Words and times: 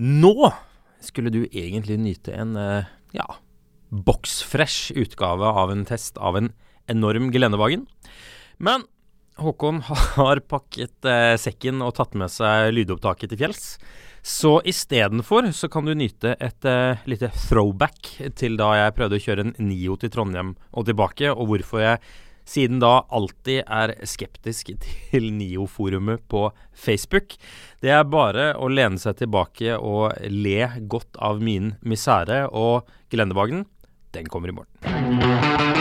Nå 0.00 0.48
skulle 1.04 1.32
du 1.32 1.42
egentlig 1.44 1.98
nyte 2.00 2.32
en 2.32 2.56
eh, 2.56 2.88
ja, 3.12 3.26
boksfresh 3.90 4.94
utgave 4.96 5.44
av 5.44 5.72
en 5.72 5.84
test 5.88 6.16
av 6.16 6.38
en 6.38 6.52
enorm 6.88 7.28
gelendevagen. 7.34 7.84
Men 8.56 8.86
Håkon 9.40 9.82
har 10.16 10.40
pakket 10.48 11.04
eh, 11.08 11.34
sekken 11.40 11.84
og 11.84 11.98
tatt 11.98 12.16
med 12.16 12.32
seg 12.32 12.72
lydopptaket 12.72 13.32
til 13.32 13.42
fjells. 13.44 13.66
Så 14.24 14.58
istedenfor 14.68 15.48
så 15.56 15.68
kan 15.72 15.84
du 15.88 15.94
nyte 15.96 16.32
et 16.36 16.64
eh, 16.68 17.04
lite 17.08 17.28
throwback 17.48 18.14
til 18.40 18.56
da 18.60 18.72
jeg 18.76 18.96
prøvde 18.96 19.20
å 19.20 19.24
kjøre 19.26 19.46
en 19.46 19.54
Nio 19.68 19.96
til 20.00 20.12
Trondheim 20.12 20.56
og 20.72 20.88
tilbake, 20.88 21.32
og 21.32 21.52
hvorfor 21.52 21.84
jeg 21.84 22.00
siden 22.50 22.80
da 22.82 23.04
alltid 23.14 23.62
er 23.66 23.94
skeptisk 24.08 24.72
til 25.10 25.30
NIO-forumet 25.36 26.24
på 26.30 26.48
Facebook. 26.74 27.36
Det 27.82 27.94
er 27.94 28.08
bare 28.10 28.52
å 28.58 28.70
lene 28.72 29.00
seg 29.00 29.20
tilbake 29.22 29.76
og 29.78 30.16
le 30.30 30.72
godt 30.90 31.20
av 31.22 31.42
min 31.44 31.74
misere, 31.80 32.46
og 32.50 32.88
gelendevagen, 33.12 33.66
den 34.14 34.26
kommer 34.30 34.50
i 34.50 34.56
morgen. 34.58 35.78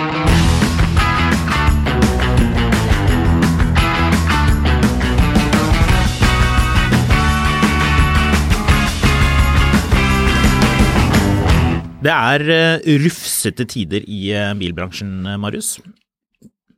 Det 11.99 12.11
er 12.15 12.43
eh, 12.53 12.85
rufsete 13.03 13.65
tider 13.67 14.05
i 14.07 14.29
eh, 14.31 14.53
bilbransjen, 14.55 15.17
eh, 15.27 15.35
Marius. 15.41 15.73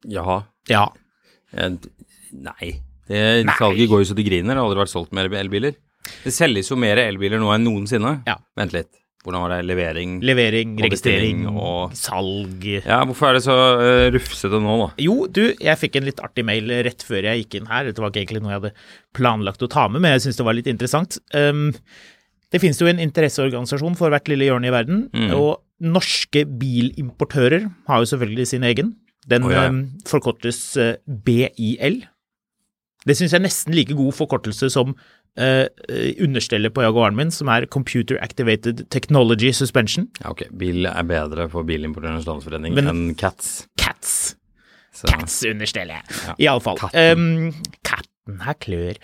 Jaha. 0.09 0.39
Ja. 0.69 0.87
Nei. 1.51 2.71
Det 3.11 3.21
salget 3.59 3.89
går 3.91 4.03
jo 4.03 4.07
så 4.11 4.15
det 4.17 4.25
griner. 4.27 4.53
Det 4.55 4.59
har 4.61 4.67
aldri 4.69 4.81
vært 4.85 4.93
solgt 4.93 5.11
mer 5.15 5.27
elbiler. 5.41 5.75
Det 6.23 6.31
selges 6.33 6.69
jo 6.71 6.77
mer 6.79 6.97
elbiler 7.03 7.41
nå 7.41 7.51
enn 7.53 7.65
noensinne. 7.67 8.21
Ja. 8.27 8.37
Vent 8.57 8.73
litt. 8.75 8.89
Hvordan 9.21 9.43
var 9.43 9.51
det? 9.53 9.57
Levering? 9.69 10.13
Levering, 10.25 10.71
Og 10.79 10.85
registrering, 10.87 11.41
og- 11.51 11.91
salg 11.93 12.63
Ja, 12.87 13.03
hvorfor 13.05 13.27
er 13.29 13.33
det 13.37 13.43
så 13.45 13.53
uh, 13.77 14.07
rufsete 14.15 14.57
nå, 14.63 14.77
da? 14.81 14.87
Jo, 14.97 15.27
du, 15.29 15.43
jeg 15.61 15.77
fikk 15.77 15.99
en 15.99 16.07
litt 16.07 16.17
artig 16.25 16.43
mail 16.47 16.65
rett 16.87 17.03
før 17.05 17.27
jeg 17.29 17.43
gikk 17.43 17.59
inn 17.59 17.67
her. 17.69 17.85
Dette 17.85 18.01
var 18.01 18.09
ikke 18.09 18.23
egentlig 18.23 18.41
noe 18.41 18.49
jeg 18.55 18.61
hadde 18.63 18.73
planlagt 19.13 19.61
å 19.61 19.69
ta 19.69 19.85
med, 19.93 20.01
men 20.01 20.15
jeg 20.15 20.23
syns 20.25 20.37
det 20.41 20.47
var 20.47 20.57
litt 20.57 20.71
interessant. 20.71 21.19
Um, 21.37 21.69
det 22.49 22.63
finnes 22.63 22.81
jo 22.81 22.89
en 22.89 22.97
interesseorganisasjon 23.05 23.93
for 23.99 24.09
hvert 24.09 24.27
lille 24.31 24.47
hjørne 24.49 24.71
i 24.71 24.73
verden, 24.73 25.03
Mm. 25.13 25.35
og 25.37 25.61
norske 25.81 26.41
bilimportører 26.49 27.69
har 27.87 28.01
jo 28.01 28.09
selvfølgelig 28.09 28.47
sin 28.47 28.63
egen. 28.65 28.95
Den 29.29 29.45
oh, 29.45 29.53
ja, 29.53 29.67
um, 29.69 29.83
forkortes 30.07 30.61
uh, 30.81 30.95
BIL. 31.25 32.01
Det 33.05 33.17
syns 33.17 33.33
jeg 33.33 33.39
er 33.41 33.45
nesten 33.45 33.75
like 33.75 33.97
god 33.97 34.13
forkortelse 34.17 34.69
som 34.73 34.93
uh, 34.93 35.65
understellet 36.21 36.73
på 36.73 36.83
Jaguaren 36.85 37.17
min, 37.17 37.33
som 37.33 37.49
er 37.53 37.67
Computer 37.71 38.19
Activated 38.21 38.85
Technology 38.93 39.51
Suspension. 39.55 40.09
Ja, 40.21 40.33
ok. 40.33 40.47
Bil 40.57 40.89
er 40.89 41.07
bedre 41.09 41.47
for 41.51 41.67
Bilimportørens 41.67 42.29
Landsforening 42.29 42.77
enn 42.81 43.11
Cats. 43.19 43.65
Cats. 43.81 44.35
Så, 44.91 45.07
Cats-understellet. 45.07 46.09
Ja. 46.27 46.35
Iallfall. 46.47 46.81
Katten. 46.81 47.21
Um, 47.21 47.77
katten 47.87 48.41
her 48.45 48.57
klør. 48.61 48.99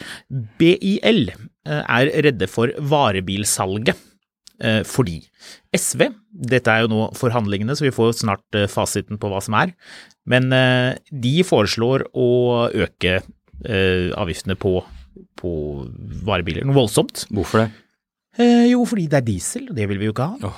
BIL 0.59 1.31
eh, 1.31 1.81
er 1.81 2.11
redde 2.27 2.49
for 2.51 2.73
varebilsalget. 2.91 3.95
Eh, 4.63 4.83
fordi 4.87 5.19
SV 5.75 6.07
Dette 6.47 6.69
er 6.73 6.85
jo 6.85 6.91
nå 6.91 7.07
forhandlingene, 7.17 7.75
så 7.77 7.87
vi 7.87 7.93
får 7.93 8.19
snart 8.19 8.57
eh, 8.57 8.69
fasiten 8.69 9.19
på 9.21 9.31
hva 9.31 9.41
som 9.43 9.57
er. 9.57 9.73
Men 10.29 10.51
eh, 10.53 10.97
de 11.09 11.39
foreslår 11.47 12.09
å 12.13 12.29
øke 12.75 13.21
avgiftene 13.57 14.53
på, 14.53 14.83
på 15.41 15.51
varebiler 16.27 16.61
noe 16.67 16.77
voldsomt. 16.77 17.23
Hvorfor 17.33 17.63
det? 17.63 17.71
Jo, 18.69 18.83
fordi 18.85 19.07
det 19.09 19.17
er 19.17 19.25
diesel, 19.25 19.63
og 19.71 19.79
det 19.79 19.87
vil 19.89 19.97
vi 19.97 20.05
jo 20.05 20.13
ikke 20.13 20.27
ha. 20.29 20.51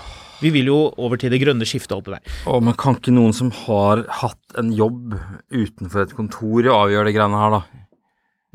Vi 0.43 0.51
vil 0.51 0.67
jo 0.67 0.79
over 0.99 1.19
til 1.19 1.31
det 1.31 1.39
grønne 1.39 1.63
skiftet 1.67 1.93
og 1.95 2.01
alt 2.01 2.09
det 2.09 2.17
der. 2.17 2.33
Å, 2.51 2.57
men 2.59 2.75
kan 2.79 2.97
ikke 2.99 3.13
noen 3.15 3.31
som 3.35 3.53
har 3.61 4.03
hatt 4.19 4.59
en 4.59 4.73
jobb 4.75 5.15
utenfor 5.47 6.03
et 6.03 6.15
kontor 6.17 6.67
avgjøre 6.75 7.07
de 7.07 7.15
greiene 7.15 7.39
her, 7.39 7.55
da? 7.55 7.87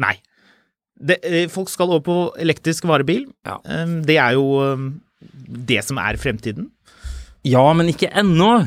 Nei. 0.05 0.15
Det, 0.95 1.19
folk 1.53 1.73
skal 1.73 1.91
over 1.91 2.05
på 2.05 2.19
elektrisk 2.41 2.85
varebil. 2.89 3.27
Ja. 3.49 3.59
Det 4.05 4.21
er 4.21 4.37
jo 4.37 4.45
det 5.69 5.83
som 5.87 6.01
er 6.03 6.19
fremtiden. 6.21 6.71
Ja, 7.45 7.65
men 7.77 7.91
ikke 7.93 8.13
ennå. 8.17 8.65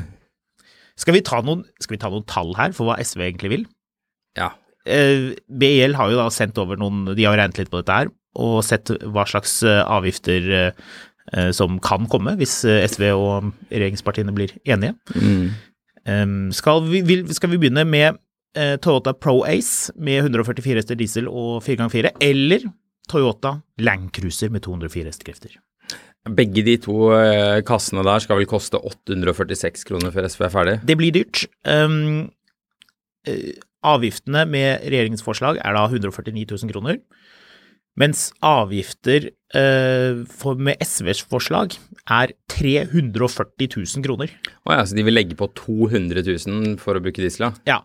Skal 0.97 1.17
vi, 1.17 1.23
ta 1.25 1.41
noen, 1.45 1.63
skal 1.81 1.97
vi 1.97 2.01
ta 2.01 2.09
noen 2.13 2.25
tall 2.29 2.55
her 2.57 2.73
for 2.73 2.89
hva 2.89 2.97
SV 3.01 3.21
egentlig 3.27 3.51
vil? 3.53 3.65
Ja. 4.37 4.51
Eh, 4.87 5.33
BIL 5.47 5.97
har 5.97 6.11
jo 6.11 6.19
da 6.19 6.29
sendt 6.31 6.57
over 6.61 6.79
noen 6.79 7.09
De 7.17 7.25
har 7.27 7.35
regnet 7.37 7.59
litt 7.59 7.71
på 7.73 7.81
dette 7.81 7.97
her, 7.99 8.11
og 8.39 8.61
sett 8.65 8.91
hva 9.03 9.25
slags 9.29 9.59
eh, 9.67 9.81
avgifter 9.83 10.47
eh, 10.55 11.49
som 11.51 11.75
kan 11.83 12.07
komme 12.07 12.37
hvis 12.39 12.61
SV 12.63 13.09
og 13.11 13.49
regjeringspartiene 13.67 14.33
blir 14.35 14.53
enige. 14.63 14.95
Mm. 15.19 16.53
Skal, 16.55 16.85
vi, 16.87 17.01
vil, 17.03 17.25
skal 17.35 17.51
vi 17.51 17.57
begynne 17.59 17.83
med 17.83 18.15
Toyota 18.79 19.11
Pro 19.11 19.41
Ace 19.43 19.91
med 19.99 20.21
144 20.21 20.79
hester 20.79 20.95
diesel 20.95 21.27
og 21.27 21.59
4x4, 21.65 22.13
eller 22.23 22.63
Toyota 23.11 23.57
Land 23.83 24.13
Cruiser 24.15 24.55
med 24.55 24.63
204 24.63 25.11
hestekrefter? 25.11 25.59
Begge 26.35 26.63
de 26.65 26.75
to 26.81 27.11
eh, 27.15 27.59
kassene 27.67 28.03
der 28.07 28.23
skal 28.23 28.39
vel 28.39 28.49
koste 28.49 28.79
846 28.79 29.85
kroner 29.87 30.13
før 30.13 30.27
SV 30.29 30.47
er 30.47 30.53
ferdig. 30.53 30.75
Det 30.87 30.97
blir 30.99 31.15
dyrt. 31.15 31.45
Um, 31.63 32.27
avgiftene 33.87 34.45
med 34.49 34.85
regjeringens 34.87 35.25
forslag 35.25 35.61
er 35.61 35.77
da 35.77 35.85
149 35.87 36.45
000 36.49 36.71
kroner, 36.73 36.99
mens 37.97 38.27
avgifter 38.45 39.31
uh, 39.57 40.23
for, 40.29 40.59
med 40.59 40.83
SVs 40.83 41.23
forslag 41.29 41.77
er 42.13 42.35
340 42.53 43.71
000 43.73 44.05
kroner. 44.05 44.35
Å 44.67 44.77
ja, 44.77 44.85
så 44.85 44.97
de 44.97 45.07
vil 45.07 45.17
legge 45.17 45.37
på 45.39 45.49
200 45.57 46.23
000 46.27 46.77
for 46.81 46.97
å 46.97 47.03
bruke 47.03 47.23
diesel, 47.23 47.49
ja? 47.67 47.81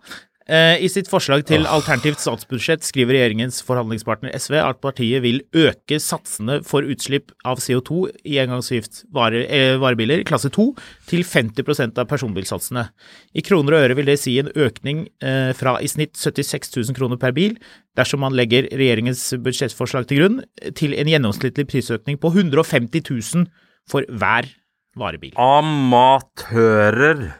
Eh, 0.50 0.82
I 0.82 0.88
sitt 0.90 1.06
forslag 1.10 1.44
til 1.46 1.68
alternativt 1.70 2.18
statsbudsjett 2.18 2.82
skriver 2.82 3.14
regjeringens 3.14 3.60
forhandlingspartner 3.62 4.34
SV 4.34 4.56
at 4.58 4.80
partiet 4.82 5.22
vil 5.22 5.42
øke 5.54 6.00
satsene 6.02 6.58
for 6.66 6.82
utslipp 6.82 7.30
av 7.46 7.60
CO2 7.62 8.08
i 8.26 8.40
engangsgift 8.42 9.04
vare, 9.14 9.44
eh, 9.46 9.78
varebiler 9.78 10.18
i 10.18 10.26
klasse 10.26 10.50
2 10.50 10.74
til 11.06 11.22
50% 11.22 11.98
av 11.98 12.08
personbilsatsene. 12.10 12.88
I 13.34 13.42
kroner 13.46 13.76
og 13.76 13.82
øre 13.86 13.94
vil 13.94 14.10
det 14.10 14.18
si 14.18 14.38
en 14.40 14.50
økning 14.50 15.08
eh, 15.22 15.52
fra 15.54 15.78
i 15.78 15.86
snitt 15.86 16.18
76 16.18 16.74
000 16.74 16.94
kroner 16.98 17.16
per 17.22 17.32
bil, 17.32 17.56
dersom 17.94 18.20
man 18.20 18.34
legger 18.34 18.66
regjeringens 18.72 19.34
budsjettforslag 19.38 20.08
til 20.08 20.18
grunn, 20.18 20.42
til 20.74 20.94
en 20.94 21.06
gjennomsnittlig 21.06 21.68
prisøkning 21.70 22.18
på 22.18 22.32
150 22.34 22.98
000 23.06 23.46
for 23.86 24.02
hver 24.10 24.50
varebil. 24.98 25.32
Amatører. 25.38 27.30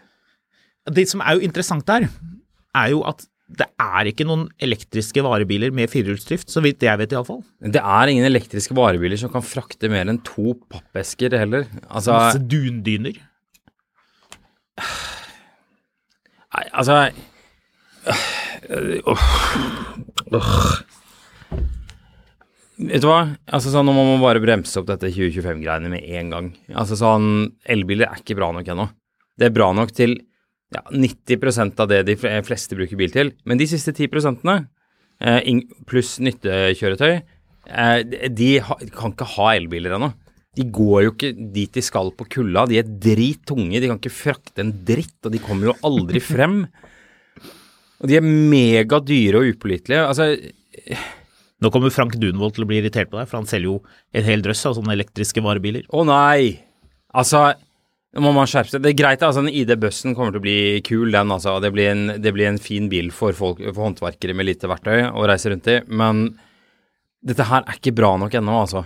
Det 0.87 1.09
som 1.09 1.21
er 1.23 1.35
jo 1.38 1.47
interessant 1.47 1.87
der, 1.87 2.09
er 2.79 2.93
jo 2.93 3.03
at 3.09 3.27
det 3.53 3.67
er 3.81 4.09
ikke 4.09 4.25
noen 4.25 4.47
elektriske 4.65 5.23
varebiler 5.25 5.75
med 5.77 5.91
firehjulsdrift, 5.93 6.49
så 6.49 6.63
vidt 6.65 6.85
jeg 6.87 7.01
vet 7.01 7.13
iallfall. 7.13 7.43
Det 7.61 7.83
er 7.83 8.13
ingen 8.13 8.25
elektriske 8.25 8.77
varebiler 8.77 9.21
som 9.21 9.33
kan 9.33 9.45
frakte 9.45 9.91
mer 9.93 10.09
enn 10.09 10.23
to 10.25 10.55
pappesker 10.73 11.37
heller. 11.37 11.67
Altså, 11.89 12.15
Masse 12.17 12.41
dundyner. 12.49 13.19
nei, 16.57 16.65
altså 16.73 16.97
øh, 18.09 18.97
øh, 19.05 19.21
Vet 22.83 23.05
du 23.05 23.07
hva? 23.07 23.21
Altså 23.53 23.71
sånn, 23.71 23.87
Nå 23.87 23.93
må 23.95 24.07
man 24.15 24.23
bare 24.25 24.41
bremse 24.43 24.81
opp 24.81 24.89
dette 24.89 25.13
2025-greiene 25.13 25.93
med 25.93 26.09
en 26.19 26.33
gang. 26.33 26.49
Altså 26.73 26.97
sånn, 26.99 27.27
Elbiler 27.69 28.09
er 28.09 28.23
ikke 28.23 28.39
bra 28.41 28.49
nok 28.57 28.73
ennå. 28.73 28.89
Det 29.39 29.49
er 29.49 29.55
bra 29.55 29.69
nok 29.77 29.93
til 29.95 30.17
ja, 30.73 30.83
90% 30.91 31.83
av 31.83 31.91
det 31.91 32.03
de 32.09 32.17
fleste 32.17 32.79
bruker 32.79 32.99
bil 32.99 33.13
til. 33.15 33.33
Men 33.49 33.61
de 33.61 33.69
siste 33.71 33.95
10 33.95 34.09
eh, 35.23 35.63
pluss 35.89 36.17
nyttekjøretøy, 36.25 37.15
eh, 37.69 37.99
de 38.29 38.51
kan 38.95 39.15
ikke 39.15 39.31
ha 39.37 39.53
elbiler 39.57 39.97
ennå. 39.99 40.13
De 40.53 40.67
går 40.69 41.07
jo 41.07 41.13
ikke 41.15 41.33
dit 41.55 41.73
de 41.73 41.85
skal 41.85 42.11
på 42.13 42.27
kulda. 42.35 42.67
De 42.69 42.81
er 42.81 42.89
drittunge. 42.89 43.81
De 43.81 43.89
kan 43.89 44.01
ikke 44.01 44.13
frakte 44.13 44.61
en 44.61 44.73
dritt, 44.85 45.17
og 45.25 45.33
de 45.33 45.41
kommer 45.41 45.71
jo 45.71 45.79
aldri 45.89 46.21
frem. 46.33 46.67
Og 48.03 48.11
de 48.11 48.19
er 48.19 48.27
megadyre 48.27 49.41
og 49.41 49.55
upålitelige. 49.55 50.05
Altså, 50.05 50.35
Nå 51.63 51.71
kommer 51.71 51.93
Frank 51.95 52.17
Dunvold 52.19 52.57
til 52.57 52.65
å 52.65 52.69
bli 52.69 52.81
irritert 52.81 53.11
på 53.13 53.21
deg, 53.21 53.29
for 53.31 53.39
han 53.39 53.47
selger 53.47 53.69
jo 53.69 53.77
en 54.19 54.25
hel 54.27 54.43
drøss 54.43 54.65
av 54.67 54.75
sånne 54.75 54.97
elektriske 54.97 55.45
varebiler. 55.45 55.85
Å 55.95 56.03
nei! 56.09 56.59
Altså, 57.15 57.53
må 58.20 58.32
man 58.37 58.49
skjerpe 58.50 58.69
seg. 58.75 58.82
Det 58.85 58.91
er 58.93 58.99
greit, 58.99 59.23
altså, 59.25 59.41
den 59.44 59.55
ID-bussen 59.56 60.17
kommer 60.17 60.35
til 60.35 60.43
å 60.43 60.44
bli 60.44 60.56
kul, 60.85 61.09
den, 61.14 61.32
altså. 61.32 61.56
Det 61.64 61.73
blir 61.73 61.93
en, 61.94 62.06
det 62.20 62.32
blir 62.37 62.50
en 62.50 62.61
fin 62.61 62.91
bil 62.93 63.09
for, 63.14 63.32
folk, 63.37 63.62
for 63.70 63.87
håndverkere 63.87 64.37
med 64.37 64.50
lite 64.50 64.69
verktøy 64.69 65.06
å 65.09 65.25
reise 65.31 65.53
rundt 65.53 65.70
i. 65.73 65.79
Men 65.88 66.26
dette 67.25 67.47
her 67.49 67.64
er 67.64 67.79
ikke 67.79 67.94
bra 67.97 68.17
nok 68.20 68.35
ennå, 68.37 68.59
altså. 68.67 68.85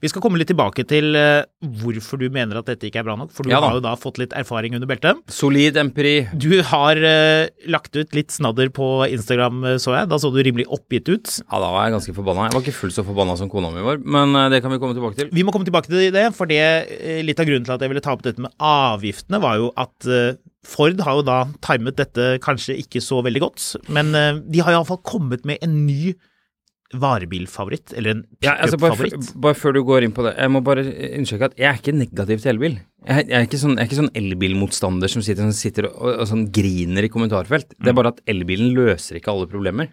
Vi 0.00 0.10
skal 0.10 0.22
komme 0.24 0.40
litt 0.40 0.50
tilbake 0.50 0.84
til 0.88 1.16
eh, 1.18 1.42
hvorfor 1.80 2.20
du 2.20 2.26
mener 2.32 2.60
at 2.60 2.68
dette 2.70 2.88
ikke 2.88 3.02
er 3.02 3.06
bra 3.06 3.16
nok, 3.18 3.32
for 3.34 3.46
du 3.46 3.52
Ja 3.52 3.60
har 3.62 3.76
jo 3.76 3.82
da 3.84 3.94
fått 4.00 4.20
litt 4.20 4.34
erfaring 4.36 4.76
under 4.78 4.88
beltet. 4.90 5.20
Solid 5.32 5.78
empiri. 5.80 6.14
Du 6.32 6.62
har 6.66 6.98
uh, 6.98 7.50
lagt 7.70 7.96
ut 7.96 8.14
litt 8.16 8.32
snadder 8.34 8.72
på 8.74 8.88
Instagram, 9.08 9.62
eh, 9.72 9.78
så 9.82 9.94
jeg. 9.96 10.10
Da 10.10 10.20
så 10.20 10.32
du 10.32 10.40
rimelig 10.42 10.66
oppgitt 10.72 11.10
ut. 11.10 11.34
Ja, 11.44 11.60
da 11.60 11.72
var 11.74 11.86
jeg 11.86 11.96
ganske 11.98 12.16
forbanna. 12.16 12.48
Jeg 12.48 12.56
var 12.56 12.64
ikke 12.64 12.78
fullt 12.80 12.96
så 12.96 13.06
forbanna 13.06 13.36
som 13.40 13.50
kona 13.52 13.72
mi 13.74 13.84
var, 13.84 14.00
men 14.00 14.36
det 14.52 14.62
kan 14.64 14.72
vi 14.72 14.80
komme 14.82 14.96
tilbake 14.96 15.18
til. 15.18 15.32
Vi 15.34 15.44
må 15.46 15.54
komme 15.54 15.68
tilbake 15.68 15.90
til 15.90 16.08
det, 16.14 16.26
for 16.36 16.50
det, 16.50 16.62
litt 17.26 17.40
av 17.40 17.48
grunnen 17.48 17.66
til 17.68 17.76
at 17.76 17.84
jeg 17.84 17.92
ville 17.92 18.04
ta 18.04 18.14
opp 18.16 18.24
dette 18.26 18.42
med 18.42 18.54
avgiftene, 18.64 19.42
var 19.42 19.60
jo 19.60 19.70
at 19.80 20.08
uh, 20.08 20.32
Ford 20.66 20.98
har 21.04 21.20
jo 21.20 21.24
da 21.24 21.38
timet 21.64 21.96
dette 22.00 22.34
kanskje 22.44 22.76
ikke 22.82 23.00
så 23.04 23.22
veldig 23.24 23.40
godt, 23.40 23.62
men 23.96 24.12
de 24.12 24.60
har 24.60 24.74
iallfall 24.74 25.00
kommet 25.08 25.46
med 25.48 25.56
en 25.64 25.78
ny 25.86 26.12
varebilfavoritt, 26.92 27.92
eller 27.94 28.10
en 28.16 28.22
Ja, 28.42 28.56
altså 28.56 28.78
bare, 28.80 28.96
pickup-favoritt. 28.98 29.40
bare 29.40 29.54
før 29.54 29.74
du 29.76 29.82
går 29.86 30.02
inn 30.06 30.12
på 30.16 30.24
det, 30.26 30.34
jeg 30.36 30.50
må 30.50 30.62
bare 30.66 30.82
understreke 30.82 31.44
at 31.50 31.56
jeg 31.60 31.68
er 31.70 31.78
ikke 31.78 31.94
negativ 31.96 32.40
til 32.42 32.50
elbil. 32.54 32.78
Jeg, 33.06 33.28
jeg 33.28 33.36
er 33.38 33.46
ikke 33.46 33.60
sånn, 33.62 33.76
jeg 33.78 33.90
er 33.92 34.00
sånn 34.00 34.12
elbilmotstander 34.18 35.08
som 35.12 35.22
sitter, 35.22 35.46
som 35.46 35.52
sitter 35.56 35.88
og, 35.90 36.18
og, 36.20 36.26
sånn 36.28 36.48
griner 36.52 37.06
i 37.06 37.12
kommentarfelt. 37.12 37.76
Det 37.78 37.92
er 37.92 37.96
bare 37.96 38.12
at 38.14 38.20
elbilen 38.26 38.74
løser 38.76 39.20
ikke 39.20 39.30
alle 39.32 39.46
problemer. 39.50 39.92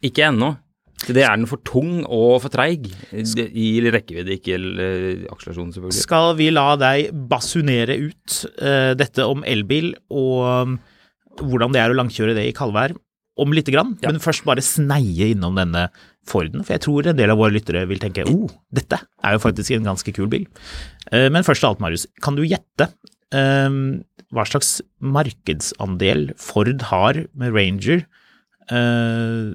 Ikke 0.00 0.28
ennå. 0.30 0.54
Det 1.00 1.22
er 1.24 1.32
den 1.36 1.46
for 1.48 1.60
tung 1.64 2.04
og 2.04 2.42
for 2.44 2.52
treig. 2.52 2.86
Det- 3.10 3.50
I 3.56 3.80
rekkevidde, 3.90 4.36
ikke 4.36 4.56
i 4.56 5.26
akselerasjon, 5.32 5.72
selvfølgelig. 5.74 6.02
Skal 6.04 6.34
vi 6.36 6.50
la 6.52 6.76
deg 6.76 7.10
basunere 7.28 7.96
ut 7.98 8.38
uh, 8.60 8.92
dette 8.94 9.24
om 9.24 9.42
elbil 9.48 9.94
og 10.10 10.44
um, 10.68 10.78
hvordan 11.40 11.72
det 11.72 11.80
er 11.80 11.92
å 11.92 11.96
langkjøre 11.96 12.34
det 12.36 12.46
i 12.50 12.52
kaldvær 12.56 12.92
om 13.38 13.52
lite 13.54 13.72
grann, 13.72 13.96
Ja. 14.02 14.10
men 14.10 14.20
først 14.20 14.44
bare 14.44 14.62
sneie 14.64 15.30
innom 15.34 15.54
denne 15.56 15.88
Forden, 16.28 16.62
for 16.62 16.74
jeg 16.74 16.82
tror 16.84 17.06
en 17.08 17.16
del 17.16 17.30
av 17.32 17.38
våre 17.38 17.54
lyttere 17.54 17.86
vil 17.88 17.98
tenke 17.98 18.26
oh, 18.28 18.50
dette 18.74 18.98
er 19.24 19.32
jo 19.32 19.40
faktisk 19.40 19.70
en 19.72 19.86
ganske 19.88 20.12
kul 20.12 20.28
bil. 20.28 20.46
Eh, 21.12 21.28
men 21.32 21.42
først 21.46 21.64
av 21.64 21.70
alt, 21.74 21.80
Marius, 21.80 22.06
kan 22.20 22.36
du 22.36 22.42
gjette 22.44 22.90
um, 23.32 24.02
hva 24.30 24.44
slags 24.46 24.80
markedsandel 25.00 26.32
Ford 26.38 26.82
har 26.90 27.22
med 27.34 27.54
Ranger 27.56 28.04
uh, 28.70 29.54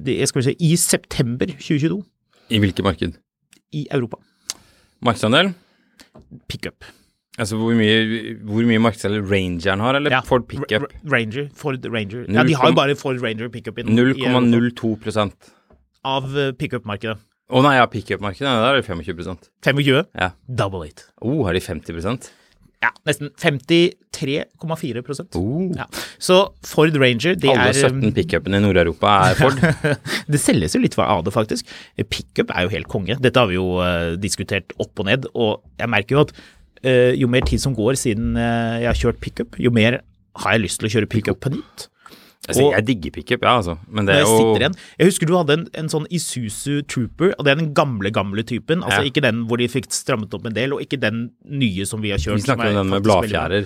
det, 0.00 0.16
skal 0.28 0.40
vi 0.40 0.46
si, 0.48 0.56
i 0.64 0.72
september 0.80 1.46
2022 1.52 2.00
I 2.50 2.58
hvilket 2.62 2.84
marked? 2.86 3.20
i 3.74 3.84
Europa? 3.90 4.16
Markedsandel? 5.04 5.52
Pickup. 6.48 6.84
Altså 7.38 7.56
hvor 7.58 7.74
mye, 7.74 8.36
hvor 8.46 8.62
mye 8.68 8.78
markedsandel 8.78 9.24
Rangeren 9.26 9.80
har, 9.82 9.96
eller 9.98 10.10
Ja, 10.14 10.20
Ford 10.22 10.44
Pickup? 10.46 10.84
Ra- 10.86 11.10
Ranger, 11.10 11.48
Ford 11.58 11.82
Ranger. 11.90 12.26
0, 12.28 12.34
Ja, 12.36 12.44
de 12.46 12.54
har 12.54 12.68
jo 12.70 12.74
bare 12.78 12.94
Ford 12.94 13.18
Ranger 13.22 13.48
pickup 13.50 13.78
i- 13.78 13.82
i 13.82 13.96
Europa. 13.96 14.30
0,02 14.30 14.94
Å 15.02 15.32
av 16.04 16.36
eh, 16.38 16.52
pickup-markedet. 16.52 17.18
nei, 17.62 17.74
ja, 17.76 17.86
pickup-markedet, 17.86 18.46
der 18.46 18.74
er 18.74 18.80
det 18.80 18.86
25 18.86 19.38
25? 19.64 20.06
Ja. 20.14 20.30
Double 20.48 20.86
it. 20.86 21.04
Oh, 21.20 21.44
har 21.44 21.52
de 21.54 21.60
50 21.60 22.30
Ja, 22.82 22.90
nesten 23.06 23.30
53,4 24.12 25.02
prosent. 25.02 25.34
Oh. 25.34 25.72
Ja. 25.74 25.86
Så 26.20 26.52
Ford 26.62 26.94
Ranger, 27.00 27.34
det 27.34 27.48
Alle 27.50 27.70
er 27.70 27.72
17 27.72 28.04
um, 28.04 28.12
pickupene 28.12 28.56
i 28.56 28.60
Nord-Europa 28.60 29.30
er 29.30 29.34
Ford. 29.40 29.58
Det 30.28 30.40
selges 30.40 30.74
jo 30.76 30.80
litt 30.80 30.96
av 30.98 31.24
det, 31.24 31.32
faktisk. 31.32 31.66
Pickup 32.10 32.50
er 32.54 32.62
jo 32.68 32.68
helt 32.76 32.86
konge. 32.92 33.16
Dette 33.20 33.40
har 33.40 33.48
vi 33.48 33.54
jo 33.58 33.78
uh, 33.80 34.14
diskutert 34.20 34.70
opp 34.78 35.00
og 35.00 35.06
ned, 35.06 35.26
og 35.34 35.62
jeg 35.80 35.88
merker 35.88 36.16
jo 36.18 36.20
at 36.26 36.32
eh, 36.36 36.42
jo 37.18 37.28
mer 37.32 37.40
tid 37.48 37.60
som 37.62 37.74
går 37.76 37.96
siden 38.00 38.36
eh, 38.36 38.82
jeg 38.84 38.90
har 38.90 39.00
kjørt 39.00 39.20
pickup, 39.24 39.58
jo 39.58 39.70
mer 39.74 40.00
har 40.42 40.56
jeg 40.56 40.64
lyst 40.66 40.80
til 40.82 40.88
å 40.90 40.94
kjøre 40.96 41.08
pickup 41.10 41.40
på 41.44 41.52
nytt. 41.54 41.88
Altså, 42.44 42.66
jeg 42.74 42.84
digger 42.84 43.12
pickup, 43.14 43.40
ja, 43.46 43.54
altså. 43.56 43.78
Men 43.88 44.04
det 44.04 44.18
er 44.18 44.26
jo 44.26 44.50
jeg. 44.60 44.74
Jeg 45.00 45.08
husker 45.08 45.30
du 45.30 45.32
hadde 45.38 45.54
en, 45.56 45.62
en 45.80 45.86
sånn 45.88 46.04
Isuzu 46.12 46.82
Trooper, 46.92 47.30
og 47.38 47.46
det 47.46 47.54
er 47.54 47.60
den 47.62 47.70
gamle, 47.76 48.10
gamle 48.12 48.44
typen. 48.44 48.82
Altså 48.84 49.00
Ja. 49.00 49.08
ikke 49.08 49.22
den 49.24 49.46
hvor 49.48 49.56
de 49.62 49.68
fikk 49.72 49.88
strammet 49.96 50.34
opp 50.36 50.44
en 50.44 50.52
del, 50.52 50.74
og 50.76 50.82
ikke 50.84 50.98
den 51.00 51.30
nye 51.48 51.86
som 51.88 52.02
vi 52.04 52.12
har 52.12 52.20
kjørt. 52.20 52.42
Vi 52.42 52.44
snakker 52.50 52.74
om 52.74 52.80
den 52.82 52.90
med 52.92 53.06
bladfjærer 53.06 53.64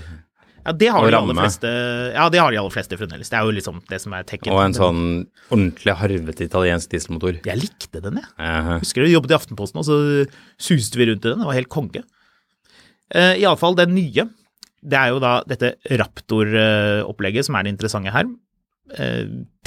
Ja, 0.69 0.73
det 0.77 0.91
har 0.93 1.09
de 1.11 1.17
aller 1.17 1.35
fleste 1.41 1.69
Ja, 2.13 2.29
det 2.29 2.39
har 2.43 2.53
de 2.55 2.59
aller 2.61 2.71
fleste 2.77 2.99
fremdeles. 3.01 3.31
Det 3.33 3.39
er 3.41 3.49
jo 3.49 3.57
liksom 3.57 3.81
det 3.89 4.01
som 4.05 4.15
er 4.15 4.23
tekken. 4.29 4.53
og 4.53 4.61
en 4.63 4.77
sånn 4.77 5.03
ordentlig 5.51 5.95
harvete 5.99 6.45
italiensk 6.47 6.91
dieselmotor. 6.93 7.41
Jeg 7.49 7.59
likte 7.59 8.03
den, 8.05 8.21
jeg. 8.23 8.31
Eh, 8.39 8.79
Husker 8.79 9.03
du, 9.03 9.09
jobbet 9.11 9.33
i 9.35 9.39
Aftenposten, 9.41 9.81
og 9.83 9.89
så 9.89 9.99
suste 10.61 11.01
vi 11.01 11.09
rundt 11.11 11.25
i 11.27 11.33
den. 11.33 11.43
Det 11.43 11.51
var 11.51 11.59
helt 11.59 11.73
konge. 11.73 12.05
Uh, 13.15 13.35
Iallfall 13.41 13.77
den 13.79 13.95
nye. 13.97 14.27
Det 14.85 14.99
er 14.99 15.09
jo 15.15 15.19
da 15.23 15.41
dette 15.49 15.75
Raptor-opplegget 15.91 17.45
som 17.49 17.57
er 17.59 17.65
det 17.67 17.73
interessante 17.75 18.13
her. 18.15 18.29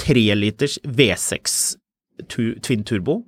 Treliters 0.02 0.78
V6 0.82 1.76
twin 2.32 2.82
turbo 2.88 3.20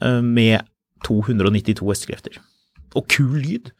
eh, 0.00 0.20
med 0.22 0.62
292 1.06 1.82
hestekrefter. 1.90 2.38
Og 2.96 3.06
kul 3.12 3.34
lyd. 3.42 3.72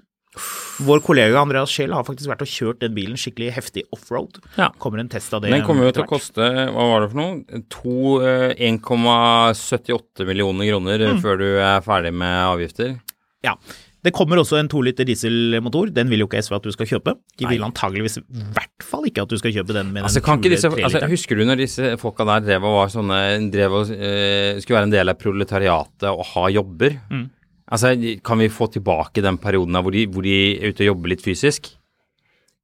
Vår 0.84 1.00
kollega 1.06 1.40
Andreas 1.40 1.70
Scheel 1.73 1.94
har 1.96 2.05
faktisk 2.05 2.29
vært 2.29 2.43
og 2.44 2.50
kjørt 2.52 2.82
den 2.82 2.93
bilen 2.96 3.17
skikkelig 3.17 3.55
heftig 3.56 3.87
offroad. 3.94 4.37
Ja. 4.58 4.69
Kommer 4.82 5.00
en 5.00 5.08
test 5.12 5.32
av 5.32 5.40
det. 5.46 5.55
Den 5.55 5.64
kommer 5.64 5.88
jo 5.88 5.94
til 5.96 6.05
å 6.05 6.11
koste, 6.11 6.44
hva 6.75 6.88
var 6.90 7.06
det 7.06 7.12
for 7.14 7.20
noe, 7.22 7.62
to, 7.72 7.96
eh, 8.26 8.52
1,78 8.69 10.26
millioner 10.29 10.69
kroner 10.69 11.06
Mm. 11.14 11.22
før 11.25 11.38
du 11.40 11.46
er 11.56 11.81
ferdig 11.81 12.12
med 12.12 12.36
avgifter. 12.53 12.98
Ja. 13.44 13.55
Det 14.06 14.13
kommer 14.15 14.39
også 14.39 14.60
en 14.60 14.69
2 14.70 14.81
liter 14.86 15.06
dieselmotor. 15.08 15.91
Den 15.94 16.10
vil 16.13 16.22
jo 16.22 16.29
ikke 16.29 16.43
SV 16.44 16.56
at 16.60 16.67
du 16.67 16.75
skal 16.75 16.89
kjøpe. 16.93 17.17
De 17.41 17.48
vil 17.51 17.65
antageligvis 17.67 18.20
i 18.20 18.25
hvert 18.55 18.84
fall 18.86 19.08
ikke 19.10 19.25
at 19.27 19.32
du 19.32 19.39
skal 19.41 19.55
kjøpe 19.56 19.75
den 19.75 19.91
med 19.94 20.06
Altså, 20.06 20.20
den 20.20 20.27
kan 20.29 20.39
ikke 20.39 20.53
disse, 20.55 20.70
altså, 20.70 21.01
husker 21.10 21.41
du 21.41 21.46
når 21.48 21.58
disse 21.65 21.94
folka 21.98 22.27
der 22.29 22.44
drev 22.46 22.69
og 22.69 22.77
var 22.79 22.93
sånne, 22.93 23.19
drev 23.51 23.81
og 23.81 23.91
uh, 23.91 24.60
skulle 24.63 24.79
være 24.79 24.89
en 24.91 24.94
del 24.94 25.10
av 25.10 25.19
proletariatet 25.19 26.06
og 26.13 26.22
ha 26.34 26.44
jobber? 26.55 27.01
Mm. 27.10 27.25
Altså, 27.67 27.93
kan 28.22 28.39
vi 28.39 28.53
få 28.53 28.70
tilbake 28.77 29.25
den 29.27 29.41
perioden 29.43 29.81
hvor 29.82 29.94
de, 29.94 30.06
hvor 30.06 30.27
de 30.27 30.36
er 30.55 30.70
ute 30.70 30.86
og 30.86 30.93
jobber 30.93 31.17
litt 31.17 31.27
fysisk? 31.27 31.72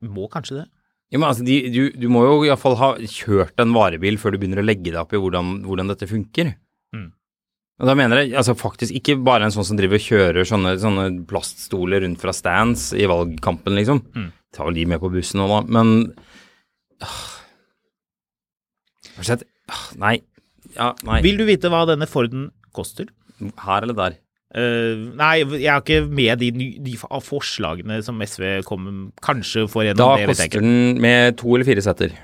Må 0.07 0.31
kanskje 0.31 0.63
det. 0.63 0.69
Ja, 1.13 1.19
men 1.19 1.29
altså, 1.29 1.45
de, 1.45 1.59
du, 1.75 1.83
du 1.99 2.07
må 2.09 2.23
jo 2.25 2.37
iallfall 2.47 2.79
ha 2.81 2.95
kjørt 3.03 3.59
en 3.61 3.75
varebil 3.75 4.17
før 4.21 4.33
du 4.33 4.39
begynner 4.41 4.63
å 4.63 4.67
legge 4.67 4.93
deg 4.93 5.01
opp 5.03 5.13
i 5.13 5.21
hvordan, 5.21 5.59
hvordan 5.67 5.91
dette 5.93 6.09
funker. 6.09 6.55
Og 7.83 7.89
da 7.91 7.97
mener 7.99 8.21
jeg 8.23 8.37
altså 8.39 8.55
faktisk 8.55 8.95
ikke 8.95 9.17
bare 9.27 9.49
en 9.49 9.53
sånn 9.55 9.67
som 9.67 9.79
driver 9.79 9.99
og 9.99 10.05
kjører 10.05 10.47
sånne, 10.47 10.77
sånne 10.79 11.07
plaststoler 11.27 12.05
rundt 12.05 12.21
fra 12.23 12.31
stands 12.37 12.93
i 12.95 13.09
valgkampen, 13.11 13.75
liksom. 13.75 14.05
Mm. 14.15 14.29
Ta 14.55 14.69
vel 14.69 14.77
de 14.79 14.85
med 14.93 15.01
på 15.03 15.11
bussen 15.11 15.43
nå, 15.43 15.49
da. 15.51 15.59
Men 15.67 15.91
øh, 17.03 17.17
Har 19.17 19.25
du 19.25 19.29
sett 19.33 19.43
ah, 19.73 19.87
Nei. 19.99 20.21
Ja, 20.77 20.93
nei. 21.09 21.19
Vil 21.27 21.41
du 21.41 21.47
vite 21.49 21.73
hva 21.73 21.83
denne 21.91 22.07
Forden 22.09 22.53
koster? 22.77 23.11
Her 23.41 23.83
eller 23.83 23.99
der? 23.99 24.19
Uh, 24.53 25.09
nei, 25.17 25.39
jeg 25.57 25.71
er 25.73 25.81
ikke 25.81 26.03
med 26.13 26.43
de, 26.43 26.51
de 26.85 26.95
forslagene 27.01 27.99
som 28.05 28.21
SV 28.21 28.61
kommer 28.69 29.09
kanskje 29.25 29.65
får 29.73 29.89
Da 29.97 30.13
gjennom. 30.13 30.21
det 30.21 30.29
vet 30.29 30.43
jeg 30.45 30.53
koster 30.53 30.67
den 30.69 31.03
med 31.03 31.39
to 31.41 31.57
eller 31.57 31.67
fire 31.67 31.85
setter. 31.85 32.15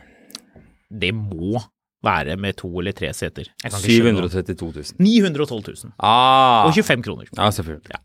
Det 0.89 1.11
må 1.17 1.59
være 2.05 2.37
med 2.39 2.57
to 2.61 2.71
eller 2.79 2.95
tre 2.97 3.11
seter. 3.17 3.49
Jeg 3.63 3.73
kan 3.73 3.81
ikke 3.81 3.97
skjønne 3.97 4.21
noe. 4.21 4.31
732 4.31 4.85
000. 4.99 5.03
912 5.03 5.65
000. 5.89 5.95
Ah. 5.99 6.69
Og 6.69 6.77
25 6.77 7.03
kroner. 7.07 7.31
Ja, 7.33 7.51
selvfølgelig. 7.55 7.99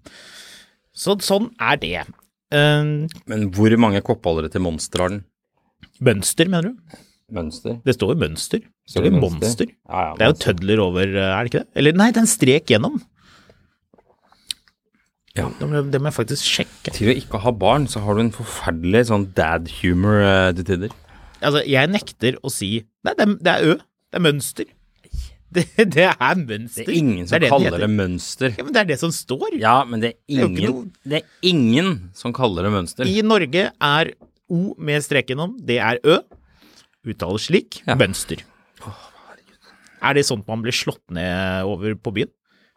Så 0.93 1.17
sånn 1.25 1.51
er 1.61 1.77
det. 1.81 2.07
Um, 2.53 3.07
Men 3.29 3.47
hvor 3.53 3.73
mange 3.81 4.01
koppholdere 4.05 4.49
til 4.53 4.61
Monster 4.65 5.05
har 5.05 5.13
den? 5.15 5.23
mønster, 6.03 6.49
mener 6.49 6.71
du? 6.71 6.99
Mønster? 7.33 7.79
Det 7.85 7.95
står 7.95 8.13
jo 8.13 8.19
mønster. 8.21 8.61
Det 8.63 8.93
Står 8.93 9.07
jo 9.07 9.15
monster. 9.15 9.69
Ja, 9.87 9.99
ja, 10.09 10.13
Det 10.17 10.25
er 10.25 10.31
jo 10.31 10.39
tødler 10.43 10.81
over, 10.83 11.07
eh, 11.07 11.31
er 11.31 11.43
det 11.43 11.51
ikke 11.51 11.63
det? 11.63 11.69
Eller 11.79 11.97
nei, 11.97 12.09
det 12.11 12.17
er 12.19 12.25
en 12.25 12.33
strek 12.33 12.65
gjennom. 12.67 12.99
Ja. 15.33 15.47
Det 15.59 15.65
må, 15.65 15.81
det 15.89 16.01
må 16.01 16.11
jeg 16.11 16.17
faktisk 16.19 16.45
sjekke. 16.45 16.93
Til 16.93 17.09
å 17.09 17.15
ikke 17.17 17.41
ha 17.41 17.51
barn, 17.51 17.87
så 17.89 18.03
har 18.03 18.13
du 18.15 18.21
en 18.21 18.33
forferdelig 18.35 19.07
sånn 19.09 19.31
dad 19.33 19.71
humor 19.79 20.21
uh, 20.21 20.51
til 20.53 20.67
tider. 20.67 20.93
Altså, 21.43 21.61
jeg 21.69 21.89
nekter 21.91 22.37
å 22.43 22.51
si 22.53 22.71
Nei, 23.03 23.13
det 23.19 23.25
er, 23.27 23.35
det 23.43 23.51
er 23.53 23.67
Ø. 23.67 23.75
Det 24.13 24.19
er 24.19 24.23
mønster. 24.23 24.71
Det, 25.53 25.63
det 25.93 26.05
er 26.09 26.35
Det 26.47 26.81
er 26.81 26.91
ingen 26.97 27.27
som 27.27 27.33
det 27.35 27.37
er 27.37 27.43
det 27.45 27.49
kaller 27.51 27.77
det 27.83 27.89
mønster. 27.93 28.53
Ja, 28.57 28.63
men 28.65 28.73
det 28.73 28.81
er 28.81 28.87
det 28.89 28.97
som 29.01 29.11
står. 29.13 29.57
Ja, 29.61 29.73
men 29.85 30.01
det 30.01 30.09
er, 30.13 30.17
ingen, 30.47 30.63
noe- 30.65 31.09
det 31.09 31.19
er 31.19 31.49
ingen 31.49 31.91
som 32.17 32.33
kaller 32.33 32.65
det 32.65 32.71
mønster. 32.73 33.05
I 33.05 33.21
Norge 33.25 33.67
er 33.69 34.13
O 34.53 34.73
med 34.77 35.03
strek 35.05 35.29
gjennom, 35.29 35.53
det 35.61 35.77
er 35.81 35.99
Ø. 36.03 36.17
Uttales 37.05 37.45
slik. 37.51 37.81
Ja. 37.85 37.93
Mønster. 37.99 38.41
Er 40.03 40.17
det 40.17 40.25
sånt 40.27 40.47
man 40.49 40.63
blir 40.65 40.75
slått 40.75 41.03
ned 41.15 41.63
over 41.69 41.93
på 42.01 42.11
byen? 42.17 42.31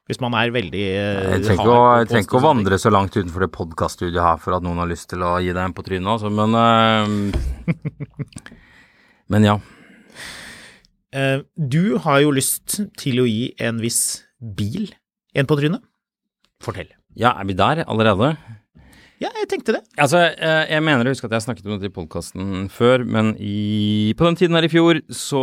Hvis 0.06 0.20
man 0.22 0.36
er 0.38 0.52
veldig 0.54 0.82
eh, 0.86 1.24
Jeg 1.34 1.42
trenger 1.48 2.20
ikke 2.22 2.38
å, 2.38 2.44
vandre 2.44 2.78
så 2.78 2.92
langt 2.94 3.16
utenfor 3.16 3.42
det 3.42 3.50
podkaststudioet 3.56 4.22
her 4.22 4.36
for 4.42 4.54
at 4.54 4.62
noen 4.62 4.78
har 4.78 4.90
lyst 4.90 5.08
til 5.10 5.24
å 5.26 5.32
gi 5.42 5.50
deg 5.50 5.62
en 5.64 5.74
på 5.74 5.82
trynet, 5.86 6.06
altså, 6.12 6.30
men 6.30 6.54
uh, 6.54 7.06
Men 9.34 9.48
ja. 9.48 9.56
Eh, 11.10 11.42
Du 11.58 11.96
har 12.04 12.20
jo 12.22 12.30
lyst 12.36 12.78
til 13.02 13.24
å 13.24 13.26
gi 13.26 13.50
en 13.58 13.82
viss 13.82 14.22
bil 14.38 14.92
en 15.34 15.48
på 15.50 15.58
trynet. 15.58 15.82
Fortell. 16.62 16.92
Ja, 17.18 17.34
er 17.34 17.48
vi 17.48 17.56
der 17.58 17.82
allerede? 17.88 18.36
Ja, 19.18 19.32
jeg 19.40 19.48
tenkte 19.50 19.74
det. 19.74 19.82
Altså, 19.98 20.20
jeg 20.36 20.84
mener 20.84 21.08
å 21.08 21.12
huske 21.12 21.26
at 21.26 21.34
jeg 21.34 21.46
snakket 21.48 21.66
om 21.66 21.74
dette 21.74 21.88
i 21.88 21.94
podkasten 21.94 22.66
før, 22.72 23.02
men 23.08 23.32
i, 23.40 24.12
på 24.16 24.28
den 24.28 24.36
tiden 24.38 24.56
her 24.58 24.68
i 24.68 24.70
fjor 24.70 25.00
så 25.08 25.42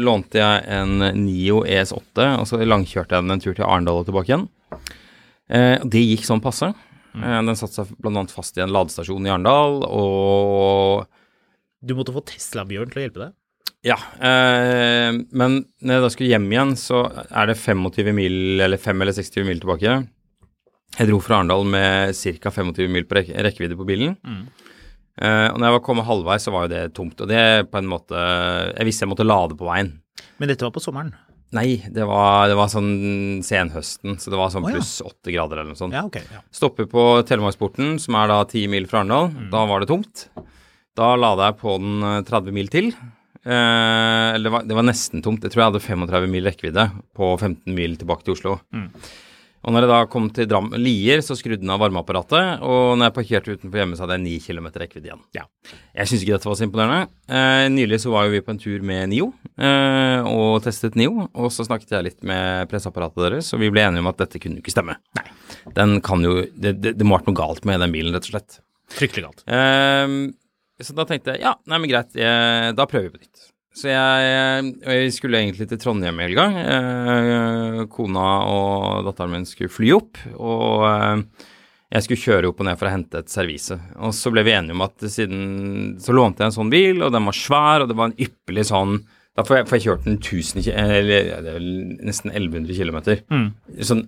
lånte 0.00 0.38
jeg 0.40 0.64
en 0.76 0.98
Nio 1.24 1.62
ES8, 1.64 2.26
og 2.40 2.46
så 2.48 2.60
langkjørte 2.62 3.16
jeg 3.16 3.24
den 3.26 3.34
en 3.36 3.42
tur 3.42 3.54
til 3.56 3.66
Arendal 3.66 4.02
og 4.02 4.06
tilbake 4.08 4.32
igjen. 4.32 4.46
Eh, 5.50 5.82
det 5.82 6.02
gikk 6.04 6.26
sånn 6.28 6.42
passe. 6.44 6.70
Eh, 7.16 7.40
den 7.42 7.56
satte 7.58 7.80
seg 7.80 8.06
annet 8.06 8.30
fast 8.34 8.58
i 8.58 8.62
en 8.64 8.72
ladestasjon 8.74 9.26
i 9.26 9.32
Arendal, 9.32 9.82
og 9.88 11.08
Du 11.82 11.94
måtte 11.96 12.12
få 12.12 12.20
Tesla-Bjørn 12.28 12.90
til 12.92 13.00
å 13.00 13.04
hjelpe 13.06 13.22
deg. 13.24 13.34
ja. 13.88 13.96
Eh, 14.20 15.10
men 15.32 15.64
når 15.80 15.94
jeg 15.96 16.04
da 16.04 16.10
skulle 16.12 16.30
hjem 16.34 16.50
igjen, 16.52 16.74
så 16.76 17.06
er 17.30 17.46
det 17.50 17.56
25 17.56 18.12
mil, 18.14 18.60
eller 18.60 18.76
5 18.78 19.00
eller 19.02 19.16
26 19.16 19.46
mil 19.48 19.62
tilbake. 19.62 19.94
Jeg 20.98 21.08
dro 21.08 21.20
fra 21.24 21.38
Arendal 21.40 21.64
med 21.64 22.12
ca. 22.14 22.50
25 22.50 22.90
mil 22.92 23.06
på 23.08 23.16
rek 23.16 23.30
rekkevidde 23.32 23.78
på 23.78 23.86
bilen. 23.88 24.18
Eh, 25.18 25.48
og 25.50 25.58
når 25.58 25.66
jeg 25.66 25.76
var 25.78 25.82
kommet 25.88 26.08
halvveis, 26.08 26.46
så 26.46 26.54
var 26.54 26.66
jo 26.66 26.72
det 26.74 26.84
tomt. 26.96 27.18
Og 27.20 27.28
det 27.30 27.42
på 27.72 27.80
en 27.80 27.90
måte 27.90 28.14
Jeg 28.20 28.86
visste 28.88 29.04
jeg 29.06 29.12
måtte 29.12 29.26
lade 29.26 29.58
på 29.58 29.68
veien. 29.68 29.96
Men 30.38 30.52
dette 30.52 30.66
var 30.66 30.74
på 30.74 30.82
sommeren. 30.84 31.12
Nei, 31.56 31.80
det 31.90 32.04
var, 32.06 32.46
det 32.46 32.54
var 32.54 32.68
sånn 32.70 33.40
senhøsten, 33.42 34.14
så 34.22 34.30
det 34.30 34.38
var 34.38 34.52
sånn 34.54 34.68
Å, 34.68 34.70
ja. 34.70 34.78
pluss 34.78 35.00
åtte 35.02 35.32
grader 35.34 35.58
eller 35.58 35.72
noe 35.72 35.80
sånt. 35.80 35.96
Ja, 35.96 36.04
okay, 36.06 36.22
Ja. 36.30 36.44
Stopper 36.54 36.86
på 36.90 37.06
Telemarksporten, 37.26 37.96
som 37.98 38.14
er 38.20 38.30
da 38.30 38.44
ti 38.46 38.68
mil 38.70 38.86
fra 38.90 39.02
Arendal. 39.02 39.32
Da 39.50 39.64
var 39.66 39.82
det 39.82 39.90
tomt. 39.90 40.28
Da 40.98 41.16
lada 41.18 41.48
jeg 41.50 41.58
på 41.62 41.74
den 41.82 42.04
eh, 42.06 42.20
30 42.28 42.54
mil 42.54 42.70
til. 42.70 42.92
Eh, 43.40 44.28
eller 44.36 44.46
det 44.46 44.52
var, 44.54 44.68
det 44.68 44.78
var 44.78 44.86
nesten 44.86 45.24
tomt. 45.26 45.42
Jeg 45.42 45.50
tror 45.54 45.64
jeg 45.64 45.72
hadde 45.72 45.82
35 45.88 46.30
mil 46.36 46.46
rekkevidde 46.46 46.86
på 47.18 47.32
15 47.40 47.74
mil 47.74 47.98
tilbake 47.98 48.26
til 48.28 48.36
Oslo. 48.36 48.54
Og 49.60 49.74
når 49.74 49.84
jeg 49.84 49.90
da 49.90 49.98
kom 50.08 50.28
til 50.32 50.46
Dram 50.48 50.70
Lier, 50.80 51.20
så 51.24 51.36
skrudde 51.36 51.60
den 51.60 51.72
av 51.72 51.82
varmeapparatet. 51.82 52.62
Og 52.64 52.94
når 52.96 53.10
jeg 53.10 53.16
parkerte 53.18 53.56
utenfor 53.58 53.82
hjemme, 53.82 53.98
så 53.98 54.06
hadde 54.06 54.16
jeg 54.16 54.24
9 54.24 54.36
km 54.46 54.68
rekkevidde 54.80 55.10
igjen. 55.10 55.20
Ja. 55.36 55.44
Jeg 55.98 56.08
syns 56.08 56.24
ikke 56.24 56.38
dette 56.38 56.48
var 56.48 56.56
så 56.56 56.64
imponerende. 56.64 57.10
Eh, 57.28 57.66
nylig 57.74 57.98
så 58.00 58.14
var 58.14 58.24
jo 58.24 58.32
vi 58.32 58.40
på 58.46 58.54
en 58.54 58.62
tur 58.62 58.86
med 58.88 59.12
NIO 59.12 59.28
eh, 59.60 60.30
og 60.30 60.62
testet 60.64 60.96
NIO. 60.96 61.28
Og 61.34 61.52
så 61.52 61.68
snakket 61.68 61.92
jeg 61.92 62.08
litt 62.08 62.24
med 62.24 62.72
presseapparatet 62.72 63.20
deres, 63.26 63.52
og 63.52 63.60
vi 63.60 63.72
ble 63.74 63.84
enige 63.84 64.04
om 64.06 64.10
at 64.12 64.24
dette 64.24 64.40
kunne 64.40 64.60
jo 64.60 64.64
ikke 64.64 64.74
stemme. 64.74 64.96
Nei. 65.20 65.26
Den 65.76 65.98
kan 66.04 66.24
jo 66.24 66.38
Det, 66.56 66.78
det, 66.80 66.96
det 66.96 67.04
må 67.04 67.14
ha 67.14 67.20
vært 67.20 67.28
noe 67.28 67.40
galt 67.42 67.68
med 67.68 67.82
den 67.84 67.92
bilen, 67.92 68.16
rett 68.16 68.30
og 68.30 68.32
slett. 68.32 68.60
Fryktelig 68.96 69.28
galt. 69.28 69.44
Eh, 69.44 70.16
så 70.80 70.96
da 70.96 71.04
tenkte 71.04 71.36
jeg 71.36 71.44
ja, 71.44 71.58
nei, 71.68 71.76
men 71.82 71.90
greit, 71.92 72.16
da 72.16 72.88
prøver 72.88 73.10
vi 73.10 73.18
på 73.18 73.26
nytt. 73.26 73.49
Så 73.70 73.86
jeg, 73.86 74.70
jeg 74.82 75.12
skulle 75.14 75.38
egentlig 75.38 75.68
til 75.70 75.78
Trondheim 75.78 76.18
i 76.18 76.26
helga. 76.26 76.46
Eh, 76.58 77.80
kona 77.92 78.26
og 78.50 79.06
datteren 79.06 79.36
min 79.36 79.46
skulle 79.46 79.70
fly 79.70 79.92
opp, 79.94 80.18
og 80.34 80.86
eh, 80.88 81.46
jeg 81.94 82.06
skulle 82.06 82.24
kjøre 82.24 82.50
opp 82.50 82.62
og 82.62 82.66
ned 82.66 82.80
for 82.80 82.90
å 82.90 82.92
hente 82.96 83.22
et 83.22 83.30
servise. 83.30 83.78
Og 84.02 84.14
så 84.16 84.32
ble 84.34 84.42
vi 84.46 84.54
enige 84.56 84.74
om 84.76 84.82
at 84.86 85.06
siden 85.10 85.96
Så 86.02 86.14
lånte 86.14 86.42
jeg 86.42 86.50
en 86.50 86.56
sånn 86.58 86.70
bil, 86.72 87.02
og 87.06 87.14
den 87.14 87.26
var 87.30 87.38
svær, 87.38 87.84
og 87.84 87.90
det 87.90 87.98
var 87.98 88.10
en 88.10 88.18
ypperlig 88.26 88.66
sånn 88.70 88.96
Da 89.38 89.46
får 89.46 89.60
jeg, 89.60 89.68
får 89.70 89.78
jeg 89.78 89.86
kjørt 89.86 90.06
den 90.06 90.18
1000 90.18 90.68
eller 90.74 91.08
det 91.30 91.52
er 91.52 91.58
vel 91.60 91.70
nesten 92.10 92.34
1100 92.34 92.74
km. 92.74 92.98
Sånn 93.86 94.04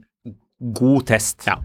god 0.83 1.07
test. 1.11 1.47
Ja. 1.49 1.57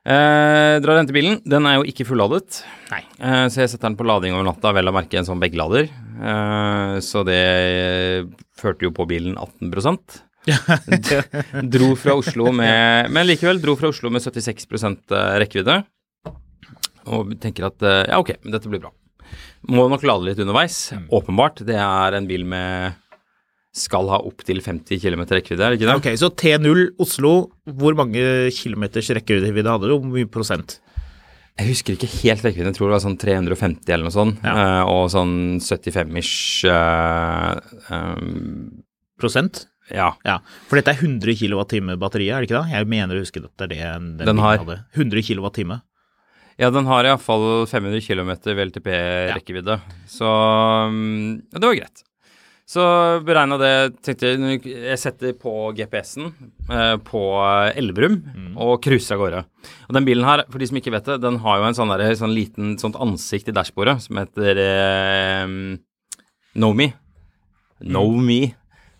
Eh, 0.00 0.78
drar 0.80 0.94
og 0.96 1.00
henter 1.02 1.16
bilen. 1.16 1.40
Den 1.48 1.68
er 1.68 1.78
jo 1.78 1.84
ikke 1.88 2.06
fulladet. 2.08 2.62
Nei. 2.90 3.02
Eh, 3.20 3.46
så 3.52 3.62
jeg 3.62 3.72
setter 3.72 3.90
den 3.90 3.98
på 4.00 4.06
lading 4.08 4.34
over 4.36 4.48
natta, 4.48 4.72
vel 4.76 4.88
å 4.88 4.94
merke 4.96 5.20
en 5.20 5.28
sånn 5.28 5.40
beglader. 5.42 5.88
Eh, 6.20 6.96
så 7.04 7.22
det 7.24 7.40
førte 8.60 8.84
jo 8.84 8.92
på 8.92 9.06
bilen 9.08 9.38
18% 9.40 10.20
Dro 11.72 11.90
fra 12.00 12.14
Oslo 12.16 12.48
med 12.56 13.10
Men 13.12 13.26
likevel, 13.28 13.60
dro 13.60 13.74
fra 13.76 13.90
Oslo 13.92 14.08
med 14.12 14.24
76% 14.24 15.12
rekkevidde. 15.40 15.82
Og 17.12 17.34
tenker 17.42 17.68
at 17.68 17.84
eh, 17.84 18.02
ja, 18.12 18.20
ok, 18.20 18.34
dette 18.48 18.72
blir 18.72 18.82
bra. 18.82 18.92
Må 19.70 19.86
nok 19.92 20.04
lade 20.08 20.30
litt 20.30 20.40
underveis. 20.40 20.90
Åpenbart. 21.12 21.62
Det 21.68 21.76
er 21.76 22.16
en 22.16 22.28
bil 22.28 22.46
med 22.48 22.96
skal 23.76 24.08
ha 24.10 24.18
opptil 24.26 24.58
50 24.64 24.98
km 24.98 25.20
rekkevidde, 25.30 25.62
er 25.62 25.70
det 25.70 25.78
ikke 25.78 25.86
det? 25.86 25.98
Ok, 26.00 26.08
så 26.18 26.30
T0 26.34 26.80
Oslo, 27.02 27.34
hvor 27.78 27.94
mange 27.94 28.50
kilometers 28.56 29.12
rekkevidde 29.14 29.70
hadde 29.70 29.86
du? 29.86 29.94
Hvor 29.94 30.10
mye 30.10 30.26
prosent? 30.26 30.80
Jeg 31.60 31.68
husker 31.74 31.92
ikke 31.96 32.08
helt 32.22 32.40
rekkevidden, 32.46 32.70
jeg 32.72 32.78
tror 32.78 32.88
det 32.88 32.94
var 32.96 33.02
sånn 33.04 33.18
350 33.20 33.92
eller 33.92 34.06
noe 34.08 34.14
sånt. 34.14 34.38
Ja. 34.46 34.54
eh, 34.56 34.84
og 34.88 35.10
sånn 35.12 35.34
75-ish 35.60 36.64
uh, 36.72 37.60
um, 37.92 38.80
Prosent? 39.20 39.66
Ja. 39.92 40.12
Ja, 40.24 40.38
for 40.70 40.78
dette 40.80 40.94
er 40.94 41.02
100 41.02 41.34
kWt 41.36 41.76
batteriet, 42.00 42.32
er 42.32 42.40
det 42.44 42.48
ikke 42.48 42.62
det? 42.62 42.72
Jeg 42.78 42.88
mener 42.88 43.18
å 43.18 43.24
huske 43.24 43.42
at 43.44 43.50
det 43.60 43.66
er 43.66 43.72
det 43.74 43.80
den, 44.16 44.26
Den 44.32 44.38
har- 44.40 44.62
hadde. 44.62 44.78
100 44.96 45.20
kWt. 45.26 45.80
ja, 46.62 46.70
den 46.70 46.86
har 46.88 47.04
iallfall 47.10 47.66
500 47.66 48.00
km 48.06 48.30
VLTP-rekkevidde, 48.56 49.80
så 50.08 50.30
um, 50.88 51.42
ja, 51.52 51.58
det 51.58 51.66
var 51.68 51.76
greit. 51.82 52.04
Så 52.70 52.82
beregna 53.26 53.56
det 53.58 53.72
tenkte 54.06 54.28
jeg, 54.30 54.60
jeg 54.62 54.98
setter 55.02 55.32
på 55.34 55.72
GPS-en 55.74 56.28
eh, 56.70 56.94
på 57.02 57.22
Elverum 57.74 58.20
og 58.62 58.76
cruiser 58.84 59.16
av 59.16 59.22
gårde. 59.24 59.40
Og 59.88 59.96
den 59.96 60.06
bilen 60.06 60.26
her, 60.28 60.44
for 60.46 60.62
de 60.62 60.68
som 60.70 60.78
ikke 60.78 60.92
vet 60.94 61.10
det, 61.10 61.16
den 61.24 61.40
har 61.42 61.58
jo 61.58 61.66
en 61.66 61.78
sånn, 61.80 61.90
der, 61.90 62.14
sånn 62.20 62.36
liten 62.36 62.76
sånt 62.78 62.98
ansikt 63.02 63.50
i 63.50 63.56
dashbordet 63.56 63.96
som 64.04 64.22
heter 64.22 64.62
eh, 64.62 65.56
Know 66.54 66.76
Me. 66.78 66.92
Know 67.82 68.14
Me. 68.22 68.40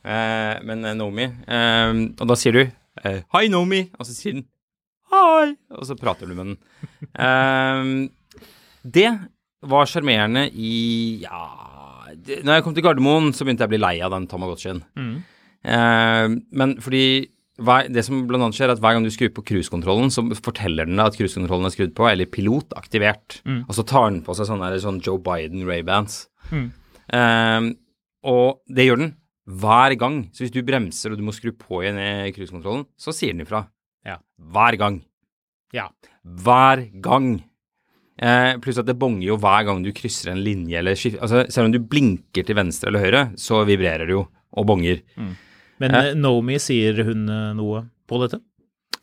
Eh, 0.02 0.54
men 0.66 0.82
eh, 0.82 0.98
Know 0.98 1.14
Me. 1.14 1.30
Eh, 1.46 1.94
og 2.18 2.26
da 2.26 2.40
sier 2.40 2.58
du 2.58 2.64
eh, 2.64 3.22
Hi, 3.36 3.46
Know 3.46 3.62
Me. 3.70 3.84
Og 4.00 4.08
så 4.08 4.16
sier 4.16 4.40
den 4.40 4.48
Hei. 5.14 5.54
Og 5.78 5.86
så 5.86 5.94
prater 5.98 6.26
du 6.26 6.34
med 6.34 6.56
den. 6.56 6.62
Eh, 7.20 7.86
det 8.82 9.10
var 9.70 9.86
sjarmerende 9.86 10.48
i 10.56 11.20
Ja 11.22 11.69
Når 12.26 12.56
jeg 12.58 12.64
kom 12.66 12.74
til 12.76 12.84
Gardermoen, 12.84 13.32
så 13.36 13.44
begynte 13.46 13.64
jeg 13.64 13.70
å 13.70 13.74
bli 13.74 13.80
lei 13.82 13.96
av 14.04 14.12
den 14.14 14.26
Tamagotchien. 14.30 14.82
Eh, 15.64 16.26
men 16.56 16.74
fordi 16.80 17.04
hver, 17.60 17.90
det 17.92 18.04
som 18.06 18.22
blant 18.28 18.46
annet 18.46 18.56
skjer, 18.56 18.70
er 18.70 18.76
at 18.76 18.80
hver 18.80 18.94
gang 18.96 19.04
du 19.04 19.10
skrur 19.12 19.32
på 19.36 19.44
cruisekontrollen, 19.50 20.08
så 20.14 20.22
forteller 20.40 20.88
den 20.88 20.96
deg 20.96 21.10
at 21.10 21.18
cruisekontrollen 21.18 21.68
er 21.68 21.74
skrudd 21.74 21.92
på, 21.98 22.06
eller 22.08 22.30
pilot 22.32 22.72
aktivert. 22.78 23.40
Og 23.68 23.74
så 23.76 23.84
tar 23.84 24.10
den 24.10 24.22
på 24.24 24.36
seg 24.38 24.48
sånne 24.48 24.70
sånn 24.80 25.02
Joe 25.04 25.20
Biden 25.20 25.66
Ray-bands. 25.68 26.22
Eh, 27.10 27.70
og 28.30 28.60
det 28.68 28.86
gjør 28.86 29.00
den 29.02 29.12
hver 29.50 29.96
gang. 29.98 30.16
Så 30.32 30.44
hvis 30.44 30.52
du 30.54 30.62
bremser 30.62 31.10
og 31.12 31.18
du 31.20 31.24
må 31.26 31.32
skru 31.34 31.50
på 31.56 31.82
igjen 31.82 31.98
i 32.00 32.32
cruisekontrollen, 32.36 32.86
så 33.00 33.12
sier 33.16 33.34
den 33.34 33.44
ifra. 33.44 33.64
Ja. 34.06 34.18
Hver 34.38 34.76
gang. 34.80 35.00
Ja. 35.74 35.88
Hver 36.24 36.86
gang. 37.02 37.42
Eh, 38.20 38.58
pluss 38.60 38.80
at 38.80 38.88
det 38.88 38.98
bonger 39.00 39.30
jo 39.30 39.38
hver 39.40 39.64
gang 39.64 39.80
du 39.84 39.94
krysser 39.96 40.34
en 40.34 40.42
linje 40.44 40.76
eller 40.76 40.98
skifter 40.98 41.22
altså, 41.24 41.46
Selv 41.48 41.70
om 41.70 41.72
du 41.72 41.78
blinker 41.80 42.44
til 42.44 42.58
venstre 42.58 42.90
eller 42.90 43.06
høyre, 43.06 43.22
så 43.40 43.62
vibrerer 43.64 44.04
det 44.04 44.18
jo 44.18 44.26
og 44.50 44.66
bonger. 44.66 44.98
Men 45.80 45.94
eh, 45.96 46.12
Nomi, 46.18 46.58
sier 46.60 47.04
hun 47.06 47.28
eh, 47.30 47.52
noe 47.56 47.84
på 48.10 48.18
dette? 48.24 48.38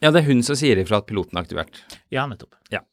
Ja, 0.03 0.11
det 0.13 0.19
er 0.21 0.27
hun 0.27 0.43
som 0.45 0.57
sier 0.59 0.77
ifra 0.77 0.99
at 1.01 1.07
piloten 1.09 1.39
er 1.39 1.43
aktivert. 1.47 1.73
Ja, 2.13 2.27
nettopp. 2.29 2.53
Ja. 2.69 2.83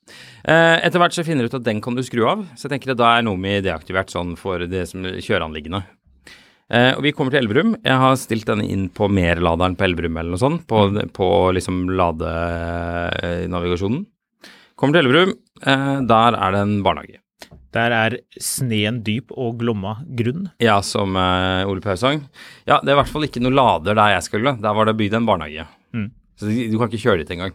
Eh, 0.49 0.79
etter 0.87 0.99
hvert 1.03 1.17
så 1.17 1.27
finner 1.27 1.45
du 1.45 1.49
ut 1.53 1.61
at 1.61 1.67
den 1.67 1.83
kan 1.85 1.97
du 1.99 2.03
skru 2.07 2.23
av, 2.31 2.47
så 2.57 2.63
jeg 2.65 2.73
tenker 2.77 2.95
at 2.95 3.03
da 3.03 3.09
er 3.19 3.27
Nomi 3.27 3.53
deaktivert 3.65 4.11
sånn 4.15 4.31
for 4.41 4.57
det 4.71 4.85
som 4.89 5.01
kjøreanliggende. 5.05 5.81
Eh, 6.73 6.93
og 6.97 7.03
vi 7.05 7.13
kommer 7.13 7.29
til 7.35 7.43
Elverum. 7.43 7.75
Jeg 7.85 7.97
har 8.01 8.15
stilt 8.17 8.49
denne 8.49 8.65
inn 8.65 8.89
på 8.89 9.05
merladeren 9.13 9.77
på 9.77 9.85
Elverum 9.85 10.17
eller 10.17 10.33
noe 10.33 10.41
sånt, 10.41 10.65
på, 10.71 10.89
på 11.13 11.53
liksom 11.59 11.93
ladenavigasjonen. 12.01 14.09
Kommer 14.75 14.97
til 14.97 15.07
Elverum, 15.07 15.37
eh, 15.63 16.01
der 16.11 16.37
er 16.39 16.55
det 16.55 16.63
en 16.65 16.81
barnehage. 16.83 17.21
Der 17.75 17.91
er 17.95 18.17
sneen 18.43 19.01
dyp 19.07 19.33
og 19.35 19.59
Glomma 19.59 19.97
grunn. 20.19 20.49
Ja, 20.63 20.81
som 20.83 21.17
eh, 21.19 21.67
Ole 21.67 21.83
Paus 21.83 22.03
sang. 22.03 22.23
Ja, 22.67 22.81
det 22.81 22.91
er 22.91 22.97
i 22.97 23.01
hvert 23.01 23.11
fall 23.11 23.27
ikke 23.27 23.43
noe 23.43 23.55
lader 23.55 23.99
der 23.99 24.15
jeg 24.15 24.27
skulle. 24.29 24.55
Der 24.63 24.77
var 24.79 24.87
det 24.87 24.97
bygd 24.99 25.19
en 25.19 25.27
barnehage. 25.27 25.67
Mm. 25.95 26.11
Så 26.39 26.51
du, 26.51 26.59
du 26.71 26.79
kan 26.79 26.91
ikke 26.91 27.03
kjøre 27.07 27.23
dit 27.23 27.33
engang. 27.35 27.55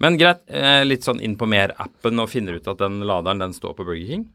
Men 0.00 0.16
greit, 0.18 0.42
eh, 0.48 0.82
litt 0.86 1.06
sånn 1.06 1.20
inn 1.22 1.36
på 1.38 1.48
mer-appen 1.50 2.22
og 2.22 2.30
finner 2.32 2.56
ut 2.58 2.70
at 2.70 2.78
den 2.80 3.02
laderen 3.06 3.42
den 3.42 3.54
står 3.54 3.74
på 3.76 3.86
Burger 3.86 4.06
King. 4.06 4.28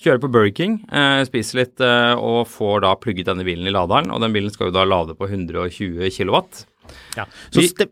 Kjører 0.00 0.20
på 0.22 0.30
Burger 0.32 0.54
King, 0.56 0.78
eh, 0.90 1.20
spiser 1.28 1.58
litt 1.60 1.80
eh, 1.84 2.14
og 2.16 2.46
får 2.48 2.80
da 2.86 2.94
plugget 2.96 3.26
denne 3.28 3.44
bilen 3.44 3.66
i 3.68 3.74
laderen. 3.74 4.08
Og 4.14 4.20
den 4.24 4.32
bilen 4.32 4.48
skal 4.50 4.66
jo 4.70 4.74
da 4.78 4.84
lade 4.88 5.12
på 5.18 5.28
120 5.28 6.08
kW. 6.08 6.40
Ja. 7.16 7.24
Så 7.52 7.60
Vi- 7.60 7.68
stem, 7.68 7.88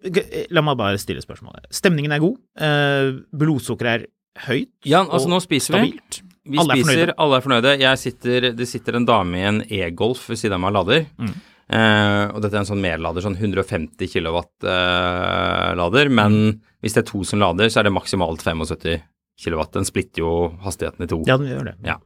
la 0.50 0.62
meg 0.62 0.76
bare 0.80 0.96
stille 0.98 1.20
spørsmålet. 1.22 1.66
Stemningen 1.70 2.12
er 2.16 2.20
god. 2.24 2.36
Eh, 2.58 3.12
blodsukkeret 3.36 4.02
er 4.02 4.06
høyt. 4.46 4.70
Ja, 4.88 5.04
altså 5.04 5.26
og 5.28 5.34
nå 5.36 5.40
spiser 5.44 5.76
vi. 5.80 5.92
stabilt. 5.92 6.22
Vi 6.48 6.56
Alle 6.58 6.72
er 6.72 6.76
spiser, 6.80 6.96
fornøyde. 6.96 7.14
alle 7.18 7.36
er 7.36 7.40
fornøyde. 7.44 7.76
Jeg 7.78 7.98
sitter, 7.98 8.40
det 8.56 8.66
sitter 8.68 8.96
en 8.96 9.04
dame 9.04 9.34
i 9.36 9.42
en 9.44 9.60
e-Golf 9.68 10.28
ved 10.30 10.38
siden 10.40 10.54
av 10.54 10.60
meg 10.64 10.72
og 10.72 10.76
lader. 10.86 11.04
Mm. 11.20 11.34
Eh, 11.68 12.28
og 12.32 12.40
dette 12.40 12.54
er 12.54 12.60
en 12.64 12.70
sånn 12.72 12.80
merlader, 12.80 13.20
sånn 13.20 13.36
150 13.36 14.08
kW-lader. 14.08 16.08
men 16.10 16.32
Mm. 16.32 16.60
hvis 16.82 16.94
det 16.94 17.04
er 17.04 17.10
to 17.12 17.22
som 17.24 17.38
lader, 17.40 17.66
så 17.68 17.80
er 17.80 17.82
det 17.84 17.92
maksimalt 17.92 18.40
75 18.42 19.02
kW. 19.38 19.62
Den 19.72 19.86
splitter 19.88 20.24
jo 20.24 20.34
hastigheten 20.64 21.06
i 21.06 21.10
to. 21.10 21.22
Ja, 21.28 21.38
den 21.38 21.50
gjør 21.52 21.70
det. 21.70 21.76
Ja. 21.86 21.98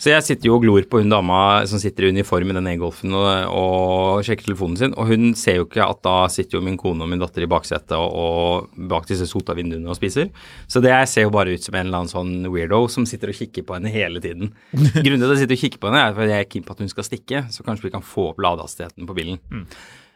Så 0.00 0.08
jeg 0.08 0.24
sitter 0.24 0.48
jo 0.48 0.54
og 0.56 0.62
glor 0.64 0.84
på 0.88 1.02
hun 1.02 1.10
dama 1.12 1.38
som 1.68 1.80
sitter 1.82 2.06
i 2.06 2.10
uniform 2.14 2.48
i 2.48 2.54
den 2.56 2.68
e-golfen 2.70 3.12
og, 3.12 3.26
og 3.52 4.22
sjekker 4.24 4.46
telefonen 4.46 4.78
sin, 4.80 4.94
og 4.96 5.10
hun 5.10 5.34
ser 5.36 5.58
jo 5.58 5.66
ikke 5.66 5.84
at 5.84 6.00
da 6.06 6.14
sitter 6.32 6.56
jo 6.56 6.62
min 6.64 6.78
kone 6.80 7.04
og 7.04 7.10
min 7.10 7.20
datter 7.20 7.44
i 7.44 7.50
baksetet 7.50 7.92
og, 7.98 8.16
og 8.16 8.86
bak 8.88 9.10
disse 9.10 9.28
sota 9.28 9.52
vinduene 9.58 9.92
og 9.92 9.98
spiser. 9.98 10.30
Så 10.72 10.80
det 10.80 10.94
ser 11.12 11.26
jo 11.26 11.34
bare 11.36 11.52
ut 11.52 11.68
som 11.68 11.76
en 11.76 11.84
eller 11.84 12.00
annen 12.00 12.14
sånn 12.14 12.48
weirdo 12.48 12.86
som 12.88 13.04
sitter 13.08 13.34
og 13.34 13.36
kikker 13.42 13.68
på 13.68 13.76
henne 13.76 13.92
hele 13.92 14.24
tiden. 14.24 14.54
Grunnen 15.04 15.20
til 15.20 15.28
at 15.28 15.36
jeg 15.36 15.44
sitter 15.44 15.58
og 15.58 15.64
kikker 15.66 15.84
på 15.84 15.92
henne, 15.92 16.06
er 16.06 16.16
fordi 16.16 16.32
jeg 16.32 16.48
er 16.48 16.50
keen 16.56 16.64
på 16.64 16.78
at 16.78 16.82
hun 16.86 16.94
skal 16.96 17.10
stikke, 17.10 17.44
så 17.52 17.68
kanskje 17.68 17.90
vi 17.90 17.94
kan 17.98 18.10
få 18.16 18.30
opp 18.32 18.40
ladehastigheten 18.40 19.10
på 19.10 19.20
bilen. 19.20 19.40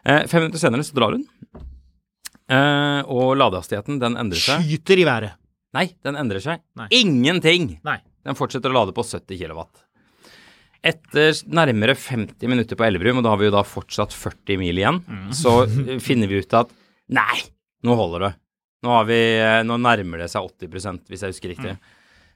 Eh, 0.08 0.24
fem 0.32 0.46
minutter 0.46 0.64
senere 0.64 0.88
så 0.88 0.96
drar 0.96 1.18
hun, 1.18 1.28
eh, 2.48 3.00
og 3.04 3.36
ladehastigheten 3.36 4.00
den 4.00 4.16
endrer 4.16 4.48
seg. 4.48 4.64
Skyter 4.64 5.04
i 5.04 5.10
været. 5.12 5.40
Nei, 5.74 5.88
den 6.06 6.18
endrer 6.18 6.42
seg. 6.42 6.62
Nei. 6.78 6.86
Ingenting! 6.94 7.74
Nei. 7.86 7.98
Den 8.24 8.38
fortsetter 8.38 8.72
å 8.72 8.76
lade 8.78 8.94
på 8.96 9.04
70 9.04 9.36
kW. 9.40 9.64
Etter 10.84 11.36
nærmere 11.48 11.96
50 11.96 12.50
minutter 12.50 12.78
på 12.78 12.86
Elverum, 12.86 13.20
og 13.20 13.26
da 13.26 13.32
har 13.32 13.40
vi 13.40 13.48
jo 13.48 13.54
da 13.54 13.64
fortsatt 13.66 14.14
40 14.14 14.60
mil 14.60 14.80
igjen, 14.80 15.00
så 15.34 15.62
eh, 15.64 15.94
finner 16.04 16.28
vi 16.28 16.42
ut 16.44 16.56
at 16.56 16.72
nei, 17.16 17.38
nå 17.84 17.96
holder 17.96 18.26
det. 18.28 18.32
Nå, 18.84 18.92
har 18.92 19.06
vi, 19.08 19.20
eh, 19.40 19.60
nå 19.64 19.78
nærmer 19.80 20.20
det 20.24 20.30
seg 20.32 20.44
80% 20.44 21.08
hvis 21.08 21.24
jeg 21.24 21.32
husker 21.34 21.54
riktig. 21.54 21.76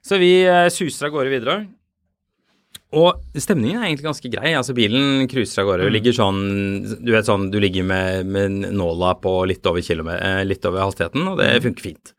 Så 0.04 0.16
vi 0.20 0.32
eh, 0.48 0.70
suser 0.72 1.10
av 1.10 1.16
gårde 1.18 1.34
videre. 1.34 1.58
Og 2.96 3.20
stemningen 3.36 3.82
er 3.82 3.90
egentlig 3.90 4.06
ganske 4.06 4.30
grei. 4.32 4.54
Altså 4.56 4.72
Bilen 4.76 5.26
cruiser 5.28 5.60
av 5.60 5.68
gårde. 5.68 5.90
Ligger 5.92 6.14
sånn, 6.16 6.38
du 7.04 7.10
vet 7.12 7.28
sånn, 7.28 7.50
du 7.52 7.58
ligger 7.60 7.84
med, 7.84 8.30
med 8.32 8.70
nåla 8.72 9.12
på 9.20 9.34
litt 9.50 9.66
over, 9.68 9.84
kilometer, 9.84 10.40
litt 10.48 10.64
over 10.68 10.86
hastigheten, 10.86 11.26
og 11.28 11.36
det 11.42 11.50
funker 11.66 11.90
fint. 11.90 12.14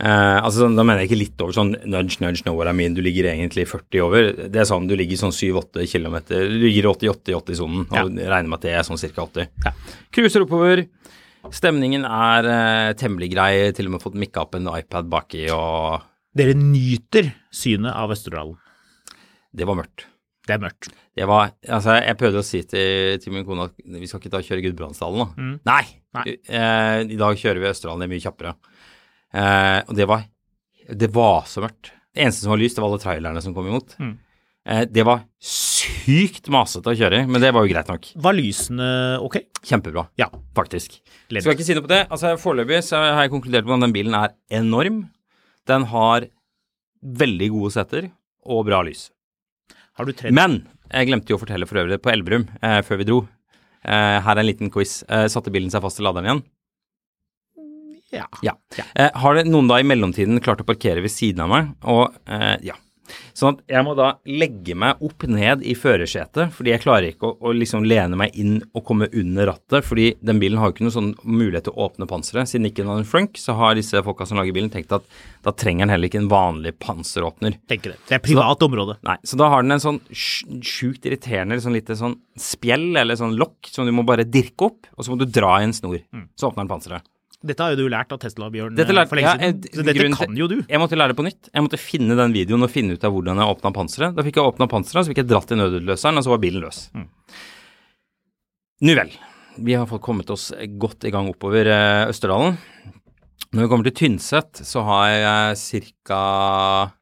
Eh, 0.00 0.38
altså 0.42 0.64
sånn, 0.64 0.74
Da 0.74 0.82
mener 0.82 1.04
jeg 1.04 1.10
ikke 1.12 1.18
litt 1.20 1.42
over 1.44 1.54
sånn 1.54 1.68
nudge, 1.86 2.18
nudge, 2.20 2.42
know 2.42 2.56
what 2.58 2.66
I 2.66 2.72
mean. 2.74 2.94
Du 2.96 3.02
ligger 3.04 3.28
egentlig 3.30 3.66
40 3.70 4.00
over. 4.02 4.32
Det 4.50 4.60
er 4.60 4.66
sånn, 4.66 4.88
Du 4.90 4.96
ligger 4.98 5.20
sånn 5.20 5.34
7-8 5.34 5.86
km. 5.86 6.16
Du 6.28 6.56
ligger 6.64 6.90
80-80-80-sonen 6.94 7.86
og 7.90 8.18
regner 8.18 8.48
med 8.50 8.58
at 8.58 8.66
det 8.66 8.74
er 8.74 8.82
sånn 8.88 8.98
ca. 8.98 9.26
80. 9.28 9.48
Ja. 9.64 9.72
Cruiser 10.10 10.42
oppover. 10.46 10.86
Stemningen 11.54 12.06
er 12.08 12.48
eh, 12.48 12.94
temmelig 12.98 13.30
grei. 13.34 13.52
Til 13.76 13.86
og 13.86 13.96
med 13.96 14.02
fått 14.02 14.18
mikka 14.18 14.46
opp 14.46 14.56
en 14.58 14.66
iPad 14.72 15.10
baki, 15.12 15.46
og 15.54 16.02
Dere 16.34 16.56
nyter 16.58 17.28
synet 17.54 17.94
av 17.94 18.10
Østerdalen. 18.10 18.56
det 19.54 19.66
var 19.68 19.76
mørkt. 19.78 20.08
Det 20.44 20.56
er 20.56 20.58
mørkt. 20.60 20.88
Det 21.14 21.24
var, 21.30 21.52
altså 21.70 21.94
Jeg 22.02 22.16
prøvde 22.18 22.40
å 22.42 22.44
si 22.44 22.60
til, 22.66 23.20
til 23.22 23.32
min 23.32 23.44
kone 23.46 23.68
at 23.68 23.76
vi 23.78 24.08
skal 24.10 24.18
ikke 24.18 24.32
ta 24.32 24.40
og 24.42 24.48
kjøre 24.48 24.64
Gudbrandsdalen 24.64 25.20
da. 25.22 25.26
Mm. 25.38 25.52
Nei! 25.70 25.84
Nei. 26.18 26.24
Eh, 26.48 27.04
I 27.14 27.18
dag 27.20 27.38
kjører 27.38 27.62
vi 27.62 27.68
Østerdalen, 27.70 28.02
det 28.02 28.08
er 28.08 28.12
mye 28.16 28.24
kjappere. 28.24 28.54
Eh, 29.34 29.80
og 29.88 29.94
det 29.98 30.06
var 30.08 30.26
Det 30.84 31.08
var 31.14 31.46
så 31.48 31.62
mørkt. 31.64 31.90
Det 32.14 32.22
eneste 32.22 32.44
som 32.44 32.52
var 32.52 32.60
lyst, 32.60 32.76
det 32.76 32.82
var 32.84 32.90
alle 32.92 33.00
trailerne 33.02 33.40
som 33.42 33.54
kom 33.56 33.66
imot. 33.70 33.94
Mm. 33.98 34.18
Eh, 34.68 34.84
det 34.84 35.04
var 35.04 35.22
sykt 35.40 36.46
masete 36.52 36.92
å 36.92 36.96
kjøre 36.96 37.22
i, 37.22 37.26
men 37.26 37.40
det 37.42 37.50
var 37.56 37.64
jo 37.64 37.72
greit 37.72 37.88
nok. 37.88 38.10
Var 38.20 38.36
lysene 38.36 38.88
ok? 39.24 39.38
Kjempebra, 39.64 40.06
Ja. 40.20 40.28
faktisk. 40.54 41.00
Ledd. 41.30 41.42
Skal 41.42 41.56
ikke 41.56 41.64
si 41.66 41.74
noe 41.74 41.82
på 41.86 41.88
det. 41.88 42.02
Altså 42.10 42.34
Foreløpig 42.40 42.82
så 42.84 43.00
har 43.00 43.22
jeg 43.24 43.32
konkludert 43.32 43.64
med 43.66 43.78
at 43.78 43.86
den 43.88 43.96
bilen 43.96 44.14
er 44.14 44.34
enorm. 44.50 45.10
Den 45.66 45.84
har 45.88 46.28
veldig 47.02 47.50
gode 47.50 47.72
setter 47.72 48.10
og 48.44 48.66
bra 48.68 48.82
lys. 48.84 49.10
Har 49.96 50.04
du 50.04 50.12
tredd 50.12 50.32
Men 50.36 50.66
jeg 50.92 51.08
glemte 51.08 51.32
jo 51.32 51.36
å 51.38 51.40
fortelle 51.42 51.66
for 51.66 51.80
øvrig 51.80 52.00
på 52.04 52.12
Elverum 52.12 52.46
eh, 52.62 52.80
før 52.82 52.98
vi 53.00 53.04
dro. 53.08 53.22
Eh, 53.84 54.20
her 54.20 54.36
er 54.36 54.40
en 54.44 54.46
liten 54.46 54.70
quiz. 54.70 55.02
Eh, 55.08 55.26
satte 55.32 55.50
bilen 55.52 55.70
seg 55.72 55.82
fast 55.84 56.00
i 56.00 56.04
laderen 56.04 56.28
igjen? 56.28 56.42
Ja. 58.14 58.28
Ja. 58.46 58.56
Eh, 58.94 59.10
har 59.22 59.36
det 59.36 59.46
noen 59.50 59.68
da 59.70 59.80
i 59.80 59.86
mellomtiden 59.86 60.40
klart 60.44 60.62
å 60.64 60.68
parkere 60.68 61.04
ved 61.04 61.12
siden 61.12 61.44
av 61.46 61.52
meg? 61.52 61.74
Og 61.90 62.08
eh, 62.30 62.56
ja. 62.70 62.78
Sånn 63.36 63.56
at 63.56 63.62
jeg 63.68 63.84
må 63.84 63.92
da 63.98 64.06
legge 64.24 64.76
meg 64.78 65.00
opp 65.04 65.26
ned 65.28 65.64
i 65.66 65.74
førersetet, 65.76 66.54
fordi 66.54 66.72
jeg 66.72 66.82
klarer 66.84 67.08
ikke 67.10 67.28
å, 67.28 67.34
å 67.36 67.52
liksom 67.56 67.84
lene 67.88 68.16
meg 68.18 68.36
inn 68.40 68.56
og 68.72 68.84
komme 68.88 69.08
under 69.12 69.50
rattet, 69.50 69.84
fordi 69.86 70.06
den 70.24 70.40
bilen 70.42 70.60
har 70.60 70.70
jo 70.70 70.76
ikke 70.76 70.86
noen 70.86 70.96
sånn 70.96 71.10
mulighet 71.26 71.66
til 71.68 71.74
å 71.74 71.88
åpne 71.88 72.08
panseret. 72.10 72.50
Siden 72.50 72.68
ikke 72.70 72.82
den 72.82 72.92
har 72.92 73.02
en 73.02 73.08
frunk, 73.08 73.36
så 73.40 73.56
har 73.58 73.76
disse 73.76 74.00
folka 74.06 74.26
som 74.28 74.40
lager 74.40 74.56
bilen 74.56 74.72
tenkt 74.72 74.94
at 74.96 75.06
da 75.44 75.52
trenger 75.52 75.84
den 75.84 75.94
heller 75.94 76.08
ikke 76.08 76.22
en 76.22 76.30
vanlig 76.32 76.74
panseråpner. 76.80 77.58
Tenker 77.70 77.94
det. 77.94 78.00
Det 78.08 78.18
er 78.18 78.24
privat 78.24 78.64
område. 78.64 78.96
Nei, 79.06 79.18
så 79.26 79.38
da 79.40 79.50
har 79.52 79.66
den 79.66 79.76
en 79.76 79.84
sånn 79.84 80.00
sjukt 80.14 81.04
irriterende 81.04 81.60
sånn 81.60 81.76
lite 81.76 81.98
sånn 82.00 82.16
spjell 82.40 82.94
eller 83.02 83.18
sånn 83.20 83.36
lokk 83.40 83.68
som 83.68 83.84
du 83.84 83.92
må 83.94 84.06
bare 84.08 84.24
dirke 84.24 84.70
opp, 84.70 84.88
og 84.96 85.04
så 85.04 85.12
må 85.12 85.20
du 85.20 85.28
dra 85.28 85.58
i 85.60 85.68
en 85.68 85.76
snor. 85.76 86.00
Så 86.38 86.48
åpner 86.48 86.64
den 86.64 86.72
panseret. 86.72 87.10
Dette 87.44 87.60
har 87.60 87.74
jo 87.74 87.82
du 87.84 87.88
lært 87.92 88.12
av 88.14 88.18
Tesla-Bjørn 88.22 88.74
Dette 88.78 88.88
eh, 88.94 88.96
lærte- 88.96 89.10
for 89.12 89.16
lenge 89.20 89.28
ja, 89.28 89.34
siden. 89.36 89.60
jeg- 89.64 89.74
Så 89.74 89.84
dette 89.84 89.98
til- 90.00 90.14
kan 90.16 90.36
jo 90.40 90.46
du. 90.48 90.56
Jeg 90.68 90.80
måtte 90.80 90.96
lære 90.96 91.12
det 91.12 91.16
på 91.18 91.24
nytt. 91.26 91.50
Jeg 91.52 91.62
måtte 91.66 91.78
finne 91.82 92.16
den 92.16 92.32
videoen 92.32 92.62
og 92.64 92.70
finne 92.72 92.92
ut 92.96 93.04
av 93.04 93.12
hvordan 93.12 93.36
jeg 93.36 93.52
åpna 93.56 93.72
panseret. 93.74 94.14
Da 94.16 94.22
fikk 94.22 94.36
jeg 94.40 94.48
åpna 94.48 94.68
panseret, 94.70 95.04
så 95.04 95.12
fikk 95.12 95.20
jeg 95.22 95.28
dratt 95.28 95.52
i 95.52 95.58
nødutløseren, 95.60 96.16
og 96.16 96.24
så 96.24 96.32
var 96.32 96.38
bilen 96.40 96.62
løs. 96.64 96.80
Nu 98.80 98.94
vel. 98.96 99.10
Vi 99.58 99.72
har 99.76 99.86
fått 99.86 100.02
kommet 100.02 100.30
oss 100.34 100.50
godt 100.80 101.04
i 101.04 101.10
gang 101.14 101.28
oppover 101.30 101.66
eh, 101.68 102.08
Østerdalen. 102.10 102.56
Når 103.54 103.60
vi 103.62 103.68
kommer 103.70 103.84
til 103.86 103.94
Tynset, 103.94 104.64
så 104.66 104.82
har 104.82 105.06
jeg 105.54 105.92
ca. 106.08 106.92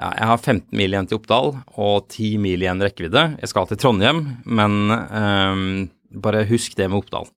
Ja, 0.00 0.12
jeg 0.16 0.26
har 0.30 0.38
15 0.38 0.70
mil 0.78 0.94
igjen 0.94 1.08
til 1.10 1.18
Oppdal 1.18 1.50
og 1.76 2.06
10 2.08 2.38
mil 2.40 2.62
igjen 2.62 2.80
rekkevidde. 2.80 3.24
Jeg 3.42 3.50
skal 3.50 3.66
til 3.68 3.76
Trondheim, 3.76 4.22
men 4.46 4.78
um, 4.94 5.90
bare 6.22 6.46
husk 6.48 6.74
det 6.78 6.88
med 6.88 7.02
Oppdal. 7.02 7.28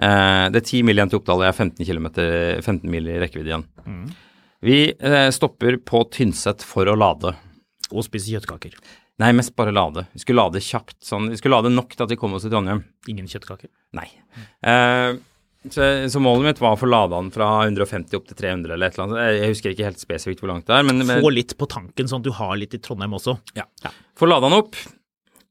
Eh, 0.00 0.46
det 0.52 0.62
er 0.62 0.64
10 0.64 0.82
mil 0.88 0.96
igjen 0.96 1.12
til 1.12 1.20
Oppdal, 1.20 1.42
og 1.42 1.46
jeg 1.46 1.52
har 1.52 1.58
15, 1.66 1.86
kilometer, 1.86 2.32
15 2.64 2.90
mil 2.92 3.08
i 3.10 3.18
rekkevidde 3.20 3.52
igjen. 3.52 3.66
Vi 4.64 4.80
eh, 4.92 5.28
stopper 5.32 5.78
på 5.84 6.02
Tynset 6.12 6.64
for 6.66 6.88
å 6.88 6.96
lade. 6.98 7.34
Og 7.90 8.04
spise 8.06 8.32
kjøttkaker. 8.32 8.76
Nei, 9.20 9.32
mest 9.36 9.52
bare 9.56 9.72
lade. 9.74 10.06
Vi 10.14 10.22
skulle 10.22 10.40
lade 10.40 10.62
kjapt. 10.64 10.96
Sånn. 11.04 11.28
Vi 11.32 11.36
skulle 11.40 11.58
lade 11.58 11.72
nok 11.72 11.92
til 11.92 12.06
at 12.06 12.12
vi 12.12 12.16
kom 12.20 12.36
oss 12.36 12.46
til 12.46 12.52
Trondheim. 12.54 12.84
Ingen 13.10 13.28
kjøttkaker. 13.28 13.68
Nei. 13.98 14.06
Eh, 14.64 15.18
så, 15.68 15.88
så 16.08 16.22
målet 16.24 16.46
mitt 16.46 16.62
var 16.62 16.72
å 16.72 16.80
få 16.80 16.88
lada 16.88 17.18
den 17.18 17.28
fra 17.34 17.50
150 17.66 18.16
opp 18.16 18.30
til 18.30 18.38
300 18.38 18.72
eller 18.72 18.88
et 18.88 18.96
eller 18.96 19.10
annet. 19.10 19.42
Jeg, 19.42 19.50
husker 19.52 19.74
ikke 19.74 19.90
helt 19.90 20.00
spesifikt 20.00 20.40
hvor 20.40 20.54
langt 20.54 20.64
det 20.70 20.78
er, 20.78 20.86
men, 20.88 21.02
men 21.04 21.20
Få 21.20 21.32
litt 21.34 21.52
på 21.60 21.68
tanken, 21.68 22.08
sånn 22.08 22.24
at 22.24 22.30
du 22.30 22.32
har 22.38 22.54
litt 22.56 22.78
i 22.78 22.80
Trondheim 22.80 23.18
også. 23.20 23.36
ja. 23.58 23.68
Få 24.16 24.28
lada 24.28 24.48
den 24.48 24.56
opp. 24.56 24.78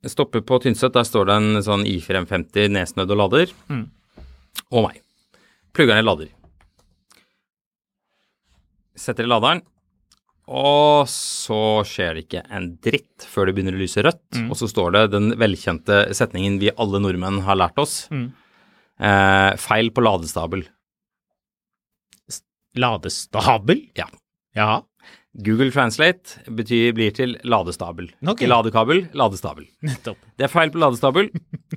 Stopper 0.10 0.42
på 0.46 0.58
Tynset. 0.64 0.94
Der 0.96 1.06
står 1.06 1.30
det 1.30 1.38
en 1.38 1.62
sånn 1.66 1.86
I4 1.90 2.24
M50 2.24 2.74
nedsnødd 2.74 3.14
og 3.14 3.22
lader. 3.22 3.54
Og 4.72 4.86
meg. 4.88 5.02
Plugger 5.74 5.96
den 5.98 6.04
i 6.04 6.08
lader. 6.08 6.30
Setter 9.00 9.24
i 9.28 9.32
laderen. 9.32 9.62
Og 10.50 11.06
så 11.12 11.60
skjer 11.86 12.16
det 12.18 12.24
ikke 12.26 12.42
en 12.58 12.72
dritt 12.82 13.26
før 13.30 13.46
det 13.50 13.54
begynner 13.58 13.76
å 13.78 13.82
lyse 13.84 14.02
rødt. 14.02 14.40
Og 14.50 14.56
så 14.58 14.70
står 14.72 14.96
det 14.96 15.04
den 15.14 15.30
velkjente 15.38 16.08
setningen 16.18 16.58
vi 16.62 16.72
alle 16.74 17.00
nordmenn 17.04 17.44
har 17.46 17.60
lært 17.60 17.78
oss. 17.82 18.08
Eh, 18.10 19.52
feil 19.62 19.92
på 19.94 20.02
ladestabel. 20.04 20.66
Ladestabel? 22.80 23.86
Ja. 23.98 24.08
Ja. 24.58 24.82
Google 25.46 25.70
Translate 25.72 26.42
betyr, 26.52 26.92
blir 26.98 27.14
til 27.16 27.36
ladestabel. 27.48 28.10
Okay. 28.28 28.48
Ladekabel, 28.50 29.06
ladestabel. 29.18 29.68
Nettopp. 29.86 30.20
Det 30.36 30.48
er 30.48 30.52
feil 30.52 30.72
på 30.74 30.82
ladestabel. 30.82 31.30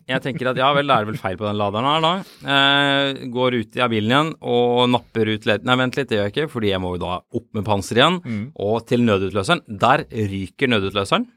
Jeg 0.09 0.23
tenker 0.25 0.51
at 0.51 0.59
ja 0.59 0.71
vel, 0.75 0.89
da 0.89 0.97
er 0.99 1.07
det 1.07 1.13
vel 1.13 1.21
feil 1.21 1.39
på 1.39 1.47
den 1.47 1.61
laderen 1.61 1.87
her, 1.87 2.03
da. 2.03 2.13
Eh, 2.55 3.23
går 3.33 3.59
ut 3.61 3.79
av 3.79 3.93
bilen 3.93 4.15
igjen 4.15 4.33
og 4.41 4.83
napper 4.91 5.31
ut 5.35 5.47
led... 5.49 5.67
Nei, 5.69 5.79
vent 5.79 5.99
litt, 5.99 6.11
det 6.11 6.19
gjør 6.19 6.29
jeg 6.29 6.35
ikke, 6.35 6.53
fordi 6.57 6.73
jeg 6.73 6.83
må 6.83 6.95
jo 6.97 7.03
da 7.05 7.15
opp 7.23 7.49
med 7.55 7.67
panser 7.69 8.01
igjen. 8.03 8.19
Og 8.67 8.83
til 8.89 9.07
nødutløseren. 9.07 9.65
Der 9.87 10.07
ryker 10.11 10.73
nødutløseren. 10.73 11.29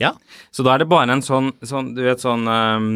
Ja. 0.00 0.14
Så 0.50 0.64
da 0.66 0.74
er 0.74 0.82
det 0.82 0.90
bare 0.90 1.12
en 1.12 1.24
sånn, 1.24 1.52
sånn 1.66 1.92
du 1.96 2.02
vet, 2.06 2.22
sånn 2.22 2.48
um, 2.48 2.92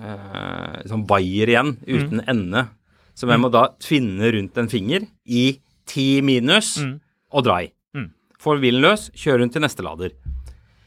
uh, 0.00 0.78
Sånn 0.88 1.04
vaier 1.10 1.52
igjen, 1.52 1.74
uten 1.84 2.24
ende. 2.24 2.64
Som 3.18 3.30
jeg 3.34 3.42
må 3.42 3.50
da 3.52 3.66
tvinne 3.82 4.30
rundt 4.32 4.56
en 4.58 4.70
finger 4.72 5.04
i 5.28 5.50
ti 5.90 6.08
minus 6.24 6.78
og 7.30 7.44
dra 7.44 7.60
i. 7.66 7.70
Får 8.40 8.60
bilen 8.62 8.80
løs, 8.84 9.08
kjører 9.20 9.44
hun 9.44 9.52
til 9.52 9.62
neste 9.64 9.84
lader. 9.84 10.14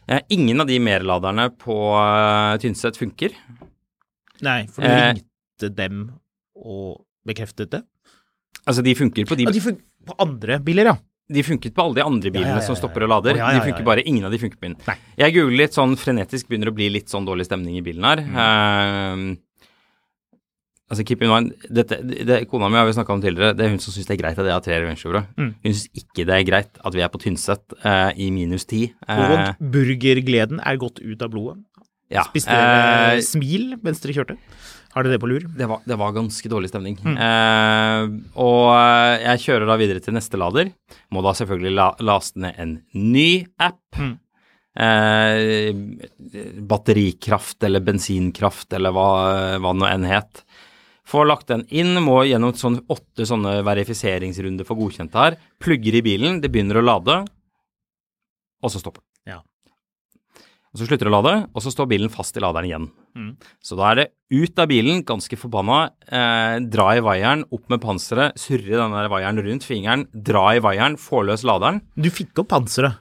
Eh, 0.09 0.19
ingen 0.35 0.59
av 0.63 0.67
de 0.67 0.79
merladerne 0.83 1.45
på 1.61 1.75
uh, 1.93 2.57
Tynset 2.59 2.97
funker. 2.99 3.35
Nei, 4.43 4.63
for 4.73 4.81
du 4.83 4.89
Eh. 4.89 5.13
ringte 5.13 5.69
dem 5.77 5.99
og 6.57 7.03
bekreftet 7.27 7.69
det? 7.71 7.83
Altså, 8.67 8.83
de 8.83 8.95
funker 8.97 9.27
på 9.29 9.37
de, 9.37 9.45
Ja, 9.47 9.51
de 9.53 9.61
funker 9.63 9.83
på 10.07 10.15
andre 10.19 10.57
biler, 10.63 10.89
ja. 10.91 10.95
de 11.31 11.43
funket 11.43 11.73
på 11.75 11.83
alle 11.85 11.95
de 12.01 12.03
andre 12.03 12.31
bilene 12.33 12.55
Ja, 12.57 12.59
ja, 12.59 12.65
som 12.65 12.75
stopper 12.75 13.05
og 13.05 13.09
lader. 13.13 13.37
De 13.39 13.61
funker 13.63 13.85
bare, 13.87 14.03
ingen 14.05 14.25
av 14.27 14.31
de 14.33 14.39
funker 14.41 14.57
på 14.59 14.67
min. 14.67 14.75
Nei. 14.87 14.97
Jeg 15.21 15.35
googler 15.37 15.57
litt 15.63 15.77
sånn 15.77 15.95
frenetisk, 15.99 16.49
begynner 16.49 16.71
å 16.71 16.75
bli 16.75 16.89
litt 16.91 17.07
sånn 17.13 17.25
dårlig 17.27 17.45
stemning 17.47 17.77
i 17.79 17.85
bilen 17.85 18.03
her. 18.03 18.23
Mm. 19.15 19.37
Altså, 20.93 21.06
keep 21.10 21.23
in 21.25 21.32
mind, 21.32 21.51
dette, 21.73 21.97
det, 22.06 22.38
kona 22.51 22.69
mi 22.69 22.77
har 22.77 22.86
vi 22.86 22.93
snakka 22.93 23.15
om 23.15 23.21
tidligere, 23.23 23.56
det 23.58 23.65
er 23.65 23.73
hun 23.73 23.82
som 23.82 23.95
syns 23.95 24.06
det 24.10 24.13
er 24.13 24.21
greit 24.21 24.38
at 24.38 24.45
jeg 24.45 24.53
har 24.53 24.63
tre 24.63 24.77
Rovere. 24.84 25.23
Mm. 25.39 25.51
Hun 25.63 25.73
syns 25.73 25.88
ikke 26.03 26.27
det 26.29 26.36
er 26.38 26.45
greit 26.47 26.77
at 26.86 26.93
vi 26.97 27.01
er 27.01 27.10
på 27.13 27.21
Tynset 27.23 27.75
eh, 27.82 28.12
i 28.21 28.29
minus 28.36 28.67
ti. 28.69 28.84
Eh, 29.10 29.51
burgergleden 29.73 30.62
er 30.62 30.77
gått 30.82 31.01
ut 31.01 31.25
av 31.25 31.34
blodet. 31.34 31.58
ja. 32.13 32.23
Spiste 32.29 32.53
dere 32.53 33.17
Eh, 33.17 33.25
smil 33.25 33.73
mens 33.82 33.99
dere 34.03 34.13
kjørte? 34.19 34.38
Har 34.93 35.01
dere 35.08 35.15
det 35.15 35.21
på 35.23 35.29
lur? 35.32 35.41
det 35.58 35.65
var, 35.65 35.79
det 35.89 35.95
var 35.97 36.12
ganske 36.13 36.49
dårlig 36.51 36.69
stemning. 36.69 36.99
Mm. 37.01 37.15
Eh, 37.17 38.03
og 38.38 38.67
eh, 38.77 39.23
jeg 39.25 39.41
kjører 39.47 39.65
da 39.71 39.77
videre 39.82 40.03
til 40.06 40.13
neste 40.13 40.38
lader. 40.38 40.69
Må 41.10 41.23
da 41.25 41.34
selvfølgelig 41.39 41.73
la, 41.73 41.88
laste 42.06 42.38
ned 42.43 42.60
en 42.62 42.75
ny 42.93 43.29
app. 43.58 43.82
Mm. 43.97 44.13
Eh, 44.73 45.73
batterikraft 46.69 47.63
eller 47.65 47.84
bensinkraft 47.86 48.73
eller 48.73 48.93
hva, 48.93 49.08
hva 49.62 49.73
det 49.73 49.82
nå 49.82 49.89
enn 49.89 50.08
het. 50.10 50.43
Får 51.07 51.27
lagt 51.27 51.49
den 51.51 51.65
inn, 51.67 51.97
må 52.03 52.21
gjennom 52.23 52.53
sånn 52.55 52.79
åtte 52.91 53.27
sånne 53.27 53.57
verifiseringsrunder 53.67 54.67
for 54.67 54.79
godkjent 54.79 55.15
her. 55.19 55.35
Plugger 55.63 55.99
i 55.99 56.03
bilen, 56.05 56.39
det 56.43 56.51
begynner 56.53 56.79
å 56.79 56.85
lade, 56.85 57.17
og 58.63 58.71
så 58.71 58.79
stopper 58.79 59.03
den. 59.03 59.35
Ja. 59.35 59.41
Og 60.73 60.79
så 60.79 60.87
slutter 60.87 61.09
det 61.09 61.11
å 61.11 61.17
lade, 61.17 61.33
og 61.51 61.65
så 61.65 61.73
står 61.73 61.89
bilen 61.91 62.13
fast 62.13 62.39
i 62.39 62.41
laderen 62.41 62.69
igjen. 62.69 62.87
Mm. 63.19 63.35
Så 63.61 63.75
da 63.77 63.91
er 63.91 63.99
det 63.99 64.07
ut 64.33 64.63
av 64.63 64.71
bilen, 64.71 65.03
ganske 65.05 65.37
forbanna, 65.37 65.91
eh, 66.07 66.55
dra 66.65 66.87
i 66.95 67.03
vaieren, 67.03 67.43
opp 67.53 67.69
med 67.69 67.83
panseret, 67.83 68.39
surre 68.41 68.79
den 68.79 68.95
der 68.95 69.11
vaieren 69.11 69.43
rundt 69.43 69.67
fingeren, 69.67 70.07
dra 70.15 70.55
i 70.55 70.63
vaieren, 70.63 70.97
få 70.97 71.21
løs 71.27 71.43
laderen. 71.43 71.83
Du 71.93 72.09
fikk 72.09 72.41
opp 72.41 72.49
panseret. 72.55 72.97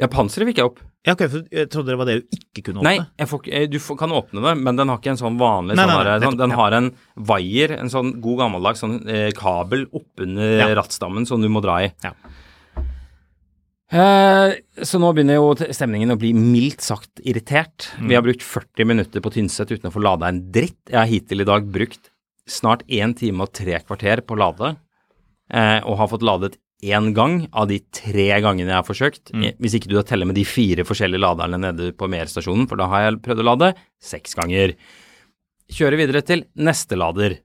Ja, 0.00 0.08
panseret 0.08 0.48
fikk 0.48 0.62
jeg 0.62 0.70
opp. 0.70 0.80
Ja, 1.04 1.12
ok, 1.12 1.26
for 1.28 1.42
jeg 1.52 1.68
trodde 1.68 1.92
det 1.92 1.98
var 2.00 2.08
det 2.08 2.14
du 2.22 2.36
ikke 2.38 2.62
kunne 2.70 2.80
åpne. 2.80 2.92
Nei, 3.04 3.26
får, 3.28 3.48
eh, 3.52 3.66
du 3.68 3.76
får, 3.82 3.98
kan 4.00 4.12
åpne 4.16 4.40
det, 4.40 4.54
men 4.56 4.78
den 4.78 4.88
har 4.88 5.02
ikke 5.02 5.12
en 5.12 5.20
sånn 5.20 5.36
vanlig 5.40 5.76
Nei, 5.76 5.84
sånn 5.84 5.92
nei, 6.00 6.04
nei, 6.08 6.22
sånn, 6.24 6.38
Den 6.40 6.54
har 6.56 6.76
en 6.78 6.88
vaier, 7.28 7.74
en 7.76 7.92
sånn 7.92 8.14
god 8.24 8.40
gammeldags 8.40 8.80
sånn 8.80 8.96
eh, 9.04 9.28
kabel 9.36 9.84
oppunder 9.92 10.62
Ja. 10.62 10.70
rattstammen 10.80 11.28
som 11.28 11.44
du 11.44 11.50
må 11.52 11.60
dra 11.64 11.82
i. 11.84 11.92
Ja. 12.06 12.14
Eh, 13.94 14.54
så 14.82 14.98
nå 14.98 15.12
begynner 15.14 15.36
jo 15.38 15.52
stemningen 15.76 16.14
å 16.14 16.18
bli 16.18 16.32
mildt 16.34 16.82
sagt 16.82 17.20
irritert. 17.22 17.90
Mm. 18.00 18.08
Vi 18.08 18.16
har 18.16 18.24
brukt 18.26 18.42
40 18.42 18.88
minutter 18.88 19.22
på 19.22 19.30
Tynset 19.34 19.70
uten 19.70 19.90
å 19.90 19.94
få 19.94 20.02
lada 20.02 20.30
en 20.32 20.40
dritt. 20.54 20.80
Jeg 20.88 20.98
har 20.98 21.10
hittil 21.10 21.44
i 21.44 21.48
dag 21.48 21.68
brukt 21.70 22.08
snart 22.48 22.82
1 22.88 23.14
time 23.20 23.44
og 23.44 23.52
3 23.54 23.84
kvarter 23.84 24.24
på 24.24 24.34
å 24.34 24.40
lade, 24.40 24.76
eh, 25.52 25.80
og 25.84 25.98
har 26.00 26.08
fått 26.08 26.24
ladet 26.26 26.56
én 26.84 27.12
gang 27.16 27.38
av 27.52 27.68
de 27.70 27.78
tre 27.94 28.26
gangene 28.44 28.70
jeg 28.72 28.76
har 28.78 28.86
forsøkt. 28.86 29.32
Mm. 29.32 29.44
Eh, 29.48 29.56
Hvis 29.62 29.74
ikke 29.78 29.88
du 29.90 29.96
teller 30.02 30.28
med 30.28 30.36
de 30.38 30.44
fire 30.44 30.84
forskjellige 30.86 31.22
laderne 31.24 31.58
nede 31.62 31.92
på 31.96 32.08
Mer-stasjonen, 32.12 32.68
for 32.68 32.76
da 32.80 32.86
har 32.92 33.06
jeg 33.08 33.22
prøvd 33.24 33.40
å 33.42 33.48
lade 33.50 33.72
seks 34.02 34.36
ganger. 34.38 34.74
Kjører 35.72 35.96
videre 36.00 36.22
til 36.26 36.44
neste 36.60 36.96
lader. 37.00 37.38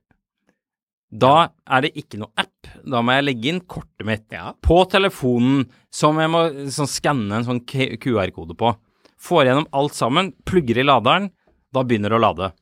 Da 1.09 1.49
er 1.65 1.81
det 1.87 1.95
ikke 1.97 2.19
noe 2.21 2.29
app. 2.37 2.67
Da 2.85 2.99
må 3.01 3.15
jeg 3.15 3.25
legge 3.25 3.49
inn 3.49 3.61
kortet 3.65 4.05
mitt 4.05 4.27
Ja. 4.31 4.53
på 4.61 4.83
telefonen 4.91 5.67
som 5.89 6.19
jeg 6.19 6.29
må 6.29 6.43
sånn, 6.69 6.87
skanne 6.87 7.31
en 7.39 7.45
sånn 7.47 7.63
QR-kode 7.65 8.55
på. 8.55 8.75
Får 9.19 9.45
gjennom 9.47 9.67
alt 9.73 9.93
sammen, 9.93 10.33
plugger 10.45 10.77
i 10.77 10.83
laderen, 10.85 11.31
da 11.73 11.83
begynner 11.83 12.09
det 12.13 12.19
å 12.19 12.21
lade. 12.21 12.53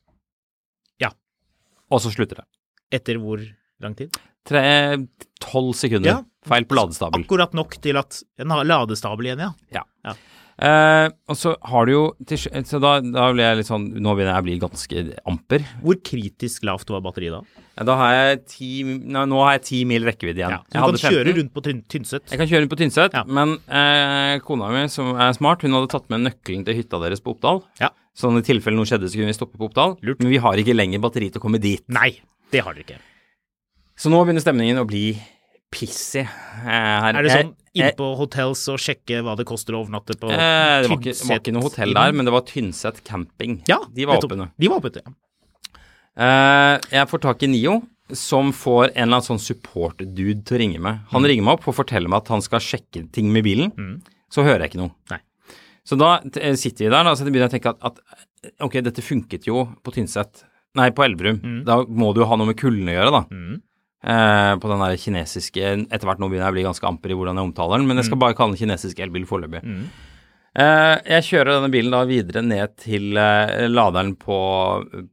Ja. 0.98 1.10
Og 1.90 2.00
så 2.00 2.10
slutter 2.10 2.36
det. 2.40 2.46
Etter 2.90 3.18
hvor 3.20 3.38
lang 3.80 3.94
tid? 3.94 4.16
Tolv 4.48 5.74
sekunder. 5.78 6.08
Ja. 6.10 6.24
Feil 6.48 6.64
på 6.64 6.74
ladestabel. 6.78 7.22
Akkurat 7.26 7.52
nok 7.56 7.76
til 7.84 7.98
at 8.00 8.22
en 8.40 8.50
har 8.54 8.64
ladestabel 8.66 9.28
igjen, 9.28 9.38
ja. 9.44 9.52
Ja. 9.74 9.84
Ja. 10.08 10.14
Eh, 10.58 11.08
og 11.30 11.36
så 11.38 11.52
har 11.70 11.86
du 11.86 11.92
jo 11.92 12.00
Så 12.34 12.80
da, 12.82 12.96
da 12.98 13.28
blir 13.30 13.44
jeg 13.44 13.58
litt 13.60 13.68
sånn 13.68 13.84
Nå 14.02 14.10
begynner 14.18 14.32
jeg 14.34 14.42
å 14.42 14.46
bli 14.48 14.56
ganske 14.58 15.02
amper. 15.30 15.62
Hvor 15.84 16.00
kritisk 16.02 16.64
lavt 16.66 16.90
var 16.90 17.04
batteriet 17.04 17.30
da? 17.36 17.62
Ja, 17.78 17.84
Da 17.86 17.94
har 18.00 18.10
jeg 18.16 18.40
ti 18.50 18.70
Nei, 18.82 19.22
nå 19.30 19.38
har 19.44 19.52
jeg 19.54 19.62
ti 19.68 19.84
mil 19.86 20.02
rekkevidde 20.02 20.42
igjen. 20.42 20.56
Ja. 20.56 20.58
Så 20.66 20.90
du 20.90 20.98
kan 20.98 21.12
kjøre 21.14 21.36
rundt 21.36 21.52
på 21.54 21.62
Tyn- 21.62 21.84
Tynset? 21.86 22.26
Jeg 22.32 22.40
kan 22.42 22.48
kjøre 22.50 22.64
rundt 22.64 22.72
på 22.74 22.80
Tynset, 22.80 23.14
Ja. 23.14 23.22
men 23.22 23.54
eh, 23.70 24.40
kona 24.42 24.72
mi, 24.74 24.88
som 24.90 25.14
er 25.14 25.30
smart, 25.38 25.62
hun 25.62 25.70
hadde 25.78 25.92
tatt 25.94 26.10
med 26.10 26.26
nøkkelen 26.26 26.64
til 26.66 26.74
hytta 26.74 26.98
deres 27.06 27.22
på 27.22 27.36
Oppdal. 27.36 27.62
Ja. 27.78 27.90
Sånn 28.18 28.34
i 28.40 28.42
tilfelle 28.42 28.74
noe 28.74 28.88
skjedde, 28.88 29.06
så 29.06 29.14
kunne 29.14 29.30
vi 29.30 29.38
stoppe 29.38 29.54
på 29.62 29.68
Oppdal. 29.70 29.94
Lurt. 30.02 30.18
Men 30.18 30.32
vi 30.34 30.42
har 30.42 30.58
ikke 30.58 30.74
lenger 30.74 30.98
batteri 30.98 31.30
til 31.30 31.38
å 31.38 31.44
komme 31.46 31.60
dit. 31.62 31.84
Nei, 31.86 32.16
det 32.50 32.64
har 32.66 32.74
dere 32.74 32.82
ikke. 32.82 32.98
Så 33.98 34.10
nå 34.12 34.20
begynner 34.24 34.44
stemningen 34.44 34.78
å 34.80 34.86
bli 34.88 35.08
pissig. 35.74 36.22
eh, 36.24 36.64
her. 36.66 37.14
Er 37.18 37.22
det 37.26 37.32
sånn 37.34 37.50
inn 37.50 37.82
inne 37.84 37.92
på 37.98 38.06
hotels 38.18 38.62
og 38.72 38.78
sjekke 38.82 39.20
hva 39.26 39.34
det 39.38 39.44
koster 39.46 39.76
å 39.76 39.82
overnatte 39.84 40.16
på 40.18 40.30
eh, 40.32 40.38
det, 40.82 40.88
var 40.88 40.96
ikke, 40.96 41.12
det 41.12 41.28
var 41.28 41.42
ikke 41.42 41.52
noe 41.54 41.66
hotell 41.66 41.92
der, 41.94 42.14
men 42.16 42.26
det 42.26 42.32
var 42.34 42.46
Tynset 42.48 43.02
camping. 43.06 43.58
Ja, 43.70 43.78
De 43.92 44.06
var 44.08 44.22
åpne. 44.22 44.48
De 44.58 44.70
var 44.72 44.80
åpne, 44.80 45.02
ja. 45.04 45.14
Eh, 46.18 46.80
jeg 46.96 47.08
får 47.12 47.22
tak 47.22 47.42
i 47.46 47.50
Nio, 47.52 47.76
som 48.16 48.50
får 48.56 48.88
en 48.88 49.04
eller 49.04 49.18
annen 49.20 49.26
sånn 49.28 49.42
support-dude 49.42 50.40
til 50.48 50.56
å 50.56 50.60
ringe 50.62 50.80
meg. 50.82 51.02
Han 51.12 51.26
ringer 51.28 51.44
meg 51.46 51.58
opp 51.58 51.68
og 51.70 51.76
forteller 51.76 52.10
meg 52.10 52.24
at 52.24 52.32
han 52.32 52.42
skal 52.42 52.62
sjekke 52.64 53.04
ting 53.14 53.28
med 53.34 53.44
bilen. 53.46 53.70
Så 54.32 54.42
hører 54.46 54.64
jeg 54.64 54.72
ikke 54.72 54.82
noe. 54.82 54.94
Nei. 55.12 55.20
Så 55.86 55.96
da 56.00 56.16
eh, 56.40 56.56
sitter 56.58 56.86
vi 56.88 56.90
der, 56.92 57.04
da, 57.06 57.14
så 57.16 57.24
begynner 57.28 57.46
jeg 57.46 57.52
å 57.52 57.56
tenke 57.58 57.74
at, 57.76 57.92
at 57.92 58.56
ok, 58.66 58.80
dette 58.88 59.04
funket 59.04 59.46
jo 59.48 59.66
på 59.84 59.94
Tynset. 59.94 60.42
Nei, 60.78 60.90
på 60.96 61.04
Elverum. 61.06 61.38
Da 61.68 61.82
må 61.86 62.10
det 62.16 62.24
jo 62.24 62.28
ha 62.32 62.36
noe 62.40 62.50
med 62.50 62.58
kullene 62.60 62.92
å 62.92 62.98
gjøre, 62.98 63.14
da. 63.14 63.22
Eh, 63.98 64.52
på 64.62 64.68
den 64.70 64.78
der 64.78 64.94
kinesiske 64.94 65.70
Etter 65.90 66.06
hvert 66.06 66.20
nå 66.22 66.28
begynner 66.30 66.46
jeg 66.46 66.54
å 66.54 66.54
bli 66.54 66.62
ganske 66.68 66.86
amper 66.86 67.10
i 67.10 67.16
hvordan 67.18 67.40
jeg 67.40 67.48
omtaler 67.48 67.80
den, 67.80 67.88
men 67.90 67.98
jeg 67.98 68.06
skal 68.06 68.20
bare 68.22 68.36
kalle 68.38 68.54
den 68.54 68.60
kinesisk 68.60 69.00
elbil 69.02 69.26
foreløpig. 69.26 69.62
Eh, 70.58 70.94
jeg 71.16 71.26
kjører 71.26 71.56
denne 71.56 71.72
bilen 71.72 71.94
da 71.94 72.04
videre 72.08 72.44
ned 72.46 72.76
til 72.82 73.18
eh, 73.18 73.66
laderen 73.70 74.14
på, 74.18 74.38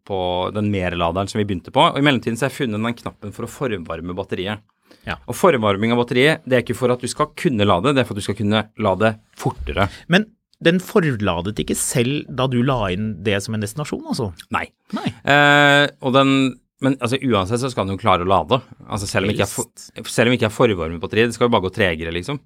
på 0.06 0.20
den 0.56 0.70
merladeren 0.74 1.30
som 1.32 1.42
vi 1.42 1.48
begynte 1.50 1.74
på. 1.74 1.90
Og 1.92 2.00
I 2.00 2.06
mellomtiden 2.06 2.38
så 2.38 2.48
har 2.48 2.54
jeg 2.54 2.62
funnet 2.62 2.82
den 2.82 3.02
knappen 3.02 3.36
for 3.36 3.48
å 3.48 3.52
formvarme 3.52 4.16
batteriet. 4.18 4.64
Ja. 5.06 5.18
Og 5.30 5.38
formvarming 5.38 5.94
av 5.94 6.02
batteriet 6.02 6.46
det 6.46 6.58
er 6.58 6.64
ikke 6.66 6.78
for 6.78 6.94
at 6.94 7.02
du 7.02 7.10
skal 7.10 7.34
kunne 7.38 7.66
lade, 7.68 7.94
det 7.94 8.02
er 8.02 8.08
for 8.08 8.18
at 8.18 8.22
du 8.22 8.26
skal 8.26 8.38
kunne 8.38 8.64
lade 8.82 9.16
fortere. 9.38 9.90
Men 10.14 10.30
den 10.66 10.80
forladet 10.82 11.58
ikke 11.62 11.76
selv 11.78 12.30
da 12.32 12.48
du 12.50 12.62
la 12.66 12.86
inn 12.94 13.16
det 13.26 13.42
som 13.44 13.58
en 13.58 13.66
destinasjon, 13.66 14.06
altså? 14.08 14.32
Nei. 14.56 14.70
Nei. 14.96 15.10
Eh, 15.30 15.90
og 16.02 16.16
den 16.16 16.32
men 16.86 16.98
altså, 17.00 17.18
uansett 17.26 17.64
så 17.64 17.72
skal 17.74 17.88
den 17.88 17.98
jo 17.98 18.02
klare 18.04 18.26
å 18.26 18.30
lade. 18.30 18.60
Altså, 18.86 19.10
selv, 19.10 19.26
om 19.26 19.34
ikke 19.34 19.46
jeg 19.48 20.06
selv 20.12 20.30
om 20.30 20.36
ikke 20.36 20.48
jeg 20.48 20.56
forvarmet 20.56 21.02
batteriet. 21.02 21.32
Det 21.32 21.38
skal 21.38 21.50
jo 21.50 21.56
bare 21.56 21.66
gå 21.66 21.74
tregere, 21.74 22.14
liksom. 22.14 22.40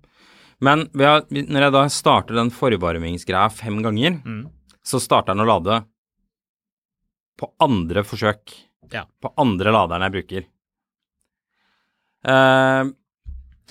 Men 0.66 0.86
ved 0.98 1.30
når 1.32 1.66
jeg 1.66 1.76
da 1.76 1.84
starter 1.92 2.36
den 2.40 2.52
forvarmingsgreia 2.52 3.52
fem 3.54 3.80
ganger, 3.84 4.20
så 4.84 5.00
starter 5.04 5.36
den 5.36 5.46
å 5.46 5.50
lade 5.50 5.82
på 7.40 7.52
andre 7.64 8.04
forsøk. 8.08 8.56
Ja. 8.92 9.06
På 9.22 9.32
andre 9.40 9.72
laderen 9.76 10.08
jeg 10.08 10.16
bruker. 10.18 10.48
Eh, 12.28 12.90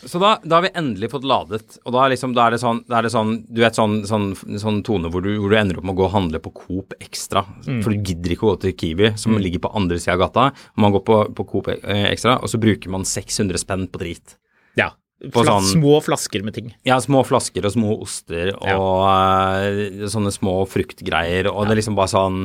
så 0.07 0.21
da, 0.23 0.29
da 0.47 0.57
har 0.59 0.63
vi 0.67 0.71
endelig 0.79 1.09
fått 1.11 1.25
ladet, 1.27 1.79
og 1.85 1.93
da 1.95 2.05
er, 2.05 2.13
liksom, 2.13 2.35
da 2.37 2.45
er, 2.47 2.55
det, 2.55 2.61
sånn, 2.63 2.85
da 2.87 2.99
er 3.01 3.07
det 3.09 3.11
sånn 3.11 3.33
Du 3.51 3.61
vet 3.65 3.75
sånn, 3.79 3.97
sånn, 4.07 4.29
sånn 4.63 4.83
tone 4.87 5.11
hvor 5.11 5.25
du, 5.25 5.33
hvor 5.43 5.51
du 5.51 5.57
ender 5.59 5.81
opp 5.81 5.87
med 5.89 5.97
å 5.97 5.99
gå 5.99 6.05
og 6.07 6.13
handle 6.15 6.39
på 6.45 6.53
Coop 6.55 6.95
Extra. 7.01 7.43
For 7.83 7.91
du 7.91 7.99
gidder 8.13 8.35
ikke 8.37 8.47
å 8.47 8.53
gå 8.53 8.61
til 8.67 8.77
Kiwi, 8.79 9.11
som 9.19 9.35
ligger 9.43 9.65
på 9.65 9.73
andre 9.75 9.99
sida 9.99 10.15
av 10.15 10.23
gata. 10.27 10.45
Og 10.77 10.85
man 10.85 10.95
går 10.95 11.03
på, 11.09 11.19
på 11.41 11.47
Coop 11.51 11.73
eh, 11.75 12.05
Extra, 12.13 12.37
og 12.39 12.53
så 12.53 12.61
bruker 12.63 12.95
man 12.95 13.03
600 13.09 13.59
spenn 13.65 13.89
på 13.91 13.99
drit. 14.05 14.37
Ja. 14.79 14.93
På 15.35 15.43
sånn- 15.43 15.67
Små 15.67 15.97
flasker 16.07 16.45
med 16.47 16.55
ting. 16.55 16.71
Ja, 16.87 17.01
små 17.03 17.25
flasker 17.27 17.67
og 17.67 17.75
små 17.75 17.97
oster 18.05 18.53
og 18.55 19.03
eh, 19.11 20.07
sånne 20.15 20.31
små 20.31 20.61
fruktgreier, 20.71 21.51
og 21.51 21.67
det 21.67 21.75
er 21.75 21.81
liksom 21.83 21.99
bare 21.99 22.13
sånn 22.15 22.41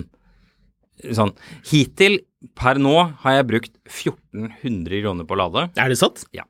Sånn 1.04 1.32
Hittil, 1.68 2.20
per 2.56 2.78
nå, 2.80 2.94
har 3.24 3.34
jeg 3.40 3.48
brukt 3.50 3.72
1400 3.90 5.02
kroner 5.04 5.26
på 5.28 5.36
å 5.36 5.40
lade. 5.42 5.64
Er 5.82 5.90
det 5.92 5.98
sant? 6.00 6.22
Ja. 6.32 6.46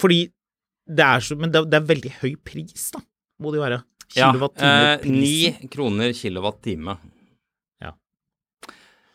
Fordi 0.00 0.26
det 0.86 1.02
er 1.02 1.22
så 1.24 1.34
Men 1.38 1.50
det, 1.50 1.64
det 1.72 1.80
er 1.80 1.86
veldig 1.88 2.12
høy 2.20 2.32
pris, 2.46 2.90
da. 2.94 3.02
Må 3.42 3.52
det 3.52 3.60
jo 3.60 3.66
være. 3.66 3.82
Ja, 4.14 4.30
Kilowattime 4.30 4.72
eh, 4.92 4.98
prisen. 5.02 5.20
Ni 5.20 5.70
kroner 5.72 6.12
kilowattime. 6.14 6.94
Ja. 7.82 7.90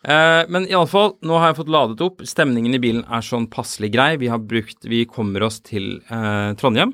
Eh, 0.04 0.42
men 0.52 0.68
iallfall, 0.68 1.16
nå 1.26 1.40
har 1.40 1.52
jeg 1.52 1.62
fått 1.62 1.72
ladet 1.74 2.04
opp. 2.06 2.26
Stemningen 2.28 2.76
i 2.76 2.82
bilen 2.84 3.06
er 3.08 3.24
sånn 3.26 3.48
passelig 3.52 3.94
grei. 3.96 4.12
Vi 4.22 4.30
har 4.32 4.42
brukt 4.44 4.86
Vi 4.90 5.06
kommer 5.10 5.48
oss 5.48 5.62
til 5.64 5.96
eh, 6.12 6.52
Trondheim. 6.60 6.94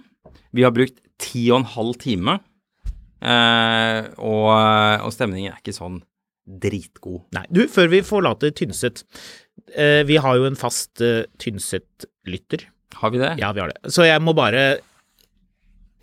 Vi 0.56 0.64
har 0.64 0.76
brukt 0.76 1.02
ti 1.22 1.48
og 1.50 1.64
en 1.64 1.72
halv 1.74 1.98
time. 2.00 2.38
Eh, 3.18 4.00
og, 4.22 4.48
og 5.02 5.12
stemningen 5.16 5.52
er 5.52 5.60
ikke 5.60 5.76
sånn 5.76 6.00
dritgod. 6.48 7.26
Nei, 7.36 7.44
du, 7.52 7.66
før 7.72 7.90
vi 7.92 8.00
forlater 8.06 8.54
Tynset 8.56 9.02
eh, 9.76 10.04
Vi 10.08 10.20
har 10.22 10.38
jo 10.38 10.46
en 10.48 10.56
fast 10.60 11.02
eh, 11.04 11.26
Tynset-lytter. 11.42 12.68
Har 13.02 13.14
vi 13.14 13.22
det? 13.22 13.34
Ja, 13.42 13.52
vi 13.56 13.64
har 13.64 13.74
det. 13.74 13.92
Så 13.94 14.06
jeg 14.08 14.22
må 14.24 14.34
bare 14.38 14.80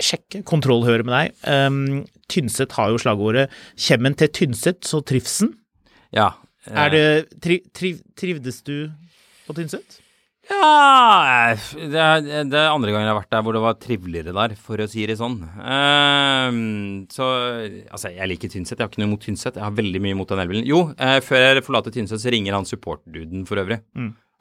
sjekke, 0.03 0.43
kontrollhøre 0.47 1.07
med 1.07 1.15
deg. 1.15 1.35
Um, 1.47 2.05
Tynset 2.31 2.73
har 2.79 2.91
jo 2.91 3.01
slagordet 3.03 3.51
'Kjemmen 3.77 4.17
til 4.19 4.29
Tynset, 4.29 4.83
så 4.87 5.03
trivsen'. 5.05 5.53
Ja. 6.15 6.33
eh, 6.67 6.79
Er 6.87 6.91
det 6.91 7.41
tri, 7.43 7.61
triv, 7.75 8.01
Trivdes 8.17 8.63
du 8.65 8.91
på 9.47 9.55
Tynset? 9.55 10.01
Ja 10.45 11.55
det 11.73 11.97
er, 11.97 12.21
det 12.45 12.59
er 12.59 12.69
andre 12.69 12.93
gangen 12.93 13.07
jeg 13.07 13.13
har 13.15 13.21
vært 13.23 13.31
der 13.33 13.45
hvor 13.47 13.57
det 13.57 13.63
var 13.65 13.79
triveligere 13.81 14.35
der, 14.37 14.55
for 14.61 14.77
å 14.77 14.87
si 14.91 15.07
det 15.09 15.17
sånn. 15.17 15.39
Um, 15.41 17.07
så 17.13 17.29
altså, 17.89 18.13
jeg 18.13 18.29
liker 18.29 18.53
Tynset. 18.53 18.77
Jeg 18.77 18.85
har 18.85 18.93
ikke 18.93 19.01
noe 19.03 19.13
imot 19.13 19.25
Tynset. 19.25 19.57
Jeg 19.57 19.65
har 19.65 19.79
veldig 19.79 20.03
mye 20.05 20.17
imot 20.17 20.29
den 20.35 20.43
elbilen. 20.45 20.67
Jo, 20.69 20.83
uh, 20.99 21.17
før 21.25 21.47
jeg 21.47 21.65
forlater 21.65 21.95
Tynset, 21.95 22.21
så 22.21 22.33
ringer 22.35 22.57
han 22.59 22.69
support-duden 22.69 23.47
for 23.49 23.63
øvrig. 23.63 23.81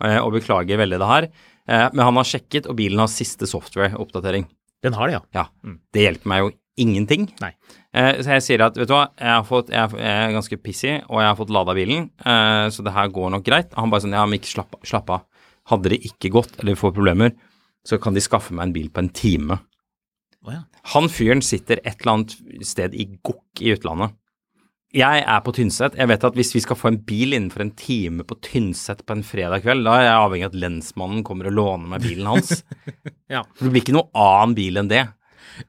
Eh, 0.03 0.19
og 0.19 0.33
beklager 0.35 0.79
veldig 0.81 0.99
det 0.99 1.07
her. 1.07 1.27
Eh, 1.69 1.88
men 1.93 2.04
han 2.06 2.17
har 2.19 2.28
sjekket, 2.28 2.67
og 2.67 2.76
bilen 2.80 2.99
har 2.99 3.08
siste 3.12 3.47
software-oppdatering. 3.49 4.47
Den 4.84 4.93
har 4.97 5.08
det, 5.08 5.13
ja. 5.19 5.23
Ja. 5.43 5.73
Det 5.95 6.02
hjelper 6.04 6.28
meg 6.34 6.41
jo 6.43 6.52
ingenting. 6.84 7.28
Nei. 7.39 7.52
Eh, 7.93 8.17
så 8.26 8.34
jeg 8.36 8.43
sier 8.43 8.63
at 8.65 8.76
vet 8.80 8.89
du 8.89 8.93
hva, 8.95 9.06
jeg, 9.19 9.30
har 9.30 9.45
fått, 9.47 9.69
jeg, 9.71 9.93
er- 10.02 10.34
ganske 10.36 10.58
pissig, 10.63 10.95
og 11.08 11.21
jeg 11.21 11.30
har 11.30 11.38
fått 11.39 11.54
lada 11.54 11.76
bilen, 11.78 12.10
eh, 12.26 12.65
så 12.73 12.84
det 12.84 12.93
her 12.95 13.08
går 13.13 13.30
nok 13.36 13.45
greit. 13.47 13.73
Han 13.78 13.89
bare 13.93 14.04
sånn 14.04 14.15
Ja, 14.17 14.26
men 14.26 14.39
ikke 14.39 14.52
slapp, 14.56 14.76
slapp 14.84 15.10
av. 15.13 15.23
Hadde 15.71 15.93
det 15.93 16.02
ikke 16.10 16.32
gått, 16.34 16.58
eller 16.60 16.76
får 16.76 16.91
problemer, 16.97 17.32
så 17.88 17.99
kan 18.02 18.13
de 18.15 18.19
skaffe 18.23 18.52
meg 18.52 18.67
en 18.67 18.73
bil 18.76 18.89
på 18.91 18.99
en 19.04 19.10
time. 19.15 19.60
Oh, 20.43 20.52
ja. 20.52 20.63
Han 20.91 21.08
fyren 21.08 21.41
sitter 21.45 21.80
et 21.86 22.02
eller 22.02 22.12
annet 22.17 22.36
sted 22.67 22.93
i 22.99 23.06
gokk 23.23 23.62
i 23.63 23.71
utlandet. 23.78 24.12
Jeg 24.93 25.23
er 25.25 25.39
på 25.41 25.51
Tynset. 25.58 25.95
Jeg 25.97 26.10
vet 26.12 26.25
at 26.27 26.36
hvis 26.38 26.51
vi 26.53 26.62
skal 26.62 26.77
få 26.77 26.91
en 26.91 26.99
bil 27.01 27.34
innenfor 27.34 27.63
en 27.63 27.71
time 27.73 28.25
på 28.29 28.38
Tynset 28.45 29.01
på 29.08 29.15
en 29.15 29.23
fredag 29.25 29.63
kveld, 29.65 29.82
da 29.88 29.95
er 29.97 30.06
jeg 30.06 30.17
avhengig 30.19 30.45
av 30.45 30.51
at 30.53 30.60
lensmannen 30.62 31.23
kommer 31.25 31.49
og 31.49 31.56
låner 31.58 31.89
meg 31.95 32.03
bilen 32.06 32.29
hans. 32.29 32.60
Ja. 33.34 33.41
For 33.58 33.65
det 33.65 33.71
blir 33.73 33.82
ikke 33.82 33.95
noe 33.95 34.12
annen 34.13 34.53
bil 34.53 34.77
enn 34.77 34.91
det. 34.91 35.08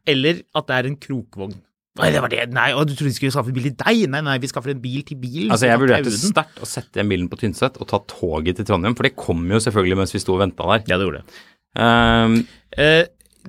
Eller 0.04 0.42
at 0.52 0.66
det 0.68 0.76
er 0.76 0.88
en 0.90 0.98
krokvogn. 1.00 1.54
Nei, 1.96 2.08
det 2.10 2.20
var 2.20 2.32
det. 2.32 2.42
Nei, 2.52 2.66
og 2.74 2.88
du 2.88 2.92
trodde 2.92 3.12
vi 3.12 3.16
skulle 3.16 3.32
skaffe 3.32 3.54
bil 3.54 3.68
til 3.70 3.76
deg? 3.78 4.02
Nei, 4.10 4.20
nei, 4.26 4.34
vi 4.42 4.50
skaffer 4.50 4.74
en 4.74 4.82
bil 4.82 5.04
til 5.06 5.16
bilen. 5.22 5.52
Altså, 5.54 5.70
jeg 5.70 5.80
vurderte 5.80 6.12
sterkt 6.12 6.60
å 6.60 6.68
sette 6.68 6.98
igjen 6.98 7.12
bilen 7.12 7.28
på 7.32 7.38
Tynset 7.40 7.78
og 7.80 7.88
ta 7.88 8.00
toget 8.10 8.58
til 8.58 8.66
Trondheim, 8.68 8.96
for 8.98 9.06
det 9.08 9.14
kom 9.16 9.44
jo 9.48 9.60
selvfølgelig 9.62 10.00
mens 10.02 10.12
vi 10.12 10.20
sto 10.20 10.34
og 10.36 10.42
venta 10.42 10.66
der. 10.72 10.84
Ja, 10.90 10.98
det 10.98 11.06
gjorde 11.06 11.22
det. 11.22 11.38
Um, 11.78 12.36
uh, 12.76 13.04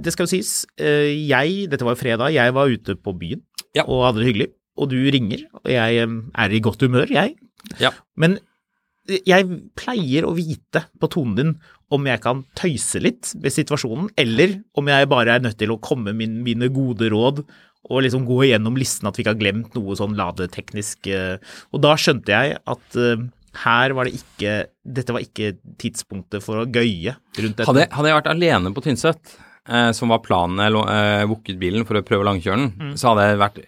det 0.06 0.14
skal 0.14 0.30
jo 0.30 0.32
sies, 0.38 0.54
uh, 0.80 1.10
jeg, 1.10 1.66
dette 1.74 1.88
var 1.90 1.98
jo 1.98 2.04
fredag, 2.06 2.32
jeg 2.38 2.56
var 2.56 2.72
ute 2.72 2.96
på 3.02 3.16
byen 3.18 3.42
Ja. 3.76 3.84
og 3.90 4.06
hadde 4.06 4.22
det 4.22 4.30
hyggelig, 4.30 4.48
og 4.76 4.90
du 4.92 4.98
ringer, 5.14 5.46
og 5.64 5.72
jeg 5.72 6.04
er 6.04 6.56
i 6.56 6.60
godt 6.64 6.84
humør, 6.84 7.08
jeg. 7.12 7.36
Ja. 7.82 7.94
Men 8.20 8.40
jeg 9.06 9.46
pleier 9.78 10.26
å 10.26 10.34
vite 10.36 10.86
på 11.00 11.10
tonen 11.14 11.36
din 11.38 11.54
om 11.94 12.08
jeg 12.10 12.22
kan 12.24 12.42
tøyse 12.58 13.00
litt 13.04 13.30
med 13.38 13.54
situasjonen, 13.54 14.10
eller 14.18 14.58
om 14.78 14.90
jeg 14.90 15.10
bare 15.12 15.38
er 15.38 15.44
nødt 15.46 15.60
til 15.62 15.72
å 15.76 15.80
komme 15.80 16.10
med 16.10 16.18
min, 16.24 16.40
mine 16.46 16.70
gode 16.74 17.12
råd 17.14 17.44
og 17.86 18.02
liksom 18.02 18.26
gå 18.26 18.40
igjennom 18.48 18.78
listen 18.82 19.06
at 19.06 19.18
vi 19.18 19.22
ikke 19.22 19.36
har 19.36 19.42
glemt 19.44 19.76
noe 19.78 19.94
sånn 19.98 20.16
ladeteknisk. 20.18 21.06
eh, 21.14 21.38
Og 21.70 21.84
da 21.86 21.94
skjønte 22.02 22.34
jeg 22.34 22.58
at 22.58 22.98
eh, 22.98 23.28
her 23.62 23.94
var 23.96 24.10
det 24.10 24.18
ikke 24.18 24.56
Dette 24.98 25.14
var 25.16 25.24
ikke 25.24 25.54
tidspunktet 25.80 26.44
for 26.44 26.64
å 26.64 26.66
gøye 26.66 27.14
rundt 27.14 27.60
dette. 27.62 27.68
hadde, 27.70 27.86
hadde 27.94 28.10
jeg 28.10 28.18
vært 28.18 28.32
alene 28.34 28.74
på 28.76 28.84
Tynset, 28.86 29.38
eh, 29.70 29.92
som 29.98 30.10
var 30.14 30.24
planen 30.26 30.62
jeg 30.62 30.74
eh, 30.78 31.26
booket 31.30 31.60
bilen 31.62 31.86
for 31.88 32.00
å 32.00 32.06
prøve 32.06 32.26
langkjøren, 32.28 32.96
så 33.00 33.14
hadde 33.14 33.30
jeg 33.30 33.42
vært 33.44 33.62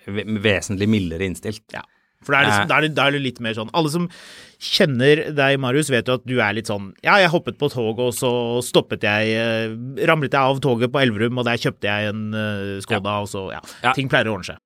vesentlig 0.44 0.90
mildere 0.90 1.28
innstilt. 1.30 1.64
Ja. 1.74 1.84
For 2.26 2.34
da 2.34 2.40
er, 2.42 2.46
det, 2.48 2.54
Eh. 2.58 2.66
da, 2.68 2.76
er 2.78 2.82
det, 2.88 2.98
er 2.98 3.12
det 3.14 3.20
litt 3.22 3.38
mer 3.46 3.54
sånn 3.54 3.70
Alle 3.78 3.92
som 3.94 4.08
kjenner 4.60 5.20
deg, 5.38 5.60
Marius, 5.62 5.92
vet 5.94 6.08
jo 6.10 6.16
at 6.18 6.24
du 6.26 6.40
er 6.42 6.56
litt 6.58 6.68
sånn 6.68 6.90
Ja, 7.06 7.20
jeg 7.22 7.30
hoppet 7.30 7.60
på 7.62 7.70
toget, 7.70 8.02
og 8.10 8.16
så 8.18 8.32
stoppet 8.66 9.06
jeg 9.06 9.36
eh, 9.38 9.76
Ramlet 10.10 10.34
jeg 10.34 10.42
av 10.42 10.60
toget 10.60 10.92
på 10.92 11.00
Elverum, 11.04 11.38
og 11.38 11.46
der 11.46 11.62
kjøpte 11.62 11.86
jeg 11.88 12.10
en 12.10 12.34
uh, 12.34 12.82
Skoda, 12.84 13.20
og 13.22 13.30
så 13.30 13.46
Ja. 13.54 13.62
Ja. 13.86 13.94
Ting 13.94 14.10
pleier 14.10 14.28
å 14.32 14.40
ordne 14.40 14.50
seg. 14.50 14.58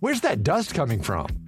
Where's 0.00 0.20
that 0.20 0.44
dust 0.44 0.74
coming 0.74 1.00
from? 1.02 1.47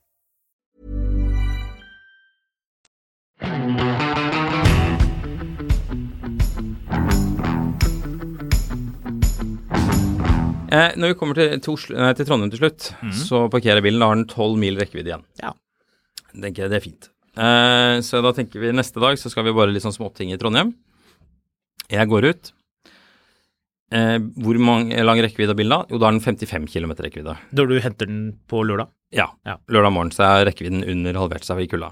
Eh, 10.71 10.93
når 10.95 11.11
vi 11.11 11.17
kommer 11.19 11.35
til, 11.35 11.57
til, 11.59 11.73
Oslo, 11.75 11.97
nei, 11.99 12.13
til 12.15 12.27
Trondheim 12.27 12.51
til 12.53 12.61
slutt, 12.61 12.91
så 13.17 13.43
parkerer 13.51 13.83
bilen. 13.83 13.99
Da 13.99 14.07
har 14.11 14.19
den 14.19 14.29
tolv 14.31 14.55
mil 14.61 14.79
rekkevidde 14.79 15.11
igjen. 15.11 15.25
Ja. 15.41 15.51
tenker 16.31 16.63
jeg 16.65 16.71
det 16.71 16.79
er 16.79 16.85
fint. 16.85 17.09
Eh, 17.35 17.97
så 18.07 18.21
da 18.23 18.31
tenker 18.35 18.63
vi 18.63 18.71
neste 18.75 19.03
dag 19.03 19.19
så 19.19 19.31
skal 19.31 19.47
vi 19.47 19.55
bare 19.55 19.71
litt 19.71 19.83
sånn 19.83 19.95
småting 19.95 20.31
i 20.31 20.39
Trondheim. 20.39 20.73
Jeg 21.91 22.07
går 22.07 22.29
ut. 22.31 22.51
Eh, 23.91 24.17
hvor 24.39 24.59
mange, 24.63 24.95
lang 25.03 25.19
rekkevidde 25.19 25.51
har 25.51 25.59
bilen 25.59 25.75
da? 25.75 25.81
Jo, 25.91 25.99
da 25.99 26.07
er 26.07 26.15
den 26.15 26.23
55 26.23 26.69
km 26.71 26.93
rekkevidde. 27.03 27.35
Da 27.51 27.65
du 27.67 27.75
henter 27.83 28.07
den 28.07 28.21
på 28.47 28.63
lørdag? 28.63 28.87
Ja. 29.11 29.27
Ja. 29.47 29.57
Lørdag 29.67 29.91
morgen 29.91 30.13
så 30.15 30.23
er 30.29 30.47
rekkevidden 30.47 30.85
under 30.87 31.19
halvert 31.19 31.43
seg 31.47 31.59
i 31.65 31.67
kulda. 31.71 31.91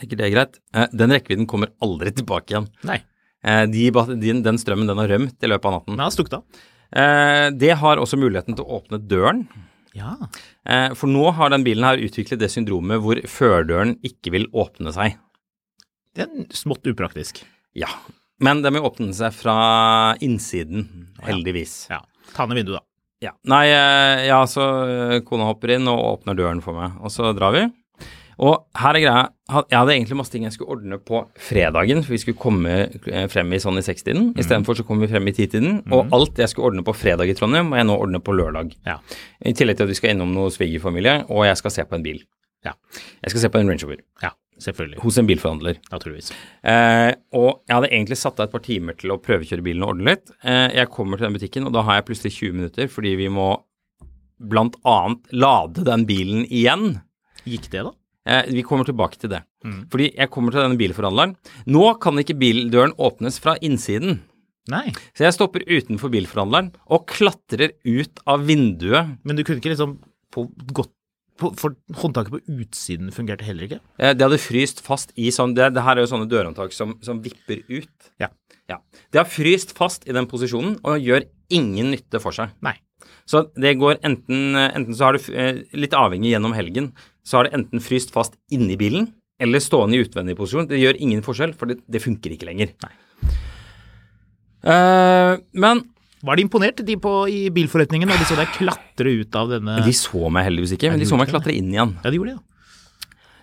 Tenker 0.00 0.18
det 0.18 0.26
er 0.26 0.34
greit. 0.34 0.58
Eh, 0.74 0.90
den 0.90 1.14
rekkevidden 1.14 1.46
kommer 1.50 1.70
aldri 1.84 2.10
tilbake 2.18 2.56
igjen. 2.56 2.66
Nei. 2.90 2.98
Eh, 3.46 3.64
de, 3.70 3.86
de, 3.94 4.18
den, 4.18 4.42
den 4.42 4.58
strømmen 4.58 4.90
den 4.90 4.98
har 4.98 5.14
rømt 5.14 5.38
i 5.38 5.50
løpet 5.50 5.70
av 5.70 5.78
natten. 5.78 5.94
Den 5.94 6.02
har 6.02 6.14
stukket 6.14 6.40
av. 6.40 6.62
Eh, 6.92 7.48
det 7.56 7.74
har 7.80 8.00
også 8.00 8.18
muligheten 8.20 8.56
til 8.56 8.66
å 8.66 8.80
åpne 8.80 9.00
døren. 9.08 9.46
Ja. 9.96 10.16
Eh, 10.68 10.92
for 10.96 11.10
nå 11.12 11.24
har 11.36 11.52
den 11.52 11.64
bilen 11.64 11.86
her 11.86 12.00
utviklet 12.00 12.40
det 12.40 12.50
syndromet 12.52 13.02
hvor 13.04 13.20
førdøren 13.28 13.96
ikke 14.04 14.34
vil 14.36 14.48
åpne 14.52 14.92
seg. 14.94 15.18
Det 16.12 16.26
er 16.26 16.56
smått 16.56 16.88
upraktisk. 16.90 17.42
Ja. 17.76 17.88
Men 18.42 18.60
den 18.64 18.76
vil 18.76 18.84
åpne 18.88 19.12
seg 19.16 19.34
fra 19.36 19.56
innsiden, 20.24 20.88
heldigvis. 21.24 21.86
Ja. 21.92 22.02
Ta 22.36 22.46
ned 22.48 22.60
vinduet, 22.60 22.80
da. 22.80 22.86
Ja. 23.22 23.36
Nei, 23.46 23.66
eh, 23.70 24.24
ja, 24.26 24.40
så 24.50 24.64
kona 25.28 25.46
hopper 25.46 25.76
inn 25.76 25.86
og 25.88 26.00
åpner 26.18 26.36
døren 26.36 26.60
for 26.64 26.76
meg, 26.76 26.96
og 27.00 27.12
så 27.14 27.30
drar 27.36 27.54
vi. 27.54 27.68
Og 28.42 28.64
her 28.74 28.96
er 28.98 29.04
greia, 29.04 29.22
jeg 29.70 29.78
hadde 29.78 29.94
egentlig 29.94 30.16
masse 30.18 30.32
ting 30.32 30.46
jeg 30.46 30.54
skulle 30.56 30.74
ordne 30.74 30.96
på 30.98 31.20
fredagen, 31.38 32.00
for 32.02 32.14
vi 32.16 32.20
skulle 32.22 32.40
komme 32.40 32.72
eh, 32.88 33.26
frem 33.30 33.54
i 33.54 33.60
sånn 33.62 33.78
i 33.78 33.84
sekstiden. 33.86 34.32
Istedenfor 34.40 34.80
så 34.80 34.86
kom 34.88 35.02
vi 35.02 35.10
frem 35.12 35.30
i 35.30 35.34
titiden, 35.36 35.78
og 35.94 36.10
alt 36.16 36.40
jeg 36.42 36.50
skulle 36.50 36.72
ordne 36.72 36.84
på 36.86 36.96
fredag 36.96 37.30
i 37.30 37.36
Trondheim, 37.38 37.70
må 37.70 37.78
jeg 37.78 37.86
nå 37.86 37.98
ordne 38.02 38.22
på 38.24 38.34
lørdag. 38.34 38.74
Ja. 38.88 38.98
I 39.46 39.54
tillegg 39.58 39.78
til 39.78 39.86
at 39.86 39.92
vi 39.92 39.98
skal 40.00 40.16
innom 40.16 40.34
noe 40.34 40.50
svigerfamilie, 40.54 41.20
og 41.30 41.46
jeg 41.46 41.60
skal 41.62 41.76
se 41.76 41.86
på 41.86 41.98
en 41.98 42.06
bil. 42.06 42.22
Ja. 42.66 42.74
Jeg 43.22 43.34
skal 43.34 43.44
se 43.44 43.52
på 43.52 43.62
en 43.62 43.70
Range 43.70 43.86
Rover 43.86 44.02
ja. 44.22 44.34
Selvfølgelig. 44.62 45.00
hos 45.02 45.18
en 45.18 45.30
bilforhandler. 45.30 45.78
Naturligvis. 45.90 46.34
Eh, 46.62 47.10
og 47.38 47.62
jeg 47.66 47.74
hadde 47.74 47.90
egentlig 47.90 48.18
satt 48.20 48.38
av 48.38 48.48
et 48.48 48.54
par 48.54 48.62
timer 48.66 48.98
til 48.98 49.14
å 49.14 49.20
prøvekjøre 49.22 49.66
bilen 49.66 49.86
og 49.86 49.96
ordne 49.96 50.14
litt. 50.14 50.34
Eh, 50.42 50.68
jeg 50.78 50.90
kommer 50.94 51.18
til 51.18 51.28
den 51.28 51.38
butikken, 51.38 51.66
og 51.66 51.74
da 51.74 51.86
har 51.86 51.98
jeg 51.98 52.10
plutselig 52.10 52.36
20 52.38 52.58
minutter 52.58 52.90
fordi 52.90 53.16
vi 53.22 53.30
må 53.32 53.48
blant 54.42 54.78
annet 54.88 55.34
lade 55.34 55.86
den 55.86 56.06
bilen 56.06 56.46
igjen. 56.50 57.02
Gikk 57.46 57.70
det, 57.70 57.86
da? 57.88 57.94
Eh, 58.28 58.46
vi 58.54 58.62
kommer 58.66 58.86
tilbake 58.86 59.18
til 59.18 59.32
det. 59.32 59.42
Fordi 59.90 60.12
jeg 60.14 60.30
kommer 60.30 60.54
til 60.54 60.62
denne 60.62 60.78
bilforhandleren. 60.78 61.34
Nå 61.66 61.86
kan 62.02 62.18
ikke 62.22 62.38
bildøren 62.38 62.94
åpnes 62.98 63.40
fra 63.42 63.56
innsiden. 63.64 64.20
Nei. 64.70 64.92
Så 65.16 65.26
jeg 65.26 65.34
stopper 65.34 65.64
utenfor 65.66 66.12
bilforhandleren 66.12 66.70
og 66.86 67.06
klatrer 67.10 67.74
ut 67.82 68.22
av 68.30 68.44
vinduet. 68.46 69.16
Men 69.26 69.38
du 69.38 69.42
kunne 69.42 69.62
ikke 69.62 69.74
liksom 69.74 69.98
på 70.32 70.48
godt 70.72 70.94
For 71.42 71.72
håndtaket 71.98 72.30
på 72.30 72.60
utsiden 72.60 73.08
fungerte 73.10 73.42
heller 73.42 73.64
ikke? 73.66 73.78
Eh, 73.98 74.12
det 74.14 74.22
hadde 74.22 74.38
fryst 74.38 74.82
fast 74.84 75.10
i 75.18 75.30
sånn 75.34 75.56
Det, 75.56 75.72
det 75.74 75.82
her 75.82 75.96
er 75.96 76.04
jo 76.04 76.10
sånne 76.12 76.28
dørhåndtak 76.30 76.74
som, 76.76 76.92
som 77.02 77.22
vipper 77.24 77.64
ut. 77.72 78.10
Ja. 78.22 78.28
Ja. 78.70 78.78
Det 79.10 79.18
har 79.18 79.26
fryst 79.26 79.72
fast 79.74 80.06
i 80.06 80.14
den 80.14 80.28
posisjonen 80.30 80.76
og 80.84 81.02
gjør 81.02 81.24
ingen 81.50 81.90
nytte 81.90 82.20
for 82.22 82.36
seg. 82.36 82.52
Nei. 82.62 82.76
Så 83.26 83.46
det 83.58 83.74
går 83.80 83.98
enten, 84.06 84.54
enten 84.54 84.94
så 84.94 85.08
har 85.08 85.16
det, 85.16 85.24
eh, 85.34 85.62
litt 85.74 85.96
avhengig 85.98 86.30
gjennom 86.34 86.54
helgen, 86.54 86.92
så 87.24 87.38
har 87.38 87.48
det 87.48 87.54
enten 87.58 87.82
fryst 87.82 88.12
fast 88.14 88.34
inni 88.52 88.76
bilen 88.80 89.10
eller 89.42 89.62
stående 89.62 89.96
i 89.98 90.02
utvendig 90.04 90.36
posisjon. 90.38 90.68
Det 90.70 90.78
gjør 90.78 90.98
ingen 91.02 91.22
forskjell, 91.26 91.54
for 91.58 91.70
det, 91.70 91.80
det 91.90 92.02
funker 92.02 92.34
ikke 92.34 92.46
lenger. 92.46 92.74
Uh, 94.62 95.40
men 95.58 95.82
Var 96.22 96.38
de 96.38 96.44
imponert, 96.46 96.78
de 96.86 96.94
på, 97.02 97.12
i 97.26 97.48
bilforretningen, 97.50 98.06
da 98.10 98.14
de 98.20 98.26
så 98.28 98.36
deg 98.38 98.52
klatre 98.54 99.10
ut 99.18 99.34
av 99.38 99.50
denne 99.50 99.80
de 99.82 99.94
så 99.98 100.28
meg 100.30 100.46
heldigvis 100.46 100.76
ikke, 100.76 100.92
men 100.94 101.02
de 101.02 101.08
så 101.10 101.18
meg 101.18 101.32
klatre 101.32 101.54
inn 101.56 101.72
igjen. 101.74 101.96
Ja, 102.04 102.12
de 102.12 102.20
gjorde 102.20 102.34
det, 102.34 102.38
ja. 102.38 102.46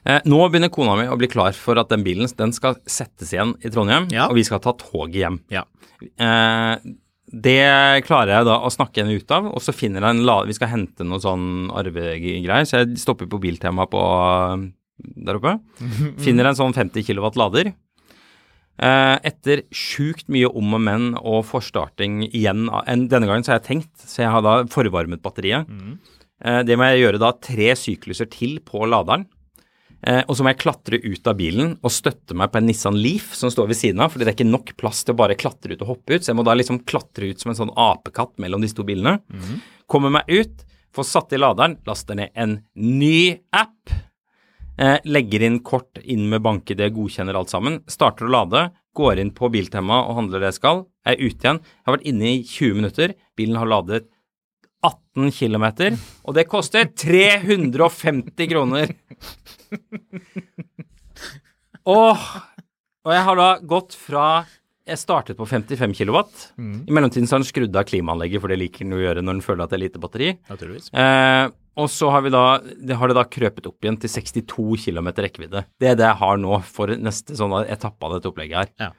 Eh, 0.10 0.22
nå 0.32 0.38
begynner 0.48 0.72
kona 0.72 0.94
mi 0.96 1.10
å 1.12 1.18
bli 1.20 1.28
klar 1.28 1.52
for 1.60 1.76
at 1.82 1.90
den 1.92 2.06
bilen 2.06 2.30
den 2.40 2.54
skal 2.56 2.78
settes 2.88 3.34
igjen 3.36 3.52
i 3.60 3.72
Trondheim, 3.74 4.08
Ja. 4.16 4.30
og 4.32 4.38
vi 4.40 4.46
skal 4.48 4.62
ta 4.64 4.72
toget 4.80 5.20
hjem. 5.20 5.42
Ja. 5.52 5.66
Eh, 6.00 6.80
det 7.30 8.06
klarer 8.08 8.40
jeg 8.40 8.48
da 8.48 8.56
å 8.66 8.72
snakke 8.74 9.04
henne 9.04 9.20
ut 9.20 9.34
av, 9.36 9.52
og 9.54 9.62
så 9.62 9.74
finner 9.76 10.02
jeg 10.02 10.18
en 10.18 10.26
lade 10.26 10.50
Vi 10.50 10.56
skal 10.58 10.72
hente 10.72 11.06
noe 11.06 11.22
sånn 11.22 11.70
arvegreier, 11.78 12.66
så 12.66 12.82
jeg 12.82 12.98
stopper 13.02 13.30
på 13.30 13.42
Biltema 13.44 13.86
på 13.90 14.02
der 14.98 15.38
oppe. 15.38 15.60
Finner 16.26 16.50
en 16.50 16.58
sånn 16.58 16.74
50 16.76 17.06
kW 17.06 17.30
lader. 17.40 17.72
Eh, 18.80 19.16
etter 19.28 19.66
sjukt 19.76 20.30
mye 20.32 20.50
om 20.56 20.78
og 20.78 20.82
men 20.82 21.10
og 21.20 21.42
forstarting 21.50 22.22
igjen 22.30 22.70
en, 22.70 23.10
Denne 23.12 23.28
gangen 23.28 23.44
så 23.44 23.54
har 23.54 23.60
jeg 23.60 23.68
tenkt, 23.68 23.92
så 24.00 24.24
jeg 24.24 24.32
har 24.32 24.46
da 24.46 24.54
forvarmet 24.72 25.22
batteriet. 25.24 25.68
Eh, 26.40 26.62
det 26.64 26.78
må 26.80 26.88
jeg 26.88 27.04
gjøre 27.04 27.22
da 27.22 27.34
tre 27.44 27.74
sykluser 27.76 28.30
til 28.32 28.58
på 28.64 28.88
laderen. 28.88 29.28
Eh, 30.08 30.22
og 30.28 30.38
så 30.38 30.46
må 30.46 30.54
jeg 30.54 30.62
klatre 30.62 31.00
ut 31.04 31.28
av 31.28 31.36
bilen 31.40 31.74
og 31.84 31.92
støtte 31.92 32.36
meg 32.38 32.52
på 32.52 32.62
en 32.62 32.70
Nissan 32.70 32.98
Leaf 33.00 33.34
som 33.36 33.52
står 33.52 33.72
ved 33.72 33.80
siden 33.80 34.04
av, 34.04 34.14
fordi 34.14 34.26
det 34.26 34.32
er 34.32 34.38
ikke 34.38 34.48
nok 34.48 34.74
plass 34.80 35.04
til 35.04 35.16
å 35.16 35.20
bare 35.20 35.38
klatre 35.40 35.76
ut 35.76 35.84
og 35.84 35.96
hoppe 35.96 36.16
ut, 36.16 36.24
så 36.24 36.32
jeg 36.32 36.40
må 36.40 36.46
da 36.48 36.56
liksom 36.56 36.84
klatre 36.88 37.32
ut 37.34 37.44
som 37.44 37.52
en 37.52 37.60
sånn 37.60 37.74
apekatt 37.76 38.38
mellom 38.40 38.64
disse 38.64 38.78
to 38.78 38.88
bilene. 38.88 39.20
Kommer 39.92 40.14
meg 40.14 40.30
ut, 40.32 40.64
får 40.96 41.10
satt 41.10 41.36
i 41.36 41.42
laderen, 41.42 41.78
laster 41.88 42.16
ned 42.16 42.32
en 42.40 42.62
ny 42.80 43.40
app, 43.52 43.92
eh, 44.80 45.00
legger 45.04 45.44
inn 45.44 45.60
kort 45.60 46.00
inn 46.04 46.30
med 46.32 46.46
bank-ID, 46.46 46.86
godkjenner 46.96 47.36
alt 47.36 47.52
sammen, 47.52 47.82
starter 47.92 48.30
å 48.30 48.32
lade, 48.38 48.70
går 48.96 49.20
inn 49.20 49.32
på 49.36 49.52
Biltema 49.52 50.06
og 50.08 50.16
handler 50.16 50.40
det 50.40 50.54
jeg 50.54 50.62
skal, 50.62 50.86
er 51.06 51.20
ute 51.20 51.44
igjen. 51.44 51.60
Jeg 51.60 51.86
har 51.86 51.98
vært 51.98 52.08
inne 52.08 52.32
i 52.32 52.40
20 52.44 52.80
minutter, 52.80 53.14
bilen 53.36 53.60
har 53.60 53.68
ladet 53.68 54.08
18 54.86 55.32
km, 55.36 55.66
og 56.24 56.36
det 56.38 56.46
koster 56.48 56.88
350 56.88 58.48
kroner. 58.52 58.94
Åh, 61.90 62.24
og 63.06 63.14
jeg 63.16 63.26
har 63.28 63.40
da 63.40 63.50
gått 63.66 63.96
fra 63.98 64.46
Jeg 64.90 64.98
startet 64.98 65.38
på 65.38 65.46
55 65.46 65.94
kW. 66.00 66.16
I 66.90 66.94
mellomtiden 66.96 67.28
så 67.30 67.36
har 67.36 67.44
den 67.44 67.50
skrudd 67.50 67.76
av 67.78 67.86
klimaanlegget, 67.86 68.42
for 68.42 68.50
det 68.50 68.58
liker 68.58 68.86
den 68.88 68.96
å 68.98 69.02
gjøre 69.04 69.22
når 69.22 69.38
den 69.38 69.44
føler 69.46 69.64
at 69.66 69.74
det 69.74 69.78
er 69.78 69.84
lite 69.84 70.02
batteri. 70.02 70.32
Eh, 70.98 71.52
og 71.80 71.92
så 71.94 72.10
har, 72.12 72.24
vi 72.26 72.32
da, 72.34 72.46
det 72.64 72.98
har 72.98 73.08
det 73.12 73.16
da 73.20 73.24
krøpet 73.30 73.68
opp 73.70 73.86
igjen 73.86 74.00
til 74.02 74.10
62 74.12 74.66
km 74.88 75.12
rekkevidde. 75.22 75.62
Det 75.80 75.92
er 75.92 76.00
det 76.00 76.08
jeg 76.08 76.20
har 76.24 76.42
nå 76.42 76.58
for 76.66 76.96
neste 76.98 77.38
sånn 77.38 77.54
etappe 77.68 78.08
av 78.08 78.18
dette 78.18 78.32
opplegget 78.32 78.58
her. 78.64 78.74
Ja. 78.88 78.90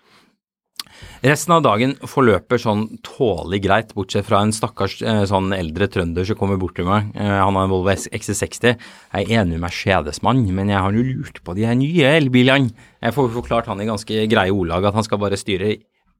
Resten 1.23 1.53
av 1.55 1.63
dagen 1.63 1.95
forløper 2.09 2.61
sånn 2.61 2.87
tålelig 3.07 3.61
greit, 3.65 3.95
bortsett 3.95 4.25
fra 4.27 4.41
en 4.45 4.53
stakkars 4.53 4.99
eh, 5.03 5.23
sånn 5.29 5.53
eldre 5.57 5.89
trønder 5.93 6.25
som 6.29 6.37
kommer 6.41 6.57
bort 6.61 6.75
til 6.77 6.87
meg. 6.89 7.11
Eh, 7.15 7.35
han 7.41 7.55
har 7.59 7.67
en 7.67 7.71
Volvo 7.73 7.91
XC60. 7.93 8.75
Jeg 9.15 9.29
er 9.29 9.43
enig 9.43 9.57
med 9.59 9.65
Mercedes-mann, 9.67 10.43
men 10.55 10.69
jeg 10.73 10.79
har 10.81 10.93
jo 10.97 11.03
lurt 11.05 11.43
på 11.45 11.55
de 11.57 11.67
her 11.69 11.75
nye 11.79 12.15
elbilene. 12.19 12.73
Jeg 13.03 13.17
får 13.17 13.31
forklart 13.37 13.67
han 13.73 13.81
i 13.81 13.89
ganske 13.89 14.27
greie 14.31 14.53
ordlag 14.55 14.85
at 14.91 14.95
han 14.99 15.07
skal 15.07 15.19
bare 15.23 15.39
styre 15.41 15.77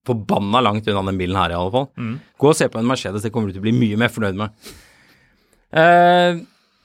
forbanna 0.07 0.63
langt 0.65 0.87
unna 0.89 1.03
den 1.11 1.19
bilen 1.21 1.37
her, 1.37 1.53
i 1.53 1.59
alle 1.59 1.71
fall. 1.75 1.89
Gå 2.41 2.49
og 2.49 2.57
se 2.57 2.69
på 2.73 2.79
en 2.81 2.87
Mercedes, 2.89 3.21
det 3.27 3.33
kommer 3.35 3.49
du 3.51 3.59
til 3.59 3.61
å 3.61 3.67
bli 3.69 3.77
mye 3.77 3.99
mer 4.01 4.09
fornøyd 4.09 4.39
med. 4.41 4.55
Eh, 5.77 6.41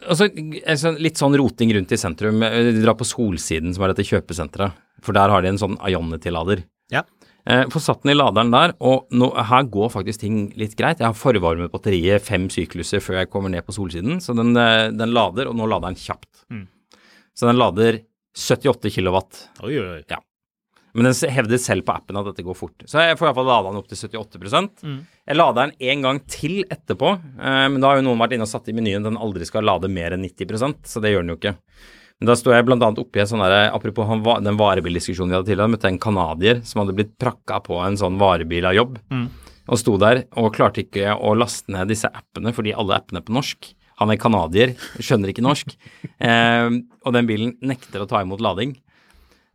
og 0.05 0.17
så 0.19 0.27
en 0.29 0.77
sånn- 0.77 0.99
litt 1.01 1.17
sånn 1.17 1.35
roting 1.39 1.71
rundt 1.73 1.91
i 1.91 1.97
sentrum. 1.97 2.39
Drar 2.83 2.93
på 2.99 3.07
Solsiden, 3.07 3.73
som 3.73 3.83
er 3.83 3.93
dette 3.93 4.05
kjøpesenteret. 4.05 4.73
For 5.01 5.13
der 5.13 5.29
har 5.29 5.41
de 5.41 5.49
en 5.49 5.57
sånn 5.57 5.77
Ionity-lader. 5.79 6.63
Ja. 6.91 7.01
Eh, 7.45 7.65
Får 7.69 7.83
satt 7.85 8.03
den 8.03 8.15
i 8.15 8.17
laderen 8.17 8.51
der, 8.53 8.73
og 8.81 9.11
nå, 9.13 9.29
her 9.49 9.67
går 9.69 9.91
faktisk 9.93 10.23
ting 10.23 10.37
litt 10.57 10.73
greit. 10.79 11.01
Jeg 11.01 11.11
har 11.11 11.17
forvarmet 11.17 11.73
batteriet 11.73 12.23
fem 12.25 12.47
sykluser 12.49 13.03
før 13.03 13.21
jeg 13.21 13.29
kommer 13.33 13.53
ned 13.53 13.65
på 13.67 13.75
solsiden, 13.75 14.17
så 14.23 14.33
den, 14.37 14.55
eh, 14.57 14.89
den 14.89 15.13
lader, 15.13 15.51
og 15.51 15.57
nå 15.59 15.67
lader 15.69 15.93
den 15.93 15.99
kjapt. 16.01 16.45
Mm. 16.49 16.65
Så 17.35 17.49
den 17.49 17.59
lader 17.61 17.99
78 18.35 18.89
kilowatt. 18.95 19.47
Oi, 19.63 19.75
oi, 19.77 19.99
oi. 19.99 20.17
Men 20.95 21.09
den 21.09 21.31
hevder 21.35 21.59
selv 21.59 21.83
på 21.85 21.91
appen 21.93 22.15
at 22.17 22.25
dette 22.29 22.43
går 22.47 22.55
fort. 22.55 22.85
Så 22.87 23.01
jeg 23.03 23.17
får 23.19 23.27
iallfall 23.27 23.49
lada 23.49 23.67
den 23.67 23.81
opp 23.81 23.89
til 23.91 23.99
78 23.99 24.79
Mm. 24.81 24.99
Jeg 25.27 25.35
lader 25.35 25.67
den 25.67 25.75
en 25.91 26.01
gang 26.01 26.19
til 26.27 26.63
etterpå, 26.71 27.11
eh, 27.19 27.67
men 27.67 27.81
da 27.81 27.89
har 27.91 27.97
jo 27.99 28.07
noen 28.07 28.21
vært 28.21 28.33
inne 28.33 28.47
og 28.47 28.51
satt 28.51 28.69
i 28.69 28.73
menyen 28.73 29.03
den 29.03 29.17
aldri 29.17 29.45
skal 29.45 29.63
lade 29.63 29.89
mer 29.91 30.15
enn 30.15 30.23
90% 30.23 30.87
så 30.87 31.01
det 31.01 31.11
gjør 31.11 31.25
den 31.25 31.33
jo 31.35 31.37
ikke. 31.37 31.57
Men 32.21 32.29
da 32.29 32.35
sto 32.39 32.53
jeg 32.53 32.63
annet 32.63 32.99
oppi 33.01 33.19
en 33.19 33.27
sånn 33.27 33.41
derre 33.43 33.71
Apropos 33.75 34.07
han, 34.07 34.21
den 34.43 34.59
varebildiskusjonen 34.59 35.33
vi 35.33 35.35
hadde 35.35 35.49
tidligere, 35.49 35.73
møtte 35.73 35.89
en 35.91 35.99
canadier 35.99 36.61
som 36.63 36.81
hadde 36.81 36.95
blitt 36.95 37.15
prakka 37.19 37.59
på 37.65 37.79
en 37.83 37.97
sånn 37.99 38.19
varebil 38.21 38.65
av 38.69 38.77
jobb, 38.77 38.99
Mm. 39.11 39.27
og 39.67 39.77
sto 39.81 39.97
der 39.97 40.23
og 40.37 40.53
klarte 40.55 40.83
ikke 40.85 41.11
å 41.17 41.35
laste 41.35 41.71
ned 41.73 41.89
disse 41.91 42.07
appene 42.07 42.53
fordi 42.53 42.73
alle 42.73 42.95
appene 42.95 43.19
er 43.19 43.27
på 43.27 43.35
norsk. 43.35 43.73
Han 43.99 44.11
er 44.11 44.17
canadier, 44.19 44.75
skjønner 44.99 45.31
ikke 45.31 45.43
norsk, 45.43 45.75
eh, 46.19 46.69
og 47.05 47.13
den 47.15 47.27
bilen 47.27 47.55
nekter 47.61 48.03
å 48.03 48.07
ta 48.07 48.21
imot 48.21 48.41
lading. 48.43 48.75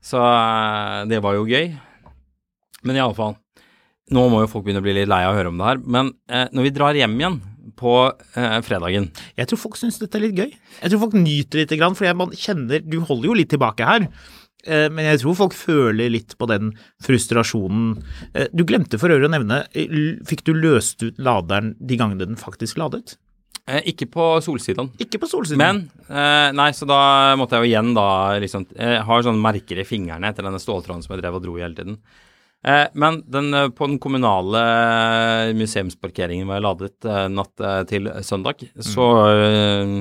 Så 0.00 0.16
eh, 0.20 1.04
det 1.08 1.20
var 1.24 1.36
jo 1.36 1.48
gøy. 1.48 1.74
Men 2.84 2.96
iallfall, 2.96 3.36
nå 4.10 4.28
må 4.32 4.40
jo 4.42 4.48
folk 4.48 4.64
begynne 4.64 4.80
å 4.80 4.84
bli 4.84 4.96
litt 4.96 5.08
lei 5.08 5.24
av 5.24 5.34
å 5.34 5.38
høre 5.38 5.52
om 5.52 5.58
det 5.60 5.66
her. 5.68 5.80
Men 5.84 6.12
eh, 6.28 6.48
når 6.52 6.62
vi 6.68 6.76
drar 6.76 6.96
hjem 6.96 7.18
igjen 7.20 7.40
på 7.80 7.94
eh, 8.36 8.58
fredagen 8.66 9.08
Jeg 9.40 9.48
tror 9.50 9.62
folk 9.64 9.78
syns 9.80 9.96
dette 10.02 10.20
er 10.20 10.26
litt 10.28 10.36
gøy. 10.38 10.50
Jeg 10.82 10.92
tror 10.92 11.02
folk 11.06 11.16
nyter 11.16 11.62
lite 11.64 11.78
grann, 11.80 11.96
for 11.98 12.12
man 12.20 12.30
kjenner 12.36 12.84
Du 12.84 13.00
holder 13.08 13.30
jo 13.32 13.38
litt 13.40 13.50
tilbake 13.56 13.88
her. 13.88 14.06
Eh, 14.68 14.88
Men 14.92 15.06
jeg 15.08 15.22
tror 15.22 15.38
folk 15.38 15.56
føler 15.56 16.12
litt 16.12 16.36
på 16.36 16.46
den 16.50 16.74
frustrasjonen. 17.00 17.96
Eh, 18.34 18.48
Du 18.52 18.64
glemte 18.68 18.98
for 19.00 19.08
øvrig 19.12 19.28
å 19.30 19.32
nevne, 19.32 19.62
eh, 19.74 19.88
fikk 20.28 20.44
du 20.44 20.52
løst 20.54 21.02
ut 21.02 21.18
laderen 21.18 21.74
de 21.80 21.96
gangene 21.96 22.26
den 22.26 22.36
faktisk 22.36 22.76
ladet? 22.80 23.16
eh, 23.68 23.82
Ikke 23.86 24.06
på 24.10 24.40
Solsiden. 24.42 24.90
Ikke 24.98 25.18
på 25.20 25.28
solsiden. 25.30 25.58
Men 25.58 25.90
eh, 26.08 26.50
Nei, 26.52 26.70
så 26.72 26.86
da 26.88 27.36
måtte 27.36 27.56
jeg 27.58 27.64
jo 27.64 27.70
igjen 27.70 27.94
da 27.94 28.38
liksom 28.40 28.66
Jeg 28.76 29.02
har 29.06 29.22
sånne 29.22 29.40
merker 29.44 29.78
i 29.78 29.84
fingrene 29.86 30.28
etter 30.32 30.42
denne 30.46 30.58
ståltråden 30.60 31.02
som 31.04 31.14
jeg 31.14 31.22
drev 31.22 31.36
og 31.38 31.44
dro 31.44 31.56
i 31.58 31.62
hele 31.62 31.74
tiden. 31.76 31.98
Eh, 32.66 32.86
men 32.92 33.22
den, 33.30 33.54
eh, 33.54 33.68
på 33.72 33.86
den 33.88 33.98
kommunale 33.98 34.60
museumsparkeringen 35.56 36.48
var 36.48 36.58
jeg 36.58 36.66
ladet 36.66 37.06
eh, 37.08 37.28
natt 37.32 37.62
eh, 37.64 37.82
til 37.88 38.10
søndag, 38.26 38.60
så 38.84 39.06
eh, 39.32 39.94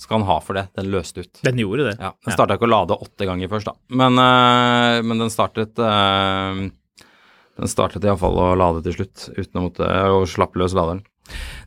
skal 0.00 0.18
han 0.20 0.28
ha 0.30 0.38
for 0.44 0.56
det. 0.56 0.66
Den 0.78 0.88
løste 0.94 1.26
ut. 1.26 1.42
Den 1.44 1.60
gjorde 1.60 1.90
det. 1.90 1.96
Ja, 2.00 2.14
Den 2.24 2.36
starta 2.36 2.56
ikke 2.56 2.68
å 2.70 2.72
lade 2.72 2.96
åtte 3.04 3.28
ganger 3.28 3.52
først, 3.52 3.68
da. 3.68 3.76
Men, 4.00 4.16
eh, 4.20 5.02
men 5.04 5.20
den 5.26 5.32
startet 5.32 5.76
Den 7.54 7.70
startet 7.70 8.02
iallfall 8.02 8.34
å 8.42 8.48
lade 8.58 8.80
til 8.82 8.96
slutt, 8.96 9.28
uten 9.36 9.60
å 9.60 9.66
måtte 9.68 9.86
og 10.10 10.24
slapp 10.26 10.56
løs 10.58 10.72
laderen. 10.74 11.04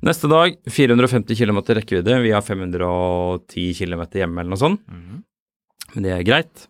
Neste 0.06 0.28
dag 0.30 0.58
450 0.70 1.38
km 1.40 1.62
rekkevidde. 1.78 2.18
Vi 2.26 2.34
har 2.36 2.44
510 2.46 3.72
km 3.80 4.04
hjemme 4.20 4.42
eller 4.44 4.52
noe 4.52 4.60
sånt. 4.60 4.82
Men 5.96 6.04
det 6.04 6.12
er 6.18 6.26
greit. 6.28 6.68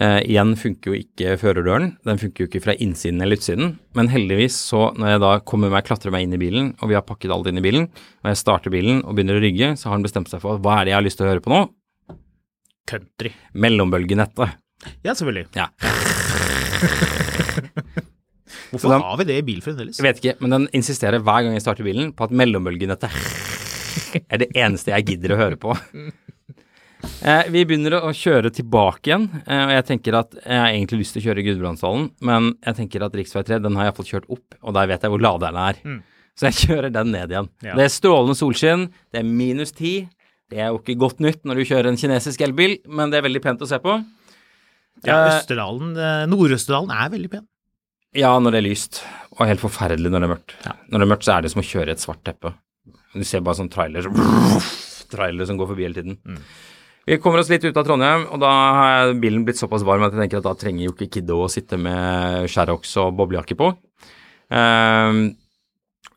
Eh, 0.00 0.22
igjen 0.24 0.54
funker 0.56 0.92
jo 0.92 0.96
ikke 1.02 1.34
førerdøren. 1.40 1.90
Den 2.08 2.20
funker 2.20 2.44
jo 2.44 2.48
ikke 2.48 2.62
fra 2.64 2.74
innsiden 2.80 3.20
eller 3.20 3.36
utsiden. 3.36 3.74
Men 3.98 4.08
heldigvis, 4.12 4.56
så 4.70 4.86
når 4.96 5.14
jeg 5.14 5.22
da 5.24 5.32
kommer 5.44 5.72
meg, 5.72 5.84
klatrer 5.84 6.14
meg 6.14 6.24
inn 6.24 6.36
i 6.36 6.40
bilen, 6.40 6.72
og 6.80 6.88
vi 6.88 6.96
har 6.96 7.04
pakket 7.04 7.34
alt 7.34 7.50
inn 7.50 7.60
i 7.60 7.64
bilen, 7.64 7.90
og 8.22 8.32
jeg 8.32 8.40
starter 8.40 8.72
bilen 8.72 9.02
og 9.04 9.18
begynner 9.18 9.36
å 9.36 9.44
rygge, 9.44 9.74
så 9.76 9.90
har 9.90 9.98
han 9.98 10.06
bestemt 10.06 10.32
seg 10.32 10.40
for 10.44 10.62
hva 10.64 10.78
er 10.80 10.88
det 10.88 10.94
jeg 10.94 11.00
har 11.00 11.06
lyst 11.08 11.20
til 11.20 11.28
å 11.28 11.32
høre 11.34 11.44
på 11.44 11.52
nå? 11.52 11.60
Country. 12.88 13.30
Mellombølgenettet. 13.52 14.56
Ja, 15.04 15.12
selvfølgelig. 15.12 15.46
Ja. 15.54 15.68
Hvorfor 18.72 18.88
den, 18.88 19.04
har 19.04 19.16
vi 19.20 19.24
det 19.28 19.36
i 19.36 19.44
bil 19.44 19.60
fremdeles? 19.64 20.00
Jeg 20.00 20.06
vet 20.06 20.20
ikke, 20.22 20.36
men 20.40 20.54
den 20.56 20.64
insisterer 20.76 21.20
hver 21.20 21.44
gang 21.44 21.52
jeg 21.56 21.64
starter 21.64 21.84
bilen 21.86 22.12
på 22.16 22.24
at 22.24 22.32
mellombølgenettet 22.32 23.12
er 24.24 24.40
det 24.40 24.48
eneste 24.56 24.92
jeg 24.94 25.12
gidder 25.12 25.34
å 25.34 25.40
høre 25.40 25.58
på. 25.60 25.76
Eh, 27.22 27.44
vi 27.54 27.62
begynner 27.66 27.94
å 28.02 28.10
kjøre 28.14 28.50
tilbake 28.54 29.10
igjen, 29.10 29.28
eh, 29.46 29.60
og 29.66 29.72
jeg 29.76 29.84
tenker 29.90 30.16
at 30.18 30.32
jeg 30.38 30.58
har 30.58 30.70
egentlig 30.72 31.02
lyst 31.02 31.14
til 31.16 31.22
å 31.22 31.26
kjøre 31.28 31.44
Gudbrandsdalen, 31.46 32.08
men 32.26 32.48
jeg 32.66 32.78
tenker 32.78 33.04
at 33.06 33.14
rv. 33.14 33.26
3 33.46 33.60
den 33.62 33.76
har 33.78 33.86
jeg 33.86 33.92
iallfall 33.92 34.08
kjørt 34.10 34.30
opp, 34.36 34.56
og 34.62 34.74
der 34.74 34.90
vet 34.90 35.04
jeg 35.06 35.12
hvor 35.14 35.22
laderen 35.22 35.60
er. 35.62 35.78
Så 36.38 36.48
jeg 36.48 36.58
kjører 36.66 36.92
den 36.94 37.12
ned 37.14 37.30
igjen. 37.34 37.48
Ja. 37.62 37.76
Det 37.78 37.84
er 37.86 37.92
strålende 37.94 38.34
solskinn, 38.38 38.88
det 39.12 39.20
er 39.22 39.28
minus 39.28 39.74
ti. 39.76 40.08
Det 40.50 40.58
er 40.60 40.72
jo 40.72 40.80
ikke 40.80 40.98
godt 41.00 41.22
nytt 41.24 41.46
når 41.48 41.60
du 41.60 41.64
kjører 41.68 41.88
en 41.92 42.00
kinesisk 42.00 42.42
elbil, 42.44 42.78
men 42.88 43.12
det 43.12 43.20
er 43.20 43.26
veldig 43.28 43.42
pent 43.44 43.62
å 43.64 43.68
se 43.70 43.78
på. 43.82 43.98
Ja, 45.06 45.16
Eh, 45.24 45.38
Østerdalen, 45.40 45.94
eh, 45.96 46.26
Nord-Østerdalen 46.30 46.90
er 46.94 47.08
veldig 47.10 47.30
pen. 47.30 47.46
Ja, 48.14 48.34
når 48.38 48.52
det 48.52 48.58
er 48.60 48.68
lyst, 48.68 49.02
og 49.38 49.46
helt 49.48 49.62
forferdelig 49.62 50.10
når 50.12 50.20
det 50.20 50.28
er 50.28 50.34
mørkt. 50.34 50.52
Når 50.92 50.98
det 50.98 51.06
er 51.06 51.12
mørkt, 51.14 51.24
så 51.24 51.38
er 51.38 51.42
det 51.42 51.50
som 51.54 51.62
å 51.62 51.64
kjøre 51.64 51.88
i 51.88 51.94
et 51.96 52.02
svart 52.02 52.22
teppe. 52.26 52.52
Du 53.14 53.24
ser 53.24 53.40
bare 53.40 53.56
sånn 53.56 53.70
trailer 53.72 54.02
som 54.04 54.12
Trailer 55.12 55.44
som 55.48 55.58
går 55.60 55.68
forbi 55.72 55.84
hele 55.84 55.94
tiden. 55.98 56.18
Vi 57.02 57.18
kommer 57.18 57.40
oss 57.42 57.50
litt 57.50 57.64
ut 57.66 57.76
av 57.76 57.86
Trondheim, 57.86 58.28
og 58.30 58.38
da 58.42 58.50
har 58.78 59.14
bilen 59.18 59.42
blitt 59.46 59.58
såpass 59.58 59.82
varm 59.86 60.04
at 60.06 60.12
jeg 60.14 60.22
tenker 60.22 60.38
at 60.38 60.46
da 60.46 60.52
trenger 60.58 60.84
jo 60.86 60.92
ikke 60.94 61.08
Kiddo 61.16 61.40
å 61.42 61.50
sitte 61.50 61.74
med 61.80 62.46
Sherrox 62.52 62.92
og 63.02 63.16
boblejakke 63.18 63.56
på. 63.58 63.72
Um, 64.52 65.24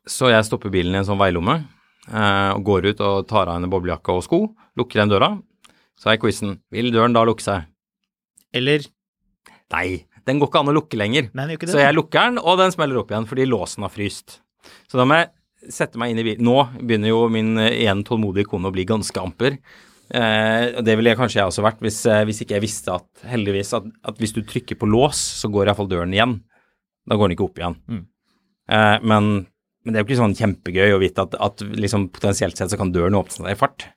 så 0.05 0.29
jeg 0.29 0.45
stopper 0.45 0.73
bilen 0.73 0.93
i 0.93 0.99
en 1.01 1.07
sånn 1.07 1.17
veilomme, 1.17 1.57
uh, 2.11 2.51
og 2.53 2.61
går 2.67 2.91
ut 2.91 3.01
og 3.01 3.25
tar 3.31 3.49
av 3.49 3.57
henne 3.57 3.71
boblejakke 3.71 4.13
og 4.13 4.25
sko, 4.27 4.41
lukker 4.77 5.01
igjen 5.01 5.15
døra. 5.15 5.31
Så 5.97 6.11
er 6.11 6.19
quizen 6.21 6.59
Vil 6.75 6.91
døren 6.93 7.15
da 7.15 7.23
lukke 7.25 7.41
seg? 7.41 7.65
Eller 8.53 8.85
Nei, 9.73 10.05
den 10.29 10.37
går 10.39 10.51
ikke 10.51 10.61
an 10.61 10.69
å 10.69 10.75
lukke 10.75 10.99
lenger. 10.99 11.31
Nei. 11.35 11.55
Så 11.65 11.81
jeg 11.81 11.95
lukker 11.95 12.29
den, 12.29 12.37
og 12.37 12.59
den 12.61 12.73
smeller 12.75 13.01
opp 13.01 13.09
igjen 13.09 13.25
fordi 13.29 13.47
låsen 13.49 13.83
har 13.85 13.91
fryst. 13.91 14.39
Så 14.85 14.99
da 14.99 15.05
må 15.09 15.17
jeg 15.17 15.73
sette 15.73 15.99
meg 15.99 16.13
inn 16.13 16.21
i 16.21 16.25
bilen. 16.27 16.45
Nå 16.45 16.59
begynner 16.77 17.09
jo 17.09 17.23
min 17.33 17.55
eh, 17.57 17.81
igjen 17.81 18.03
tålmodige 18.05 18.51
kone 18.51 18.69
å 18.69 18.75
bli 18.75 18.85
ganske 18.87 19.17
amper. 19.21 19.57
Eh, 20.13 20.81
det 20.85 20.93
ville 20.99 21.09
jeg 21.13 21.17
kanskje 21.17 21.39
jeg 21.41 21.49
også 21.49 21.63
vært 21.65 21.79
hvis, 21.81 21.97
eh, 22.05 22.23
hvis 22.29 22.41
ikke 22.43 22.57
jeg 22.59 22.65
visste 22.67 22.93
at 22.93 23.25
heldigvis 23.31 23.73
at, 23.73 23.87
at 24.05 24.19
hvis 24.21 24.35
du 24.35 24.43
trykker 24.45 24.77
på 24.77 24.89
lås, 24.89 25.17
så 25.41 25.49
går 25.49 25.65
iallfall 25.71 25.89
døren 25.89 26.13
igjen. 26.13 26.37
Da 27.09 27.17
går 27.17 27.29
den 27.29 27.37
ikke 27.37 27.47
opp 27.49 27.57
igjen. 27.61 27.77
Mm. 27.89 28.03
Eh, 28.69 28.99
men, 29.01 29.31
men 29.85 29.93
det 29.93 29.99
er 29.99 30.03
jo 30.03 30.09
ikke 30.09 30.21
sånn 30.21 30.37
kjempegøy 30.37 30.93
å 30.95 31.01
vite 31.01 31.25
at, 31.25 31.35
at 31.41 31.65
liksom 31.65 32.09
potensielt 32.13 32.57
sett 32.57 32.69
så 32.73 32.77
kan 32.81 32.93
døren 32.93 33.17
åpne 33.17 33.39
seg 33.39 33.51
i 33.53 33.57
fart. 33.59 33.87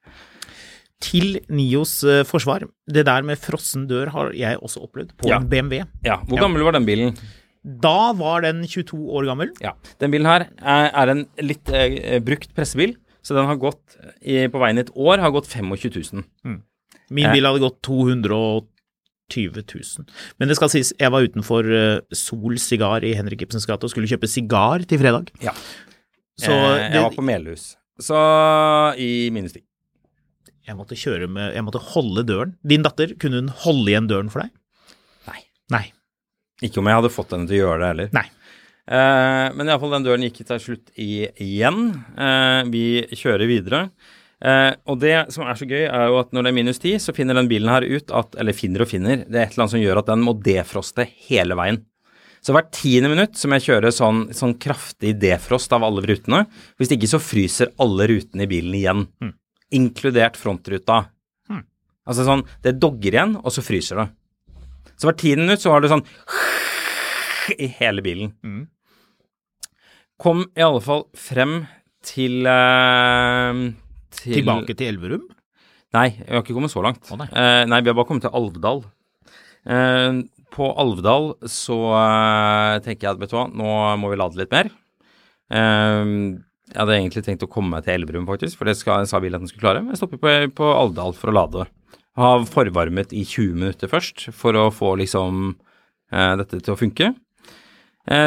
Til 1.04 1.36
Nios 1.54 2.00
eh, 2.08 2.24
forsvar, 2.26 2.64
det 2.90 3.04
der 3.06 3.22
med 3.26 3.38
frossen 3.38 3.84
dør 3.90 4.10
har 4.16 4.32
jeg 4.34 4.58
også 4.58 4.80
opplevd 4.88 5.12
på 5.20 5.28
Ja. 5.30 5.38
en 5.38 5.46
BMW. 5.50 5.84
Ja, 6.04 6.16
Hvor 6.26 6.40
gammel 6.42 6.64
var 6.66 6.74
den 6.74 6.88
bilen? 6.88 7.12
Da 7.62 8.12
var 8.16 8.42
den 8.42 8.64
22 8.64 8.96
år 9.12 9.26
gammel. 9.28 9.52
Ja, 9.62 9.74
Den 10.00 10.10
bilen 10.14 10.26
her 10.26 10.48
er, 10.58 10.88
er 10.90 11.12
en 11.12 11.26
litt 11.42 11.68
eh, 11.70 12.18
brukt 12.24 12.50
pressebil, 12.56 12.96
så 13.28 13.36
den 13.36 13.44
har 13.50 13.58
gått 13.60 13.98
i, 14.24 14.40
på 14.48 14.60
veien 14.62 14.80
i 14.80 14.84
et 14.86 14.92
år 14.96 15.20
har 15.20 15.34
gått 15.36 15.50
25 15.52 15.76
000. 16.16 16.24
Min 17.12 17.26
Eh. 17.28 17.32
bil 17.36 17.44
hadde 17.48 17.60
gått 17.60 17.78
220 17.84 18.64
000. 19.60 20.06
Men 20.40 20.48
det 20.48 20.56
skal 20.56 20.70
sies, 20.72 20.94
jeg 20.96 21.12
var 21.12 21.24
utenfor 21.26 21.68
eh, 21.68 22.00
Sol 22.16 22.56
sigar 22.62 23.04
i 23.04 23.12
Henrik 23.18 23.44
Ibsens 23.44 23.68
gate 23.68 23.84
og 23.84 23.92
skulle 23.92 24.08
kjøpe 24.08 24.28
sigar 24.30 24.84
til 24.88 25.00
fredag. 25.02 25.28
Ja. 25.44 25.52
Så 26.40 26.52
eh, 26.54 26.86
jeg 26.86 26.92
det, 26.96 27.02
var 27.04 27.16
på 27.16 27.24
Melhus. 27.28 27.74
Så 28.00 28.16
i 29.00 29.28
minus 29.34 29.52
ti. 29.56 29.64
jeg 30.68 30.76
måtte 30.78 30.94
kjøre 30.94 31.26
med 31.32 31.54
Jeg 31.56 31.64
måtte 31.66 31.80
holde 31.92 32.22
døren. 32.28 32.52
Din 32.62 32.84
datter, 32.86 33.14
kunne 33.20 33.40
hun 33.42 33.48
holde 33.64 33.90
igjen 33.92 34.08
døren 34.10 34.28
for 34.32 34.44
deg? 34.44 34.52
Nei. 35.28 35.40
Nei. 35.74 35.84
Ikke 36.62 36.80
om 36.80 36.88
jeg 36.90 36.98
hadde 37.00 37.10
fått 37.14 37.32
henne 37.34 37.48
til 37.50 37.58
å 37.60 37.64
gjøre 37.66 37.80
det 37.82 37.88
heller. 37.92 38.08
Nei. 38.16 38.26
Eh, 38.88 39.46
men 39.52 39.68
iallfall 39.68 39.92
den 39.98 40.06
døren 40.06 40.24
gikk 40.24 40.40
til 40.48 40.62
slutt 40.62 40.94
igjen. 40.96 41.90
Eh, 42.16 42.62
vi 42.72 42.84
kjører 43.12 43.50
videre. 43.50 43.82
Eh, 44.38 44.70
og 44.88 45.00
det 45.02 45.32
som 45.34 45.44
er 45.44 45.58
så 45.58 45.66
gøy, 45.68 45.84
er 45.84 46.06
jo 46.08 46.20
at 46.22 46.32
når 46.32 46.46
det 46.46 46.50
er 46.52 46.56
minus 46.56 46.80
10, 46.80 47.02
så 47.02 47.12
finner 47.16 47.36
den 47.36 47.50
bilen 47.50 47.68
her 47.72 47.84
ut 47.84 48.12
at 48.14 48.38
Eller 48.38 48.56
finner 48.56 48.84
og 48.86 48.88
finner. 48.88 49.24
Det 49.26 49.34
er 49.34 49.46
et 49.48 49.52
eller 49.52 49.66
annet 49.66 49.74
som 49.74 49.82
gjør 49.82 50.00
at 50.00 50.10
den 50.12 50.24
må 50.24 50.36
defroste 50.40 51.08
hele 51.28 51.58
veien. 51.58 51.82
Så 52.40 52.54
hvert 52.54 52.70
tiende 52.72 53.10
minutt 53.10 53.34
så 53.36 53.50
må 53.50 53.58
jeg 53.58 53.66
kjøre 53.66 53.90
sånn, 53.92 54.28
sånn 54.32 54.54
kraftig 54.62 55.16
defrost 55.20 55.72
av 55.74 55.82
alle 55.84 56.04
rutene. 56.06 56.44
Hvis 56.78 56.94
ikke 56.94 57.10
så 57.10 57.18
fryser 57.20 57.74
alle 57.82 58.06
rutene 58.08 58.46
i 58.46 58.50
bilen 58.50 58.76
igjen. 58.78 59.04
Inkludert 59.74 60.38
frontruta. 60.38 61.02
Altså 62.08 62.24
sånn 62.24 62.46
Det 62.64 62.78
dogger 62.80 63.12
igjen, 63.18 63.36
og 63.42 63.52
så 63.52 63.60
fryser 63.60 64.00
det. 64.00 64.08
Så 64.96 65.10
hvert 65.10 65.18
tiende 65.20 65.44
minutt 65.44 65.60
så 65.60 65.74
har 65.74 65.82
du 65.82 65.90
sånn 65.90 66.06
i 67.58 67.66
hele 67.80 68.00
bilen. 68.06 68.32
Kom 70.18 70.42
i 70.58 70.64
alle 70.66 70.80
fall 70.82 71.04
frem 71.14 71.60
til, 72.02 72.42
eh, 72.50 73.58
til 74.18 74.40
Tilbake 74.40 74.74
til 74.74 74.90
Elverum? 74.90 75.28
Nei, 75.94 76.08
vi 76.18 76.34
har 76.34 76.42
ikke 76.42 76.56
kommet 76.56 76.72
så 76.72 76.82
langt. 76.82 77.04
Å, 77.06 77.16
nei. 77.20 77.28
Eh, 77.30 77.64
nei, 77.70 77.78
vi 77.80 77.92
har 77.92 77.94
bare 77.96 78.08
kommet 78.08 78.26
til 78.26 78.34
Alvdal. 78.34 78.82
Eh, 79.62 80.18
på 80.50 80.70
Alvdal 80.82 81.30
så 81.46 81.78
eh, 82.00 82.80
tenker 82.82 83.06
jeg 83.06 83.12
at 83.14 83.20
vet 83.22 83.30
du 83.30 83.36
hva, 83.38 83.46
nå 83.46 83.76
må 84.02 84.10
vi 84.10 84.18
lade 84.18 84.40
litt 84.40 84.50
mer. 84.50 84.72
Eh, 85.54 86.10
jeg 86.68 86.80
hadde 86.82 86.96
egentlig 86.98 87.22
tenkt 87.24 87.46
å 87.46 87.50
komme 87.52 87.76
meg 87.76 87.86
til 87.86 87.94
Elverum, 87.94 88.26
faktisk, 88.28 88.58
for 88.58 88.68
det 88.68 88.74
skal, 88.76 89.06
sa 89.08 89.20
bilen 89.22 89.38
at 89.38 89.46
den 89.46 89.52
skulle 89.52 89.68
klare. 89.68 89.84
Men 89.84 89.94
jeg 89.94 90.02
stopper 90.02 90.20
på, 90.20 90.34
på 90.58 90.72
Alvdal 90.72 91.14
for 91.16 91.30
å 91.30 91.36
lade. 91.36 91.68
Ha 92.18 92.32
forvarmet 92.50 93.14
i 93.14 93.22
20 93.22 93.54
minutter 93.54 93.88
først, 93.92 94.32
for 94.34 94.58
å 94.58 94.66
få 94.74 94.96
liksom 94.98 95.54
eh, 96.10 96.34
dette 96.42 96.58
til 96.58 96.74
å 96.74 96.80
funke. 96.80 97.12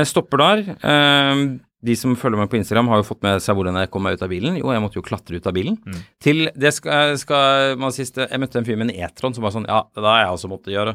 Stopper 0.06 0.38
der. 0.38 0.68
Eh, 1.82 1.86
de 1.88 1.96
som 1.98 2.14
følger 2.16 2.38
meg 2.38 2.50
på 2.52 2.58
Instagram, 2.60 2.88
har 2.94 3.02
jo 3.02 3.08
fått 3.08 3.24
med 3.26 3.42
seg 3.42 3.56
hvordan 3.58 3.80
jeg 3.82 3.90
kom 3.92 4.04
meg 4.06 4.14
ut 4.20 4.22
av 4.26 4.30
bilen. 4.30 4.58
Jo, 4.60 4.70
jeg 4.72 4.82
måtte 4.84 5.00
jo 5.00 5.06
klatre 5.06 5.40
ut 5.42 5.48
av 5.50 5.54
bilen. 5.58 5.80
Til 6.22 6.50
det 6.54 6.72
skal, 6.78 7.16
skal 7.18 7.76
man 7.82 7.92
siste 7.96 8.28
Jeg 8.30 8.40
møtte 8.40 8.60
en 8.62 8.66
fyr 8.68 8.78
med 8.78 8.90
en 8.92 8.96
E-tron 9.08 9.34
som 9.34 9.44
var 9.44 9.52
sånn 9.56 9.66
Ja, 9.70 9.82
det 9.96 10.06
har 10.06 10.20
jeg 10.26 10.36
også 10.36 10.52
måttet 10.52 10.76
gjøre. 10.76 10.94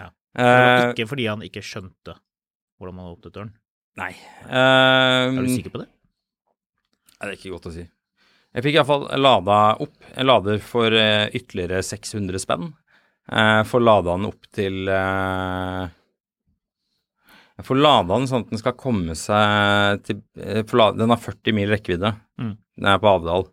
Ja. 0.00 0.08
Det 0.34 0.42
var 0.50 0.66
Eh, 0.80 0.90
ikke 0.94 1.08
fordi 1.12 1.26
han 1.30 1.42
ikke 1.46 1.62
skjønte 1.62 2.16
hvordan 2.80 2.94
man 2.96 3.10
åpnet 3.14 3.34
døren. 3.34 3.52
nei. 4.00 4.12
Uh, 4.46 5.30
Er 5.36 5.42
du 5.44 5.48
sikker 5.54 5.70
på 5.74 5.80
det? 5.82 5.88
Nei, 7.20 7.26
det 7.28 7.32
er 7.34 7.38
ikke 7.38 7.50
godt 7.54 7.66
å 7.68 7.72
si. 7.74 7.82
Jeg 8.54 8.64
fikk 8.64 8.76
iallfall 8.80 9.04
lada 9.20 9.56
opp. 9.84 9.92
Jeg 10.16 10.26
lader 10.26 10.58
for 10.64 10.90
eh, 10.96 11.28
ytterligere 11.36 11.82
600 11.86 12.40
spenn. 12.42 12.70
Uh, 13.30 13.60
får 13.68 13.82
lada 13.84 14.16
den 14.16 14.26
opp 14.30 14.48
til 14.56 14.88
eh, 14.90 15.84
Jeg 17.60 17.66
får 17.66 17.76
lada 17.76 18.16
den 18.16 18.28
sånn 18.30 18.44
at 18.46 18.52
den 18.54 18.60
skal 18.60 18.76
komme 18.80 19.14
seg 19.18 20.04
til 20.06 20.20
jeg 20.40 20.64
Den 20.96 21.12
har 21.12 21.20
40 21.20 21.56
mil 21.56 21.68
rekkevidde. 21.68 22.14
Mm. 22.40 22.54
Den 22.56 22.88
er 22.88 23.00
på 23.02 23.10
Avdal. 23.10 23.44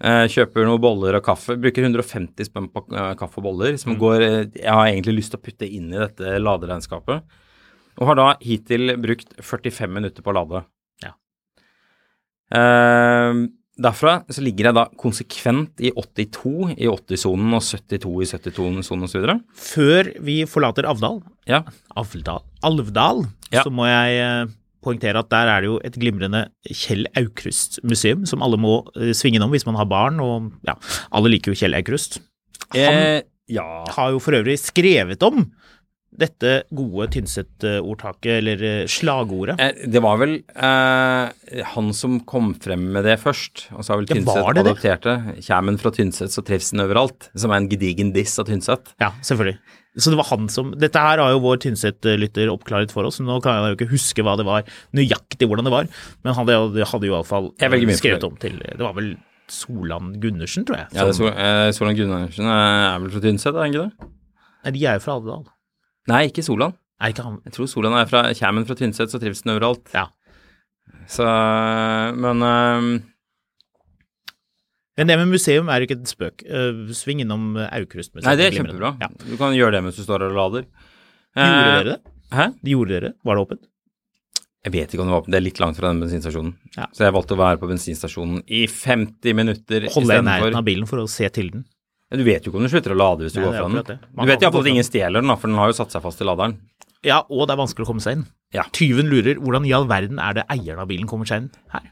Eh, 0.00 0.24
kjøper 0.32 0.64
noen 0.66 0.82
boller 0.82 1.18
og 1.18 1.22
kaffe. 1.24 1.54
Bruker 1.60 1.86
150 1.86 2.48
spenn 2.48 2.66
på 2.72 2.82
eh, 2.90 3.12
kaffe 3.20 3.38
og 3.38 3.46
boller. 3.46 3.76
Som 3.78 3.94
går 4.00 4.24
eh, 4.26 4.48
Jeg 4.56 4.72
har 4.72 4.88
egentlig 4.88 5.20
lyst 5.20 5.34
til 5.34 5.38
å 5.38 5.44
putte 5.44 5.68
inn 5.68 5.92
i 5.92 6.00
dette 6.00 6.40
laderegnskapet. 6.40 7.38
Og 8.00 8.08
har 8.08 8.18
da 8.18 8.28
hittil 8.42 8.96
brukt 8.98 9.36
45 9.38 9.94
minutter 9.94 10.26
på 10.26 10.32
å 10.32 10.36
lade. 10.40 10.64
Ja. 11.04 11.14
Eh, 12.58 13.44
derfra 13.80 14.12
så 14.30 14.42
ligger 14.44 14.68
jeg 14.70 14.76
da 14.76 14.84
konsekvent 15.00 15.80
i 15.80 15.90
82 15.96 16.74
i 16.76 16.86
80-sonen 16.90 17.54
og 17.56 17.62
72 17.64 18.14
i 18.24 18.28
72-sonen 18.30 19.06
osv. 19.08 19.26
Før 19.56 20.10
vi 20.26 20.40
forlater 20.50 20.88
Avdal, 20.90 21.20
Ja. 21.48 21.62
Avdal, 21.96 22.42
Alvdal, 22.62 23.24
Ja. 23.52 23.62
så 23.64 23.70
må 23.72 23.86
jeg 23.88 24.20
eh, 24.22 24.52
poengtere 24.84 25.18
at 25.24 25.30
der 25.32 25.48
er 25.52 25.60
det 25.64 25.68
jo 25.72 25.80
et 25.84 25.96
glimrende 26.00 26.44
Kjell 26.70 27.06
Aukrust-museum 27.18 28.26
som 28.28 28.42
alle 28.46 28.56
må 28.60 28.78
eh, 28.96 29.10
svinge 29.16 29.40
innom 29.40 29.50
hvis 29.52 29.66
man 29.68 29.76
har 29.80 29.88
barn, 29.90 30.20
og 30.22 30.52
ja, 30.66 30.76
alle 31.12 31.32
liker 31.34 31.52
jo 31.52 31.58
Kjell 31.64 31.74
Aukrust. 31.80 32.20
Han 32.76 32.80
Eh, 33.00 33.22
ja. 33.50 33.64
har 33.96 34.12
jo 34.14 34.20
for 34.22 34.36
øvrig 34.38 34.58
skrevet 34.62 35.22
om 35.26 35.48
dette 36.10 36.52
gode 36.74 37.06
Tynset-ordtaket, 37.14 38.32
eller 38.40 38.62
eh, 38.66 38.86
slagordet. 38.90 39.56
Eh, 39.62 39.84
det 39.90 40.02
var 40.02 40.18
vel 40.20 40.38
eh, 40.40 41.60
han 41.74 41.92
som 41.96 42.18
kom 42.28 42.52
frem 42.60 42.88
med 42.96 43.06
det 43.06 43.16
først, 43.22 43.68
og 43.76 43.84
så 43.84 43.94
har 43.94 44.00
vel 44.02 44.10
Tynset 44.10 44.40
ja, 44.40 44.54
det 44.58 44.74
det? 45.06 45.44
Kjæmen 45.46 45.78
fra 45.80 45.92
Tynset, 45.94 46.34
så 46.34 46.44
trives 46.46 46.72
den 46.74 46.84
overalt. 46.84 47.30
Som 47.38 47.54
er 47.54 47.62
en 47.62 47.70
gedigen 47.70 48.10
diss 48.16 48.34
av 48.42 48.50
Tynset. 48.50 48.92
Ja, 49.02 49.12
selvfølgelig. 49.22 49.60
Så 49.98 50.12
det 50.12 50.20
var 50.20 50.28
han 50.28 50.46
som 50.52 50.68
Dette 50.78 51.00
her 51.02 51.18
har 51.18 51.32
jo 51.34 51.40
vår 51.42 51.62
Tynset-lytter 51.64 52.50
oppklaret 52.52 52.92
for 52.94 53.08
oss, 53.08 53.18
nå 53.22 53.40
kan 53.42 53.56
jeg 53.56 53.72
jo 53.72 53.78
ikke 53.78 53.90
huske 53.94 54.26
hva 54.26 54.36
det 54.38 54.46
var, 54.46 54.68
nøyaktig 54.96 55.48
hvordan 55.50 55.66
det 55.66 55.74
var, 55.74 55.90
men 56.22 56.34
han 56.34 56.42
hadde, 56.42 56.86
hadde 56.92 57.10
jo 57.10 57.16
iallfall 57.16 57.50
velger 57.58 57.98
skrevet 57.98 58.26
om 58.26 58.38
til 58.40 58.60
Det 58.62 58.82
var 58.82 58.94
vel 58.98 59.16
Solan 59.50 60.12
Gundersen, 60.22 60.66
tror 60.66 60.78
jeg. 60.78 60.92
Ja, 60.94 61.06
det 61.08 61.16
er 61.16 61.18
Sol, 61.18 61.32
eh, 61.32 61.68
Solan 61.74 61.96
Gunnarsen 61.98 62.46
er 62.46 63.00
vel 63.02 63.10
fra 63.14 63.22
Tynset, 63.24 63.50
er 63.50 63.64
han 63.64 63.74
ikke 63.74 63.88
det? 63.88 64.10
Nei, 64.60 64.72
de 64.76 64.84
er 64.86 65.00
jo 65.00 65.02
fra 65.06 65.16
Alvdal. 65.18 65.48
Nei, 66.08 66.28
ikke 66.30 66.42
Solan. 66.46 66.72
Nei, 67.00 67.10
ikke 67.12 67.24
han 67.24 67.38
Jeg 67.44 67.52
tror 67.56 67.68
Solan 67.68 67.94
er 68.00 68.08
fra 68.08 68.22
Kjem 68.36 68.64
fra 68.68 68.74
Tynset, 68.78 69.10
så 69.12 69.20
trives 69.20 69.42
den 69.44 69.54
overalt. 69.54 69.86
Ja. 69.94 70.06
Så 71.10 71.24
Men 72.16 72.42
eh, 72.42 73.06
Men 74.98 75.06
det 75.08 75.16
med 75.20 75.28
museum 75.32 75.68
er 75.72 75.80
jo 75.80 75.88
ikke 75.88 75.98
et 76.00 76.10
spøk. 76.12 76.44
Eh, 76.44 76.80
sving 76.96 77.22
innom 77.24 77.54
Aukrust-museet. 77.56 78.26
Nei, 78.28 78.36
det 78.36 78.50
er 78.50 78.56
kjempebra. 78.58 78.94
Ja. 79.00 79.08
Du 79.24 79.36
kan 79.40 79.54
gjøre 79.56 79.78
det 79.78 79.84
mens 79.86 79.96
du 80.00 80.04
står 80.04 80.26
og 80.28 80.36
lader. 80.36 80.66
Gjorde 81.36 81.50
Eh, 81.50 81.66
dere 81.70 81.84
det? 81.94 81.98
Hæ? 82.34 82.46
De 82.62 82.70
gjorde 82.74 82.96
dere? 82.96 83.12
Var 83.24 83.38
det 83.38 83.44
åpent? 83.46 83.66
Jeg 84.60 84.72
vet 84.74 84.92
ikke 84.92 85.00
om 85.00 85.08
det 85.08 85.14
var 85.14 85.22
åpent. 85.22 85.32
Det 85.32 85.38
er 85.40 85.46
litt 85.46 85.60
langt 85.62 85.78
fra 85.80 85.88
den 85.88 86.02
bensinstasjonen. 86.02 86.52
Ja. 86.76 86.86
Så 86.92 87.06
jeg 87.06 87.14
valgte 87.16 87.32
å 87.36 87.40
være 87.40 87.60
på 87.62 87.68
bensinstasjonen 87.70 88.42
i 88.44 88.66
50 88.68 89.36
minutter 89.38 89.86
Holde 89.94 90.10
deg 90.18 90.20
i 90.20 90.26
nærheten 90.26 90.58
av 90.60 90.66
bilen 90.66 90.90
for 90.90 91.00
å 91.00 91.08
se 91.08 91.30
til 91.32 91.48
den. 91.54 91.64
Ja, 92.10 92.18
Du 92.18 92.26
vet 92.26 92.44
jo 92.44 92.50
ikke 92.50 92.58
om 92.58 92.66
du 92.66 92.72
slutter 92.72 92.94
å 92.94 92.98
lade 92.98 93.26
hvis 93.26 93.36
du 93.36 93.40
Nei, 93.40 93.46
går 93.46 93.56
fra 93.56 93.68
den. 93.70 94.02
Du 94.18 94.26
vet 94.26 94.42
iallfall 94.42 94.66
at 94.66 94.72
ingen 94.72 94.86
stjeler 94.86 95.22
den, 95.22 95.32
for 95.36 95.50
den 95.50 95.60
har 95.60 95.70
jo 95.70 95.78
satt 95.78 95.94
seg 95.94 96.02
fast 96.04 96.22
i 96.22 96.26
laderen. 96.26 96.58
Ja, 97.06 97.22
og 97.30 97.46
det 97.48 97.54
er 97.54 97.60
vanskelig 97.62 97.86
å 97.86 97.90
komme 97.92 98.04
seg 98.04 98.18
inn. 98.18 98.26
Ja. 98.52 98.66
Tyven 98.76 99.08
lurer. 99.08 99.38
Hvordan 99.40 99.68
i 99.68 99.72
all 99.76 99.86
verden 99.88 100.18
er 100.20 100.40
det 100.40 100.44
eieren 100.52 100.82
av 100.82 100.90
bilen 100.90 101.08
kommer 101.08 101.28
seg 101.28 101.44
inn 101.44 101.52
her? 101.72 101.86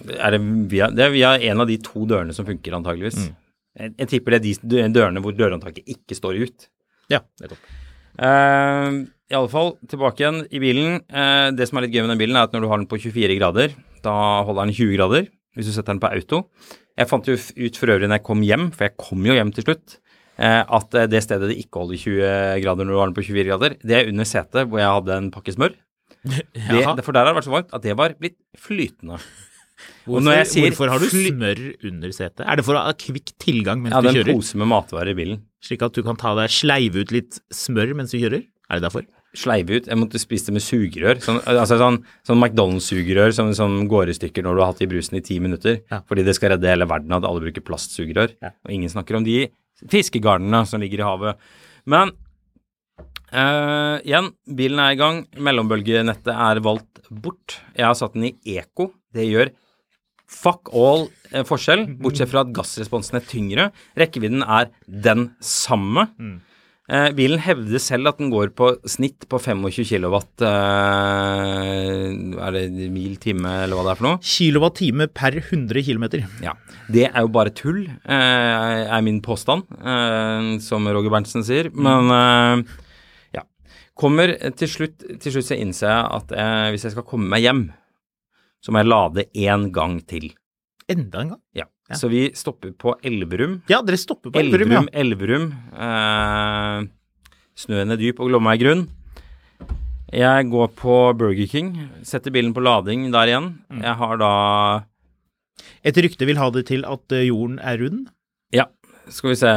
Er 0.00 0.32
det, 0.32 0.40
via, 0.72 0.88
det 0.92 1.04
er 1.04 1.12
via 1.12 1.34
en 1.50 1.60
av 1.62 1.68
de 1.68 1.76
to 1.84 2.06
dørene 2.08 2.34
som 2.36 2.46
funker, 2.48 2.74
antageligvis. 2.76 3.28
Mm. 3.28 3.36
Jeg, 3.80 3.94
jeg 4.00 4.10
tipper 4.14 4.34
det 4.34 4.40
er 4.40 4.62
de 4.64 4.84
dørene 4.96 5.22
hvor 5.24 5.36
dørhåndtaket 5.36 5.88
ikke 5.92 6.16
står 6.16 6.40
ut. 6.40 6.68
Ja, 7.12 7.20
nettopp. 7.42 7.68
Uh, 8.20 9.04
I 9.30 9.36
alle 9.36 9.50
fall, 9.52 9.74
tilbake 9.88 10.24
igjen 10.24 10.40
i 10.50 10.62
bilen. 10.62 11.02
Uh, 11.12 11.52
det 11.56 11.68
som 11.68 11.78
er 11.78 11.86
litt 11.86 11.94
gøy 11.94 12.04
med 12.04 12.14
den 12.14 12.22
bilen, 12.22 12.38
er 12.38 12.48
at 12.48 12.56
når 12.56 12.64
du 12.64 12.70
har 12.72 12.80
den 12.80 12.88
på 12.90 12.98
24 13.00 13.36
grader, 13.38 13.76
da 14.04 14.16
holder 14.48 14.68
den 14.70 14.76
20 14.76 14.96
grader. 14.96 15.28
Hvis 15.56 15.70
du 15.70 15.74
setter 15.74 15.94
den 15.94 16.02
på 16.02 16.10
auto. 16.12 16.44
Jeg 17.00 17.10
fant 17.10 17.26
jo 17.26 17.34
ut 17.34 17.80
for 17.80 17.92
øvrig 17.94 18.08
når 18.08 18.20
jeg 18.20 18.26
kom 18.28 18.46
hjem, 18.46 18.70
for 18.76 18.86
jeg 18.86 18.96
kom 19.00 19.26
jo 19.26 19.36
hjem 19.36 19.52
til 19.56 19.66
slutt, 19.66 19.98
eh, 20.38 20.62
at 20.62 20.96
eh, 20.98 21.08
det 21.10 21.22
stedet 21.24 21.50
det 21.50 21.58
ikke 21.62 21.82
holder 21.82 22.02
20 22.04 22.64
grader 22.64 22.86
når 22.86 22.92
du 22.92 23.00
har 23.00 23.10
den 23.10 23.18
på 23.18 23.26
24 23.26 23.46
grader, 23.48 23.76
det 23.82 23.96
er 23.98 24.10
under 24.12 24.28
setet 24.28 24.68
hvor 24.70 24.82
jeg 24.82 24.96
hadde 24.98 25.20
en 25.20 25.30
pakke 25.34 25.56
smør. 25.56 25.78
Det, 26.60 27.00
for 27.00 27.16
der 27.16 27.22
har 27.24 27.30
det 27.30 27.38
vært 27.38 27.46
så 27.46 27.52
varmt 27.54 27.70
at 27.72 27.84
det 27.86 27.94
var 27.96 28.12
blitt 28.20 28.36
flytende. 28.60 29.16
Hvorfor, 30.04 30.42
sier 30.50 30.66
hvorfor 30.68 30.90
har 30.92 31.00
du 31.00 31.06
smør 31.08 31.60
under 31.88 32.12
setet? 32.12 32.42
Er 32.44 32.60
det 32.60 32.64
for 32.66 32.76
å 32.76 32.82
ha 32.84 32.92
kvikk 32.92 33.32
tilgang 33.40 33.80
mens 33.80 33.94
du 33.94 33.96
kjører? 33.96 34.10
Ja, 34.10 34.16
det 34.18 34.26
er 34.26 34.34
en 34.34 34.40
pose 34.42 34.60
med 34.60 34.68
matvarer 34.68 35.12
i 35.12 35.16
bilen. 35.16 35.40
Slik 35.64 35.84
at 35.86 35.96
du 35.96 36.02
kan 36.04 36.18
ta 36.20 36.34
deg 36.36 36.52
sleive 36.52 37.04
ut 37.04 37.14
litt 37.14 37.40
smør 37.54 37.94
mens 37.96 38.12
du 38.12 38.18
kjører? 38.20 38.44
Er 38.44 38.80
det 38.80 38.84
derfor? 38.84 39.06
Sleive 39.36 39.78
ut. 39.78 39.86
Jeg 39.86 39.98
måtte 40.00 40.18
spise 40.18 40.48
det 40.48 40.56
med 40.56 40.64
sugerør. 40.64 41.20
Sånn, 41.22 41.38
altså 41.46 41.78
sånn, 41.78 42.00
sånn 42.26 42.40
McDonald's-sugerør 42.40 43.34
som, 43.36 43.52
som 43.54 43.76
går 43.90 44.10
i 44.10 44.16
stykker 44.16 44.46
når 44.46 44.56
du 44.56 44.62
har 44.64 44.72
hatt 44.72 44.82
i 44.82 44.88
brusen 44.90 45.20
i 45.20 45.24
ti 45.26 45.38
minutter. 45.42 45.80
Ja. 45.92 46.00
Fordi 46.08 46.24
det 46.26 46.34
skal 46.38 46.54
redde 46.54 46.70
hele 46.70 46.88
verden 46.90 47.14
at 47.14 47.28
alle 47.28 47.44
bruker 47.44 47.64
plastsugerør. 47.66 48.34
Ja. 48.42 48.52
Og 48.66 48.74
ingen 48.74 48.90
snakker 48.90 49.20
om 49.20 49.26
de 49.26 49.44
fiskegarnene 49.90 50.64
som 50.68 50.82
ligger 50.82 51.04
i 51.04 51.06
havet. 51.06 51.48
Men 51.90 52.12
øh, 53.30 53.96
igjen, 54.02 54.32
bilen 54.58 54.82
er 54.82 54.96
i 54.96 55.00
gang. 55.00 55.24
Mellombølgenettet 55.38 56.34
er 56.34 56.62
valgt 56.66 57.04
bort. 57.10 57.60
Jeg 57.78 57.86
har 57.86 57.98
satt 57.98 58.18
den 58.18 58.32
i 58.32 58.58
eko. 58.58 58.90
Det 59.14 59.30
gjør 59.30 59.54
fuck 60.30 60.70
all 60.76 61.08
eh, 61.32 61.42
forskjell, 61.46 61.86
bortsett 62.02 62.30
fra 62.30 62.44
at 62.44 62.52
gassresponsen 62.54 63.18
er 63.18 63.26
tyngre. 63.26 63.66
Rekkevidden 63.98 64.44
er 64.46 64.70
den 64.86 65.30
samme. 65.42 66.06
Eh, 66.90 67.12
bilen 67.14 67.38
hevder 67.38 67.78
selv 67.78 68.10
at 68.10 68.18
den 68.18 68.32
går 68.32 68.50
på 68.58 68.72
snitt 68.90 69.22
på 69.30 69.38
25 69.38 69.84
kilowatt 69.86 70.42
eh, 70.42 72.06
Er 72.34 72.56
det 72.56 72.88
mil, 72.90 73.14
time, 73.22 73.52
eller 73.62 73.78
hva 73.78 73.84
det 73.86 73.92
er 73.92 74.00
for 74.00 74.08
noe? 74.08 74.18
Kilowatt-time 74.26 75.06
per 75.14 75.38
100 75.38 75.84
km. 75.86 76.08
Ja. 76.42 76.56
Det 76.90 77.06
er 77.06 77.22
jo 77.22 77.30
bare 77.30 77.54
tull, 77.54 77.84
eh, 77.86 78.82
er 78.90 79.06
min 79.06 79.20
påstand, 79.22 79.70
eh, 79.78 80.50
som 80.66 80.88
Roger 80.90 81.14
Berntsen 81.14 81.46
sier. 81.46 81.70
Men 81.70 82.10
eh, 82.16 82.78
ja. 83.38 83.46
Kommer 83.94 84.34
til 84.58 84.70
slutt 84.70 85.06
Til 85.20 85.34
slutt 85.34 85.50
så 85.52 85.58
innser 85.60 85.92
jeg 85.92 86.10
at 86.18 86.34
eh, 86.34 86.68
hvis 86.74 86.88
jeg 86.88 86.96
skal 86.96 87.06
komme 87.06 87.30
meg 87.30 87.46
hjem, 87.46 87.68
så 88.60 88.74
må 88.74 88.82
jeg 88.82 88.90
lade 88.90 89.28
én 89.30 89.70
gang 89.72 90.00
til. 90.10 90.32
Enda 90.90 91.22
en 91.22 91.36
gang? 91.36 91.44
Ja. 91.54 91.70
Ja. 91.90 91.98
Så 91.98 92.08
vi 92.12 92.28
stopper 92.38 92.70
på 92.78 92.94
Elverum. 93.02 93.60
Ja, 93.70 93.80
dere 93.82 93.98
stopper 93.98 94.30
på 94.30 94.38
Elverum, 94.38 94.70
ja. 94.76 94.82
Elverum, 94.94 95.48
Elverum. 95.74 96.86
Eh, 96.86 96.88
snøen 97.58 97.90
er 97.90 97.98
dyp 97.98 98.22
og 98.22 98.30
Glomma 98.30 98.54
er 98.54 98.62
grunn. 98.62 98.84
Jeg 100.14 100.46
går 100.50 100.70
på 100.78 100.94
Burger 101.18 101.46
King, 101.50 101.74
setter 102.06 102.32
bilen 102.34 102.54
på 102.54 102.62
lading 102.62 103.08
der 103.14 103.30
igjen. 103.30 103.50
Mm. 103.70 103.82
Jeg 103.86 103.94
har 104.00 104.16
da 104.22 104.30
Et 105.86 105.96
rykte 106.02 106.26
vil 106.26 106.38
ha 106.40 106.48
det 106.50 106.64
til 106.70 106.82
at 106.88 107.14
eh, 107.14 107.26
jorden 107.28 107.58
er 107.62 107.78
rund, 107.82 108.08
Ja, 108.54 108.64
skal 109.10 109.30
vi 109.32 109.36
se 109.38 109.50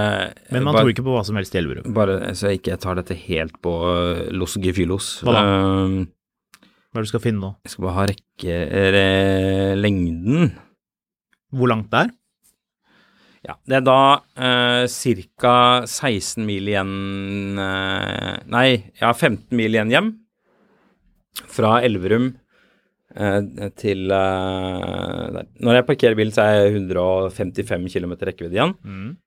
men 0.52 0.64
man 0.64 0.74
bare, 0.74 0.84
tror 0.84 0.94
ikke 0.94 1.06
på 1.06 1.14
hva 1.16 1.24
som 1.26 1.38
helst 1.40 1.56
i 1.56 1.60
Elverum. 1.62 1.94
Bare 1.96 2.34
så 2.38 2.52
jeg 2.52 2.62
ikke 2.62 2.78
tar 2.82 2.98
dette 3.00 3.18
helt 3.28 3.56
på 3.62 3.74
uh, 3.86 4.26
Los 4.34 4.58
Gefilos. 4.62 5.20
Hva 5.26 5.34
da? 5.38 5.44
Eh, 5.44 5.96
Hva 6.94 7.02
er 7.02 7.02
det 7.02 7.08
du 7.08 7.14
skal 7.14 7.24
finne 7.24 7.42
nå? 7.42 7.54
jeg 7.66 7.74
skal 7.74 7.88
bare 7.88 7.98
ha 7.98 8.06
rekke 8.10 8.58
eh, 8.82 9.74
lengden. 9.80 10.52
Hvor 11.54 11.70
langt 11.70 11.90
det 11.94 12.08
er? 12.08 12.14
Ja, 13.44 13.58
det 13.68 13.76
er 13.82 13.84
da 13.84 13.98
eh, 14.40 14.86
ca. 15.36 15.56
16 15.90 16.46
mil 16.48 16.70
igjen 16.72 17.60
eh, 17.60 18.38
Nei, 18.54 18.68
ja, 19.02 19.10
15 19.12 19.52
mil 19.60 19.76
igjen 19.76 19.92
hjem. 19.92 20.12
Fra 21.52 21.80
Elverum 21.84 22.30
eh, 23.18 23.70
til 23.80 24.06
eh, 24.14 25.24
der. 25.36 25.48
Når 25.60 25.80
jeg 25.80 25.88
parkerer 25.90 26.16
bilen, 26.20 26.32
så 26.36 26.46
er 26.46 26.60
jeg 26.70 26.78
155 26.86 27.90
km 27.98 28.14
rekkevidde 28.30 28.60
igjen 28.60 28.76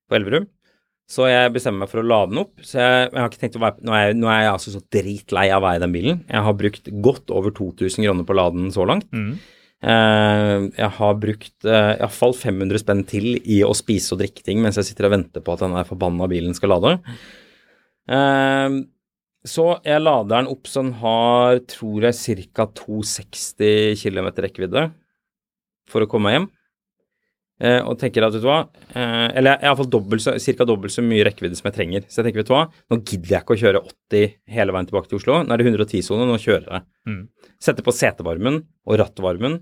på 0.08 0.16
Elverum. 0.20 0.46
Så 1.06 1.28
jeg 1.30 1.52
bestemmer 1.54 1.84
meg 1.84 1.90
for 1.92 2.02
å 2.02 2.06
lade 2.08 2.32
den 2.32 2.40
opp. 2.42 2.54
Så 2.66 2.80
jeg, 2.80 3.10
jeg 3.12 3.20
har 3.20 3.28
ikke 3.30 3.42
tenkt 3.44 3.58
å 3.60 3.62
være, 3.62 3.84
nå, 3.86 3.92
er 3.94 4.08
jeg, 4.08 4.16
nå 4.18 4.30
er 4.32 4.40
jeg 4.42 4.54
altså 4.56 4.72
så 4.74 4.80
dritlei 4.96 5.44
av 5.54 5.62
å 5.62 5.68
eie 5.70 5.82
den 5.84 5.92
bilen. 5.94 6.24
Jeg 6.26 6.42
har 6.48 6.56
brukt 6.58 6.88
godt 7.04 7.30
over 7.36 7.52
2000 7.54 8.00
kroner 8.08 8.26
på 8.26 8.34
å 8.34 8.38
lade 8.40 8.58
den 8.58 8.72
så 8.74 8.88
langt. 8.88 9.06
Eh, 9.12 9.52
jeg 9.84 10.88
har 10.96 11.18
brukt 11.20 11.66
uh, 11.68 11.92
iallfall 11.98 12.32
500 12.34 12.80
spenn 12.80 13.02
til 13.06 13.34
i 13.44 13.58
å 13.62 13.74
spise 13.76 14.14
og 14.14 14.22
drikke 14.22 14.42
ting 14.42 14.62
mens 14.64 14.78
jeg 14.80 14.88
sitter 14.88 15.06
og 15.06 15.12
venter 15.12 15.44
på 15.44 15.52
at 15.52 15.62
denne 15.66 15.82
forbanna 15.86 16.26
bilen 16.32 16.56
skal 16.56 16.72
lade. 16.72 16.94
Eh, 18.06 18.76
så 19.46 19.66
jeg 19.86 20.02
lader 20.02 20.32
den 20.32 20.50
opp 20.50 20.68
så 20.70 20.82
den 20.82 20.94
har, 21.00 21.60
tror 21.70 22.08
jeg, 22.08 22.46
ca. 22.54 22.66
260 22.80 23.98
km 24.00 24.30
rekkevidde 24.46 24.88
for 25.90 26.02
å 26.02 26.10
komme 26.10 26.34
hjem. 26.34 26.48
Eh, 27.56 27.78
og 27.80 27.96
tenker 27.96 28.26
at, 28.26 28.34
vet 28.34 28.42
du 28.44 28.50
hva 28.50 28.66
eh, 28.92 29.30
Eller 29.40 29.62
iallfall 29.64 29.88
ca. 29.88 30.64
dobbelt 30.68 30.92
så 30.92 31.00
mye 31.00 31.24
rekkevidde 31.24 31.56
som 31.56 31.70
jeg 31.70 31.76
trenger. 31.78 32.04
Så 32.04 32.20
jeg 32.20 32.28
tenker, 32.28 32.42
vet 32.42 32.50
du 32.50 32.52
hva, 32.52 32.66
nå 32.92 33.00
gidder 33.00 33.32
jeg 33.32 33.44
ikke 33.44 33.56
å 33.56 33.62
kjøre 33.62 33.82
80 34.12 34.34
hele 34.58 34.76
veien 34.76 34.90
tilbake 34.90 35.10
til 35.10 35.20
Oslo. 35.20 35.40
Nå 35.40 35.54
er 35.54 35.62
det 35.62 35.70
110-sone, 35.72 36.28
nå 36.28 36.36
kjører 36.42 36.68
jeg. 36.68 36.86
Mm. 37.08 37.22
Setter 37.64 37.86
på 37.86 37.96
setevarmen 37.96 38.60
og 38.84 39.00
rattvarmen 39.00 39.60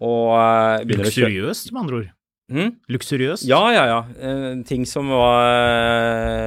og 0.00 0.34
eh, 0.38 0.84
begynner 0.88 1.10
å 1.10 1.14
kjøre. 1.14 1.32
Luksuriøst, 1.34 1.72
med 1.74 1.82
andre 1.84 2.00
ord. 2.00 2.12
Mm? 2.54 2.72
Luksuriøst? 2.92 3.48
Ja, 3.48 3.62
ja, 3.72 3.84
ja. 3.92 4.00
Eh, 4.16 4.50
ting 4.68 4.88
som 4.88 5.12
var 5.12 5.44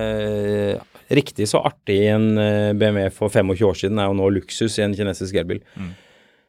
eh, 0.01 0.81
riktig 1.13 1.47
så 1.49 1.61
artig 1.69 2.01
i 2.07 2.11
en 2.11 2.31
BMW 2.77 3.11
for 3.13 3.29
25 3.29 3.69
år 3.69 3.81
siden, 3.83 4.01
er 4.01 4.09
jo 4.09 4.17
nå 4.17 4.33
luksus 4.41 4.81
i 4.81 4.85
en 4.85 4.97
kinesisk 4.97 5.37
elbil. 5.37 5.61
Mm. 5.77 5.93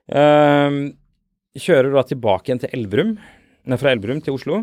Eh, 0.08 0.78
kjører 1.58 1.92
da 1.94 2.04
tilbake 2.08 2.48
igjen 2.48 2.64
til 2.64 2.72
Elverum, 2.76 3.18
nei, 3.68 3.78
fra 3.80 3.92
Elverum 3.94 4.22
til 4.24 4.36
Oslo. 4.38 4.62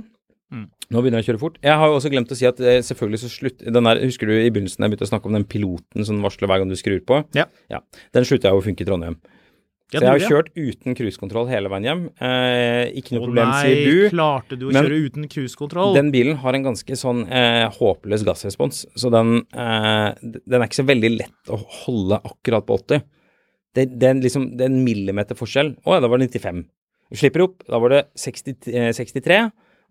Mm. 0.54 0.68
Nå 0.94 1.02
begynner 1.02 1.22
jeg 1.22 1.26
å 1.26 1.30
kjøre 1.32 1.42
fort. 1.42 1.56
Jeg 1.66 1.80
har 1.82 1.90
jo 1.90 1.96
også 1.98 2.12
glemt 2.14 2.32
å 2.32 2.38
si 2.38 2.46
at 2.48 2.60
eh, 2.62 2.82
selvfølgelig 2.86 3.22
så 3.24 3.32
slutt 3.34 3.64
den 3.66 3.88
der, 3.90 4.02
Husker 4.06 4.30
du 4.30 4.36
i 4.36 4.52
begynnelsen 4.54 4.86
jeg 4.86 4.94
begynte 4.94 5.08
å 5.08 5.14
snakke 5.14 5.32
om 5.32 5.38
den 5.38 5.48
piloten 5.50 6.06
som 6.06 6.22
varsler 6.26 6.52
hver 6.52 6.62
gang 6.62 6.70
du 6.70 6.78
skrur 6.80 7.02
på? 7.08 7.24
Ja. 7.38 7.48
Den 8.16 8.28
slutta 8.28 8.54
jo 8.54 8.62
å 8.62 8.66
funke 8.66 8.86
i 8.86 8.90
Trondheim. 8.90 9.18
Ja, 9.94 10.00
så 10.00 10.02
jeg 10.02 10.10
har 10.10 10.18
det 10.18 10.30
kjørt 10.32 10.48
uten 10.58 10.96
cruisekontroll 10.98 11.50
hele 11.52 11.70
veien 11.70 11.86
hjem. 11.86 12.00
Eh, 12.18 12.96
ikke 12.98 13.14
noe 13.14 13.22
Å 13.22 13.26
problem, 13.28 13.52
nei, 13.52 13.60
sier 13.62 13.84
du. 13.86 14.08
klarte 14.16 14.58
du 14.58 14.64
å 14.68 14.72
kjøre 14.74 14.98
uten 15.06 15.28
cruisekontroll? 15.30 15.94
Den 15.98 16.10
bilen 16.14 16.40
har 16.42 16.58
en 16.58 16.66
ganske 16.66 16.98
sånn 16.98 17.22
eh, 17.30 17.66
håpløs 17.76 18.24
gassrespons, 18.26 18.82
så 18.98 19.12
den, 19.14 19.44
eh, 19.54 20.08
den 20.24 20.58
er 20.58 20.66
ikke 20.66 20.82
så 20.82 20.88
veldig 20.90 21.12
lett 21.20 21.54
å 21.54 21.60
holde 21.84 22.18
akkurat 22.18 22.66
på 22.66 22.80
80. 22.82 23.06
Det, 23.76 23.86
det, 23.94 24.10
er 24.10 24.24
liksom, 24.26 24.50
det 24.58 24.66
er 24.66 24.74
en 24.74 24.82
millimeter 24.88 25.38
forskjell. 25.38 25.76
Å 25.86 25.98
ja, 25.98 26.02
da 26.02 26.10
var 26.10 26.24
det 26.24 26.32
95. 26.34 26.66
Du 27.16 27.20
slipper 27.22 27.46
opp, 27.48 27.62
da 27.70 27.80
var 27.80 27.94
det 27.94 28.02
60, 28.20 28.56
eh, 28.74 28.92
63. 28.96 29.38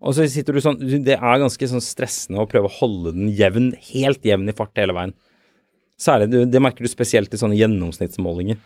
Og 0.05 0.13
så 0.13 0.25
sitter 0.29 0.53
du 0.53 0.59
sånn 0.61 0.77
Det 1.05 1.15
er 1.15 1.39
ganske 1.41 1.67
sånn 1.71 1.81
stressende 1.81 2.37
å 2.43 2.45
prøve 2.49 2.69
å 2.69 2.75
holde 2.77 3.13
den 3.15 3.31
jevn, 3.33 3.71
helt 3.93 4.21
jevn 4.27 4.51
i 4.51 4.53
fart 4.53 4.75
hele 4.77 4.93
veien. 4.93 5.13
Særlig, 5.97 6.27
Det 6.51 6.59
merker 6.61 6.83
du 6.83 6.89
spesielt 6.91 7.33
i 7.33 7.37
sånne 7.39 7.55
gjennomsnittsmålinger. 7.57 8.57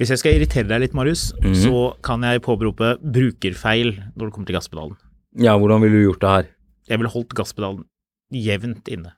Hvis 0.00 0.08
jeg 0.08 0.18
skal 0.22 0.32
irritere 0.38 0.66
deg 0.68 0.80
litt, 0.80 0.94
Marius, 0.94 1.32
Mhm. 1.38 1.54
så 1.54 2.00
kan 2.02 2.22
jeg 2.22 2.40
påberope 2.42 2.96
brukerfeil 3.04 3.92
når 4.16 4.24
det 4.26 4.32
kommer 4.32 4.46
til 4.46 4.56
gasspedalen. 4.56 4.96
Ja, 5.36 5.58
hvordan 5.58 5.82
ville 5.82 5.92
du 6.00 6.10
gjort 6.10 6.20
det 6.20 6.28
her? 6.30 6.48
Jeg 6.88 6.98
ville 6.98 7.10
holdt 7.12 7.34
gasspedalen 7.36 7.84
jevnt 8.32 8.84
inne. 8.88 9.12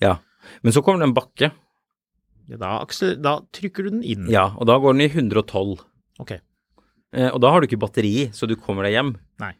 Ja. 0.00 0.18
Men 0.62 0.72
så 0.72 0.82
kommer 0.82 1.00
det 1.00 1.08
en 1.08 1.14
bakke. 1.14 1.52
Ja, 2.48 2.56
Da, 2.56 2.84
da 3.20 3.40
trykker 3.52 3.82
du 3.84 3.90
den 3.90 4.02
inn. 4.02 4.28
Ja, 4.30 4.48
og 4.56 4.66
da 4.66 4.78
går 4.78 4.92
den 4.96 5.02
i 5.02 5.08
112. 5.08 5.80
Ok. 6.20 6.38
Eh, 7.12 7.28
og 7.28 7.42
da 7.44 7.52
har 7.52 7.60
du 7.60 7.68
ikke 7.68 7.80
batteri, 7.82 8.30
så 8.32 8.48
du 8.48 8.56
kommer 8.56 8.88
deg 8.88 8.96
hjem. 8.96 9.12
Nei. 9.42 9.52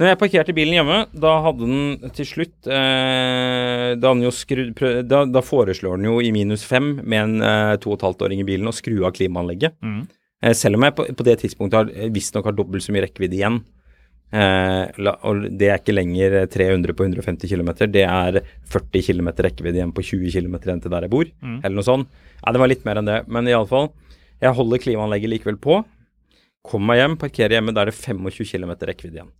Når 0.00 0.08
jeg 0.08 0.18
parkerte 0.22 0.54
bilen 0.56 0.78
hjemme, 0.78 0.98
da 1.12 1.32
hadde 1.44 1.66
den 1.68 2.12
til 2.16 2.24
slutt 2.24 2.68
eh, 2.72 3.90
da, 4.00 4.12
skrudd, 4.32 4.78
da, 5.04 5.26
da 5.28 5.42
foreslår 5.44 6.00
den 6.00 6.08
jo 6.08 6.14
i 6.24 6.30
minus 6.32 6.64
fem 6.64 6.94
med 7.02 7.20
en 7.20 7.44
eh, 7.44 7.74
to 7.82 7.92
og 7.92 7.98
et 7.98 8.06
halvt 8.08 8.24
åring 8.24 8.40
i 8.40 8.46
bilen 8.48 8.70
å 8.70 8.72
skru 8.72 9.02
av 9.04 9.12
klimaanlegget. 9.18 9.76
Mm. 9.84 10.06
Eh, 10.40 10.56
selv 10.56 10.80
om 10.80 10.88
jeg 10.88 10.96
på, 10.96 11.04
på 11.18 11.28
det 11.28 11.36
tidspunktet 11.42 11.76
har 11.76 11.92
eh, 11.92 12.08
visstnok 12.14 12.48
har 12.48 12.56
dobbelt 12.56 12.86
så 12.86 12.96
mye 12.96 13.04
rekkevidde 13.04 13.36
igjen. 13.42 13.60
Eh, 14.30 14.86
la, 15.04 15.16
og 15.28 15.44
det 15.60 15.68
er 15.68 15.80
ikke 15.82 15.98
lenger 15.98 16.38
300 16.48 16.96
på 16.96 17.04
150 17.04 17.50
km, 17.52 17.70
det 17.92 18.08
er 18.08 18.40
40 18.72 19.04
km 19.04 19.32
rekkevidde 19.36 19.82
igjen 19.82 19.92
på 19.92 20.06
20 20.14 20.32
km 20.32 20.60
igjen 20.62 20.80
til 20.80 20.96
der 20.96 21.04
jeg 21.04 21.12
bor, 21.12 21.28
mm. 21.28 21.60
eller 21.60 21.76
noe 21.76 21.88
sånt. 21.92 22.20
Ja, 22.40 22.54
det 22.54 22.64
var 22.64 22.72
litt 22.72 22.88
mer 22.88 23.02
enn 23.02 23.10
det, 23.10 23.20
men 23.28 23.52
iallfall. 23.52 23.90
Jeg 24.40 24.56
holder 24.56 24.80
klimaanlegget 24.80 25.34
likevel 25.34 25.60
på. 25.60 25.82
Kommer 26.66 26.92
meg 26.92 27.00
hjem, 27.00 27.14
parkerer 27.20 27.56
hjemme, 27.56 27.72
da 27.74 27.84
er 27.84 27.90
det 27.90 27.96
25 27.96 28.44
km 28.50 28.72
rekkevidde 28.90 29.20
igjen. 29.20 29.30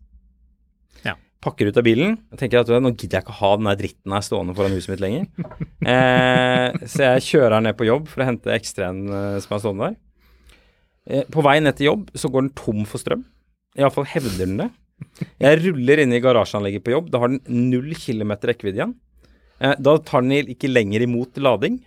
Ja. 1.04 1.14
Pakker 1.44 1.68
ut 1.70 1.78
av 1.80 1.84
bilen 1.86 2.18
og 2.32 2.40
tenker 2.40 2.60
at 2.62 2.70
nå 2.82 2.92
gidder 2.94 3.18
jeg 3.20 3.24
ikke 3.26 3.38
ha 3.40 3.50
den 3.56 3.68
der 3.70 3.78
dritten 3.80 4.14
her 4.16 4.24
stående 4.24 4.54
foran 4.56 4.76
huset 4.76 4.92
mitt 4.94 5.02
lenger. 5.04 5.26
eh, 5.92 6.86
så 6.88 7.06
jeg 7.06 7.26
kjører 7.28 7.64
ned 7.64 7.76
på 7.78 7.88
jobb 7.88 8.08
for 8.12 8.24
å 8.24 8.28
hente 8.28 8.52
ekstraen 8.56 9.02
eh, 9.08 9.38
som 9.44 9.56
er 9.56 9.62
stående 9.64 9.88
der. 9.90 9.98
Eh, 11.10 11.24
på 11.32 11.44
vei 11.44 11.58
ned 11.64 11.76
til 11.78 11.90
jobb 11.90 12.10
så 12.16 12.32
går 12.32 12.46
den 12.46 12.56
tom 12.60 12.82
for 12.88 13.02
strøm. 13.02 13.24
Iallfall 13.78 14.08
hevder 14.10 14.40
den 14.44 14.58
det. 14.64 14.70
Jeg 15.40 15.60
ruller 15.62 16.02
inn 16.02 16.12
i 16.12 16.20
garasjeanlegget 16.20 16.84
på 16.84 16.92
jobb. 16.92 17.08
Da 17.12 17.22
har 17.22 17.32
den 17.32 17.70
null 17.70 17.94
kilometer 17.96 18.52
rekkevidde 18.52 18.82
igjen. 18.82 18.96
Eh, 19.60 19.76
da 19.80 19.96
tar 20.04 20.24
den 20.24 20.52
ikke 20.56 20.70
lenger 20.72 21.04
imot 21.04 21.40
lading, 21.40 21.80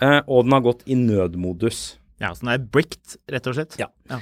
eh, 0.00 0.20
og 0.24 0.44
den 0.46 0.56
har 0.56 0.64
gått 0.64 0.84
i 0.88 0.96
nødmodus. 1.00 1.96
Ja, 2.20 2.32
så 2.32 2.44
den 2.46 2.54
er 2.54 2.64
bricked, 2.72 3.18
rett 3.32 3.48
og 3.48 3.56
slett. 3.58 3.76
Ja. 3.80 3.90
Ja. 4.08 4.20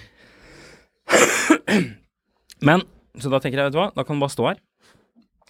Men, 2.69 2.85
så 3.21 3.31
da 3.33 3.41
tenker 3.43 3.61
jeg, 3.61 3.69
vet 3.71 3.77
du 3.77 3.81
hva, 3.81 3.91
da 3.95 4.05
kan 4.05 4.17
den 4.17 4.23
bare 4.25 4.35
stå 4.35 4.47
her. 4.51 4.61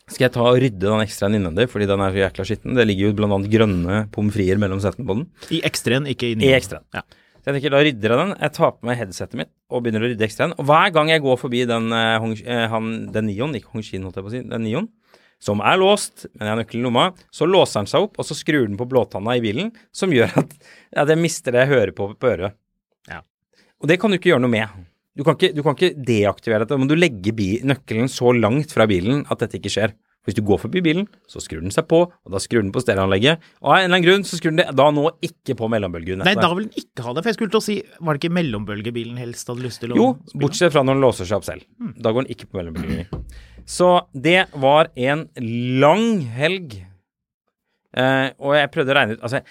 Skal 0.04 0.26
jeg 0.26 0.34
ta 0.34 0.44
og 0.44 0.58
rydde 0.60 0.82
den 0.84 1.00
ekstraen 1.00 1.36
innvendig, 1.38 1.64
fordi 1.72 1.86
den 1.88 2.02
er 2.04 2.12
så 2.12 2.20
jækla 2.20 2.44
skitten. 2.44 2.74
Det 2.76 2.84
ligger 2.84 3.08
jo 3.08 3.16
blant 3.16 3.36
annet 3.38 3.52
grønne 3.52 4.00
pommes 4.12 4.34
frites 4.36 4.60
mellom 4.60 4.82
setene 4.84 5.06
på 5.08 5.16
den. 5.16 5.28
I 5.56 5.62
ekstraen, 5.64 6.08
ikke 6.12 6.28
i 6.28 6.34
I 6.34 6.40
nioen. 6.42 6.56
ekstraen. 6.58 6.84
Ja. 6.92 7.04
Så 7.40 7.48
jeg 7.52 7.56
tenker, 7.56 7.72
da 7.72 7.80
rydder 7.84 8.12
jeg 8.12 8.20
den. 8.20 8.34
Jeg 8.40 8.54
tar 8.56 8.74
på 8.74 8.88
meg 8.88 8.98
headsetet 9.00 9.38
mitt 9.40 9.50
og 9.72 9.82
begynner 9.84 10.04
å 10.04 10.10
rydde 10.10 10.26
ekstraen. 10.26 10.52
Og 10.60 10.68
hver 10.68 10.92
gang 10.96 11.08
jeg 11.12 11.24
går 11.24 11.40
forbi 11.40 11.64
den, 11.68 11.88
eh, 11.92 12.18
Hong, 12.20 12.36
eh, 12.44 12.66
han, 12.72 12.92
den 13.12 13.26
Nion, 13.30 13.56
ikke 13.56 13.72
Hongshin, 13.72 14.04
holdt 14.04 14.16
jeg 14.20 14.24
på 14.26 14.32
å 14.32 14.34
si, 14.34 14.42
den 14.52 14.64
Nion, 14.64 14.88
som 15.44 15.60
er 15.60 15.76
låst, 15.80 16.24
men 16.34 16.46
jeg 16.46 16.52
har 16.52 16.60
nøkkelen 16.60 16.84
i 16.84 16.88
lomma. 16.88 17.06
Så 17.32 17.48
låser 17.48 17.80
den 17.80 17.90
seg 17.90 18.06
opp, 18.06 18.18
og 18.20 18.28
så 18.28 18.36
skrur 18.36 18.68
den 18.68 18.78
på 18.80 18.88
blåtanna 18.88 19.36
i 19.36 19.44
bilen, 19.44 19.72
som 19.92 20.12
gjør 20.12 20.36
at, 20.40 20.52
at 21.04 21.08
jeg 21.12 21.20
mister 21.20 21.52
det 21.56 21.64
jeg 21.64 21.72
hører 21.74 21.92
på 21.96 22.12
på 22.16 22.30
øret. 22.32 22.56
Ja. 23.08 23.20
Og 23.80 23.88
det 23.88 24.00
kan 24.00 24.12
du 24.12 24.16
ikke 24.20 24.32
gjøre 24.32 24.44
noe 24.44 24.52
med. 24.52 24.84
Du 25.14 25.22
kan 25.22 25.36
ikke, 25.38 25.52
du 25.54 25.62
kan 25.62 25.76
ikke 25.76 25.92
deaktivere 25.94 26.64
dette. 26.64 26.78
Må 26.80 26.88
du 26.90 26.96
legge 26.98 27.34
bi 27.36 27.60
nøkkelen 27.66 28.10
så 28.10 28.32
langt 28.34 28.74
fra 28.74 28.86
bilen 28.90 29.22
at 29.30 29.44
dette 29.44 29.60
ikke 29.60 29.72
skjer. 29.72 29.94
Hvis 30.24 30.38
du 30.38 30.40
går 30.46 30.56
forbi 30.62 30.80
bilen, 30.80 31.04
så 31.28 31.40
skrur 31.42 31.60
den 31.60 31.72
seg 31.74 31.84
på, 31.90 31.98
og 32.08 32.32
da 32.32 32.40
skrur 32.40 32.62
den 32.62 32.70
på 32.72 32.80
stereoanlegget. 32.80 33.42
Og 33.60 33.68
av 33.68 33.74
en 33.76 33.82
eller 33.84 33.98
annen 33.98 34.06
grunn 34.06 34.22
så 34.24 34.38
skrur 34.38 34.54
den 34.54 34.62
det 34.62 34.72
da 34.78 34.86
nå 34.96 35.04
ikke 35.26 35.56
på 35.58 35.68
mellombølgen. 35.68 36.22
Nei, 36.24 36.32
da 36.38 36.48
vil 36.56 36.70
den 36.70 36.80
ikke 36.80 37.04
ha 37.04 37.12
det. 37.12 37.20
For 37.20 37.30
jeg 37.30 37.36
skulle 37.36 37.52
til 37.52 37.60
å 37.60 37.66
si, 37.66 37.76
var 38.00 38.16
det 38.16 38.22
ikke 38.22 38.36
mellombølgebilen 38.38 39.18
helst 39.20 39.52
hadde 39.52 39.66
lyst 39.66 39.82
til 39.84 39.92
å 39.92 39.98
Jo, 40.00 40.06
bortsett 40.40 40.72
fra 40.72 40.80
når 40.80 40.96
den 40.96 41.04
låser 41.04 41.28
seg 41.28 41.42
opp 41.42 41.48
selv. 41.50 41.66
Da 42.00 42.14
går 42.14 42.24
den 42.24 42.32
ikke 42.32 42.48
på 42.48 42.58
mellombølgen. 42.62 43.26
Så 43.68 43.90
det 44.16 44.46
var 44.64 44.88
en 44.96 45.26
lang 45.84 46.06
helg. 46.38 46.78
Eh, 47.94 48.30
og 48.40 48.56
jeg 48.56 48.72
prøvde 48.74 48.90
å 48.90 48.96
regne 48.96 49.14
ut 49.14 49.22
Altså, 49.28 49.44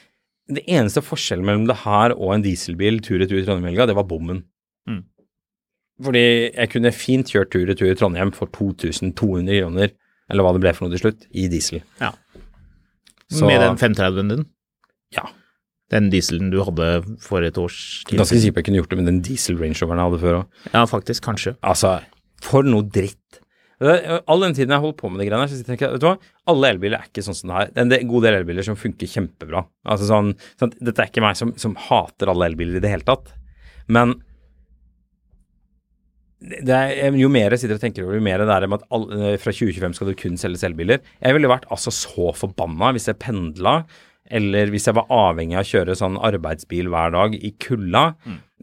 det 0.52 0.66
eneste 0.68 1.06
forskjellen 1.06 1.46
mellom 1.48 1.70
det 1.70 1.78
her 1.86 2.18
og 2.18 2.34
en 2.34 2.44
dieselbil 2.44 2.98
tur-retur 3.06 3.38
i 3.38 3.46
Trondheim-helga, 3.46 3.86
det 3.88 3.96
var 3.96 4.10
bommen. 4.10 4.42
Fordi 6.04 6.24
jeg 6.54 6.70
kunne 6.74 6.92
fint 6.96 7.30
kjørt 7.32 7.52
tur-retur 7.54 7.92
i 7.92 7.96
Trondheim 8.00 8.34
for 8.36 8.48
2200 8.54 9.62
kroner, 9.62 9.94
eller 10.32 10.44
hva 10.46 10.54
det 10.56 10.64
ble 10.66 10.74
for 10.76 10.86
noe 10.88 10.96
til 10.98 11.04
slutt, 11.06 11.28
i 11.32 11.48
diesel. 11.52 11.82
Ja. 12.02 12.12
Så- 13.32 13.48
Med 13.48 13.62
den 13.64 13.78
530-en 13.80 14.30
din? 14.30 14.46
Ja. 15.16 15.28
Den 15.92 16.10
dieselen 16.10 16.50
du 16.52 16.60
hadde 16.64 17.04
for 17.22 17.44
et 17.46 17.58
års 17.58 18.04
tid 18.08 18.18
Ganske 18.20 18.40
sikkert 18.42 18.62
jeg 18.62 18.66
kunne 18.66 18.80
gjort 18.82 18.90
det 18.94 18.98
med 19.00 19.06
den 19.12 19.22
diesel-rangeoveren 19.26 20.00
jeg 20.02 20.08
hadde 20.12 20.22
før 20.24 20.38
òg. 20.42 20.48
Ja, 20.74 20.86
faktisk. 20.90 21.22
Kanskje. 21.26 21.56
Altså, 21.62 22.02
for 22.42 22.64
noe 22.64 22.84
dritt. 22.84 23.20
All 23.84 24.40
den 24.46 24.54
tiden 24.56 24.72
jeg 24.72 24.80
holdt 24.80 24.98
på 25.02 25.10
med 25.12 25.20
de 25.20 25.26
greiene 25.28 25.44
her, 25.44 25.52
så 25.52 25.66
tenker 25.68 25.88
jeg, 25.90 25.94
vet 25.98 26.02
du 26.02 26.08
hva, 26.08 26.18
alle 26.48 26.70
elbiler 26.72 27.02
er 27.02 27.08
ikke 27.10 27.24
sånn 27.26 27.36
som 27.36 27.50
det 27.52 27.58
her. 27.58 27.72
Det 27.76 27.98
er 27.98 28.04
en 28.06 28.12
god 28.14 28.24
del 28.24 28.38
elbiler 28.40 28.64
som 28.64 28.78
funker 28.80 29.10
kjempebra. 29.12 29.66
Altså 29.86 30.08
sånn, 30.08 30.30
sånn 30.62 30.72
Dette 30.80 31.04
er 31.04 31.10
ikke 31.12 31.22
meg 31.26 31.36
som, 31.36 31.52
som 31.60 31.76
hater 31.90 32.32
alle 32.32 32.48
elbiler 32.48 32.78
i 32.80 32.84
det 32.84 32.90
hele 32.94 33.04
tatt, 33.08 33.34
men 33.92 34.16
er, 36.44 37.16
jo 37.16 37.30
mer 37.32 37.54
jeg 37.56 37.64
sitter 37.64 37.78
og 37.78 37.84
tenker 37.84 38.06
over, 38.06 38.18
jo 38.18 38.24
mer 38.26 38.42
det 38.44 38.52
er 38.52 38.68
med 38.68 38.82
at 38.82 38.88
all, 38.92 39.06
eh, 39.16 39.38
fra 39.40 39.54
2025 39.56 39.96
skal 39.96 40.10
du 40.10 40.16
kun 40.20 40.40
selge 40.40 40.60
selvbiler. 40.60 41.04
Jeg 41.24 41.38
ville 41.38 41.52
vært 41.52 41.68
altså 41.72 41.94
så 41.96 42.34
forbanna 42.36 42.92
hvis 42.96 43.08
jeg 43.08 43.20
pendla, 43.22 43.84
eller 44.34 44.72
hvis 44.74 44.88
jeg 44.90 44.96
var 44.98 45.12
avhengig 45.12 45.56
av 45.60 45.66
å 45.66 45.72
kjøre 45.72 45.96
sånn 46.00 46.20
arbeidsbil 46.20 46.90
hver 46.92 47.12
dag 47.16 47.36
i 47.36 47.52
kulda, 47.64 48.06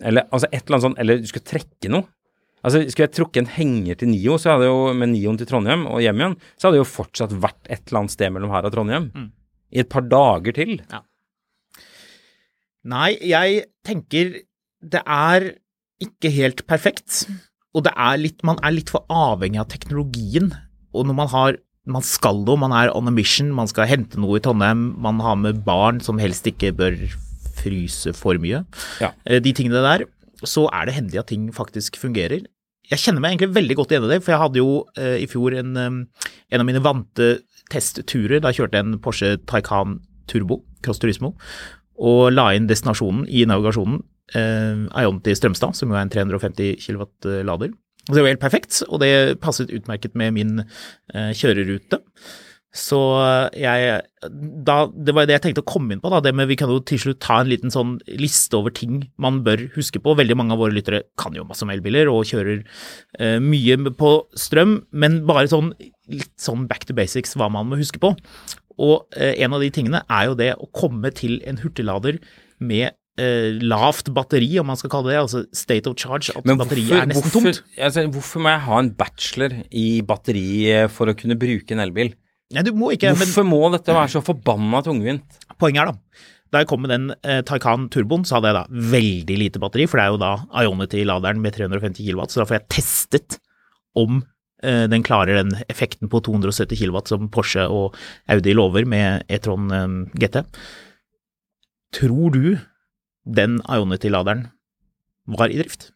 eller 0.03 0.27
altså 0.31 0.49
et 0.51 0.63
eller 0.65 0.77
annet 0.77 0.87
sånt, 0.89 0.99
eller 1.03 1.21
du 1.21 1.29
skal 1.31 1.47
trekke 1.47 1.93
noe. 1.93 2.09
Altså, 2.61 2.83
Skulle 2.93 3.07
jeg 3.09 3.17
trukket 3.17 3.41
en 3.41 3.53
henger 3.55 3.97
til 4.01 4.11
Nio, 4.13 4.37
så 4.37 4.55
hadde 4.55 4.67
jo 4.69 4.93
med 4.93 5.15
Nioen 5.15 5.39
til 5.41 5.49
Trondheim 5.49 5.87
og 5.89 6.03
hjem 6.05 6.21
igjen, 6.21 6.35
så 6.61 6.69
hadde 6.69 6.77
det 6.77 6.83
jo 6.83 6.91
fortsatt 6.93 7.33
vært 7.41 7.61
et 7.73 7.87
eller 7.89 8.03
annet 8.03 8.13
sted 8.13 8.35
mellom 8.35 8.53
her 8.53 8.69
og 8.69 8.75
Trondheim. 8.75 9.07
I 9.73 9.81
et 9.81 9.89
par 9.89 10.05
dager 10.05 10.53
til. 10.57 10.75
Nei, 12.91 13.11
jeg 13.21 13.65
tenker 13.87 14.35
det 14.81 15.03
er 15.05 15.51
ikke 16.01 16.31
helt 16.33 16.67
perfekt. 16.69 17.27
Og 17.77 17.85
det 17.87 17.93
er 17.95 18.19
litt, 18.19 18.41
man 18.47 18.59
er 18.67 18.75
litt 18.75 18.91
for 18.91 19.05
avhengig 19.13 19.61
av 19.63 19.69
teknologien. 19.71 20.51
Og 20.95 21.07
når 21.07 21.19
man 21.23 21.31
har 21.35 21.59
man 21.91 22.05
skal 22.05 22.43
noe, 22.45 22.59
man 22.61 22.75
er 22.77 22.91
on 22.95 23.09
a 23.09 23.13
mission, 23.15 23.49
man 23.57 23.69
skal 23.71 23.89
hente 23.89 24.21
noe 24.21 24.39
i 24.39 24.43
Trondheim, 24.45 24.91
man 25.01 25.19
har 25.25 25.39
med 25.41 25.63
barn 25.67 25.99
som 26.05 26.21
helst 26.23 26.47
ikke 26.47 26.75
bør 26.77 26.97
fryse 27.61 28.13
for 28.17 28.39
mye. 28.43 28.63
Ja. 29.03 29.13
Eh, 29.25 29.41
De 29.43 29.53
tingene 29.57 29.81
der, 29.85 30.05
så 30.45 30.67
er 30.73 30.87
det 30.87 30.97
hendelig 30.97 31.23
at 31.23 31.31
ting 31.33 31.49
faktisk 31.57 31.97
fungerer. 32.01 32.45
Jeg 32.91 32.99
kjenner 33.03 33.23
meg 33.23 33.35
egentlig 33.37 33.55
veldig 33.57 33.77
godt 33.79 33.93
igjen 33.95 34.07
i 34.07 34.13
det, 34.13 34.21
for 34.25 34.35
jeg 34.35 34.43
hadde 34.43 34.61
jo 34.61 34.71
eh, 34.99 35.17
i 35.25 35.29
fjor 35.31 35.57
en, 35.61 35.75
en 35.79 36.61
av 36.63 36.67
mine 36.69 36.83
vante 36.85 37.33
testturer. 37.71 38.41
Da 38.43 38.53
kjørte 38.55 38.79
jeg 38.81 38.87
en 38.87 39.01
Porsche 39.03 39.35
Taycan 39.51 40.01
Turbo, 40.31 40.61
Cross 40.85 41.03
Turismo, 41.03 41.35
og 42.01 42.31
la 42.33 42.51
inn 42.57 42.69
destinasjonen 42.71 43.27
i 43.29 43.45
navigasjonen. 43.49 44.03
Eh, 44.35 44.85
Ionity 45.03 45.35
Strømstad, 45.39 45.77
som 45.79 45.91
jo 45.91 45.99
er 45.99 46.05
en 46.05 46.13
350 46.13 46.77
kW 46.85 47.43
lader. 47.47 47.75
Og 48.09 48.15
Det 48.15 48.23
var 48.23 48.33
helt 48.33 48.43
perfekt, 48.43 48.83
og 48.89 49.01
det 49.03 49.41
passet 49.43 49.71
utmerket 49.71 50.15
med 50.19 50.33
min 50.35 50.63
eh, 50.63 51.33
kjørerute. 51.37 52.01
Så 52.71 52.99
jeg 53.59 54.03
da, 54.63 54.77
Det 54.87 55.15
var 55.15 55.27
det 55.27 55.35
jeg 55.35 55.43
tenkte 55.43 55.63
å 55.65 55.67
komme 55.67 55.91
inn 55.91 56.03
på. 56.03 56.11
da, 56.13 56.21
det 56.23 56.33
med 56.35 56.47
Vi 56.47 56.57
kan 56.57 56.71
jo 56.71 56.79
til 56.79 57.01
slutt 57.03 57.19
ta 57.19 57.41
en 57.41 57.51
liten 57.51 57.71
sånn 57.71 57.99
liste 58.07 58.55
over 58.55 58.71
ting 58.71 59.11
man 59.19 59.43
bør 59.43 59.67
huske 59.75 59.99
på. 59.99 60.15
Veldig 60.15 60.37
mange 60.39 60.55
av 60.55 60.63
våre 60.63 60.75
lyttere 60.77 61.03
kan 61.19 61.35
jo 61.35 61.45
masse 61.45 61.67
om 61.67 61.71
elbiler 61.71 62.07
og 62.07 62.29
kjører 62.31 62.63
eh, 63.19 63.39
mye 63.43 63.91
på 63.99 64.13
strøm, 64.39 64.85
men 64.93 65.27
bare 65.27 65.51
sånn 65.51 65.75
litt 66.11 66.35
sånn 66.39 66.69
back 66.71 66.87
to 66.87 66.95
basics 66.95 67.35
hva 67.35 67.51
man 67.51 67.67
må 67.71 67.79
huske 67.81 67.99
på. 68.03 68.15
Og 68.79 69.11
eh, 69.19 69.35
en 69.43 69.53
av 69.53 69.61
de 69.61 69.71
tingene 69.75 70.05
er 70.07 70.31
jo 70.31 70.39
det 70.39 70.55
å 70.55 70.71
komme 70.71 71.11
til 71.11 71.41
en 71.43 71.59
hurtiglader 71.59 72.21
med 72.61 72.95
eh, 73.21 73.59
lavt 73.61 74.09
batteri, 74.17 74.49
om 74.63 74.69
man 74.73 74.79
skal 74.81 74.93
kalle 74.95 75.13
det 75.13 75.19
altså 75.21 75.45
state 75.57 75.91
of 75.91 75.99
charge, 76.01 76.33
at 76.35 76.49
Men 76.49 76.59
batteriet 76.61 76.97
er 76.97 77.11
nesten 77.11 77.29
hvorfor, 77.29 77.53
tomt. 77.61 77.79
altså, 77.79 78.07
hvorfor 78.17 78.45
må 78.47 78.55
jeg 78.55 78.65
ha 78.67 78.81
en 78.83 78.91
bachelor 78.99 79.55
i 79.85 79.87
batteri 80.09 80.47
eh, 80.73 80.89
for 80.93 81.13
å 81.13 81.17
kunne 81.19 81.37
bruke 81.41 81.77
en 81.77 81.85
elbil? 81.85 82.15
Nei, 82.51 82.65
du 82.67 82.73
må 82.75 82.91
ikke, 82.97 83.13
men 83.15 83.21
Hvorfor 83.29 83.47
må 83.47 83.61
dette 83.77 83.95
være 83.95 84.11
så 84.17 84.25
forbanna 84.27 84.81
tungvint? 84.83 85.37
poenget 85.61 85.83
er 85.85 85.91
da, 85.93 86.25
da 86.51 86.61
jeg 86.65 86.69
kom 86.73 86.81
med 86.83 86.91
den 86.91 87.11
eh, 87.23 87.43
Taycan 87.47 87.85
Turboen, 87.95 88.25
så 88.27 88.39
hadde 88.39 88.51
jeg 88.51 88.57
da 88.57 88.91
veldig 88.97 89.37
lite 89.45 89.61
batteri, 89.63 89.85
for 89.87 90.01
det 90.01 90.07
er 90.09 90.15
jo 90.17 90.21
da 90.25 90.33
Ionity-laderen 90.65 91.39
med 91.45 91.55
350 91.55 92.01
kW, 92.09 92.25
så 92.33 92.41
da 92.43 92.47
får 92.49 92.57
jeg 92.59 92.69
testet 92.75 93.37
om 94.01 94.23
eh, 94.65 94.87
den 94.91 95.05
klarer 95.07 95.39
den 95.43 95.53
effekten 95.71 96.11
på 96.11 96.23
270 96.27 96.81
kW 96.81 96.99
som 97.13 97.29
Porsche 97.31 97.69
og 97.71 97.95
Audi 98.33 98.57
lover 98.57 98.89
med 98.89 99.29
E-tron 99.31 99.71
eh, 99.77 99.95
GT. 100.25 100.43
Tror 102.01 102.35
du 102.35 102.43
den 103.27 103.59
Ionity-laderen 103.69 104.47
var 105.31 105.53
i 105.53 105.59
drift? 105.61 105.91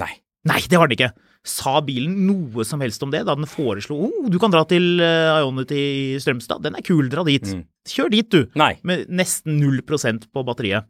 Nei. 0.00 0.10
Nei, 0.48 0.60
det 0.68 0.80
var 0.80 0.90
den 0.90 0.98
ikke. 0.98 1.12
Sa 1.44 1.78
bilen 1.84 2.24
noe 2.26 2.64
som 2.64 2.80
helst 2.80 3.02
om 3.04 3.12
det 3.12 3.24
da 3.28 3.34
den 3.36 3.48
foreslo 3.48 3.98
oh, 4.06 4.28
du 4.32 4.38
kan 4.40 4.52
dra 4.52 4.62
til 4.68 4.96
uh, 5.02 5.42
Ionity 5.42 5.76
i 5.76 6.20
Strømstad, 6.22 6.62
den 6.64 6.78
er 6.78 6.84
kul, 6.84 7.10
dra 7.12 7.24
dit. 7.26 7.44
Mm. 7.44 7.66
Kjør 7.88 8.10
dit, 8.14 8.30
du. 8.32 8.48
Nei. 8.56 8.72
Med 8.82 9.10
nesten 9.12 9.60
0% 9.60 10.28
på 10.32 10.44
batteriet. 10.48 10.88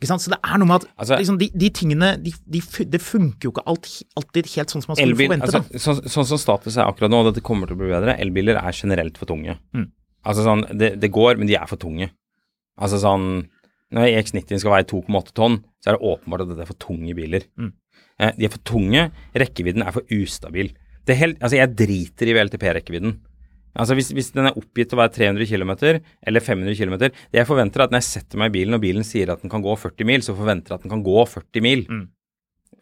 Ikke 0.00 0.08
sant? 0.08 0.22
Så 0.24 0.32
det 0.32 0.38
er 0.40 0.56
noe 0.56 0.70
med 0.70 0.80
at 0.80 0.86
Altså- 0.96 1.18
liksom, 1.20 1.36
de, 1.38 1.50
de 1.52 1.68
tingene 1.76 2.14
de, 2.22 2.32
de, 2.48 2.60
Det 2.88 3.00
funker 3.04 3.48
jo 3.48 3.52
ikke 3.52 3.66
alt, 3.68 3.88
alltid 4.16 4.46
helt 4.54 4.72
sånn 4.72 4.80
som 4.82 4.94
man 4.94 4.96
skulle 4.96 5.12
Elbil, 5.12 5.28
forvente. 5.28 5.50
altså, 5.50 5.82
sånn, 5.84 6.08
sånn 6.14 6.28
som 6.30 6.40
status 6.40 6.78
er 6.78 6.86
akkurat 6.88 7.12
nå, 7.12 7.20
og 7.20 7.34
dette 7.34 7.44
kommer 7.44 7.68
til 7.68 7.76
å 7.76 7.82
bli 7.82 7.90
bedre, 7.92 8.16
elbiler 8.16 8.56
er 8.56 8.72
generelt 8.72 9.18
for 9.20 9.28
tunge. 9.28 9.58
Mm. 9.76 9.90
Altså 10.24 10.46
sånn, 10.46 10.64
det, 10.78 10.94
det 11.02 11.10
går, 11.12 11.36
men 11.36 11.50
de 11.50 11.58
er 11.58 11.68
for 11.68 11.80
tunge. 11.80 12.08
Altså 12.80 12.96
sånn, 13.02 13.50
når 13.94 14.10
EX90 14.10 14.62
skal 14.62 14.74
veie 14.74 14.86
2,8 14.90 15.34
tonn, 15.36 15.58
så 15.82 15.90
er 15.90 15.96
det 15.96 16.10
åpenbart 16.12 16.44
at 16.44 16.52
dette 16.52 16.66
er 16.66 16.70
for 16.70 16.82
tunge 16.82 17.16
biler. 17.18 17.46
Mm. 17.58 17.72
Eh, 18.20 18.36
de 18.36 18.46
er 18.46 18.52
for 18.52 18.62
tunge, 18.68 19.08
rekkevidden 19.42 19.86
er 19.86 19.96
for 19.96 20.14
ustabil. 20.14 20.70
Det 21.08 21.16
helt, 21.18 21.40
altså 21.40 21.58
jeg 21.58 21.74
driter 21.78 22.30
i 22.30 22.36
VLTP-rekkevidden. 22.36 23.16
Altså 23.80 23.94
hvis, 23.94 24.10
hvis 24.14 24.32
den 24.34 24.48
er 24.48 24.56
oppgitt 24.58 24.90
til 24.90 24.98
å 24.98 25.02
være 25.04 25.14
300 25.14 25.46
km 25.46 26.00
eller 26.26 26.42
500 26.42 26.74
km 26.74 26.96
Det 27.06 27.38
jeg 27.38 27.46
forventer 27.46 27.78
er 27.78 27.86
at 27.86 27.92
når 27.94 28.00
jeg 28.02 28.08
setter 28.08 28.40
meg 28.40 28.50
i 28.50 28.56
bilen 28.56 28.74
og 28.74 28.82
bilen 28.82 29.06
sier 29.06 29.30
at 29.30 29.44
den 29.44 29.52
kan 29.52 29.62
gå 29.62 29.76
40 29.78 30.08
mil, 30.10 30.24
så 30.26 30.34
forventer 30.34 30.74
jeg 30.74 30.80
at 30.80 30.86
den 30.86 30.94
kan 30.94 31.04
gå 31.06 31.22
40 31.22 31.64
mil. 31.64 31.84
Mm. 31.86 32.08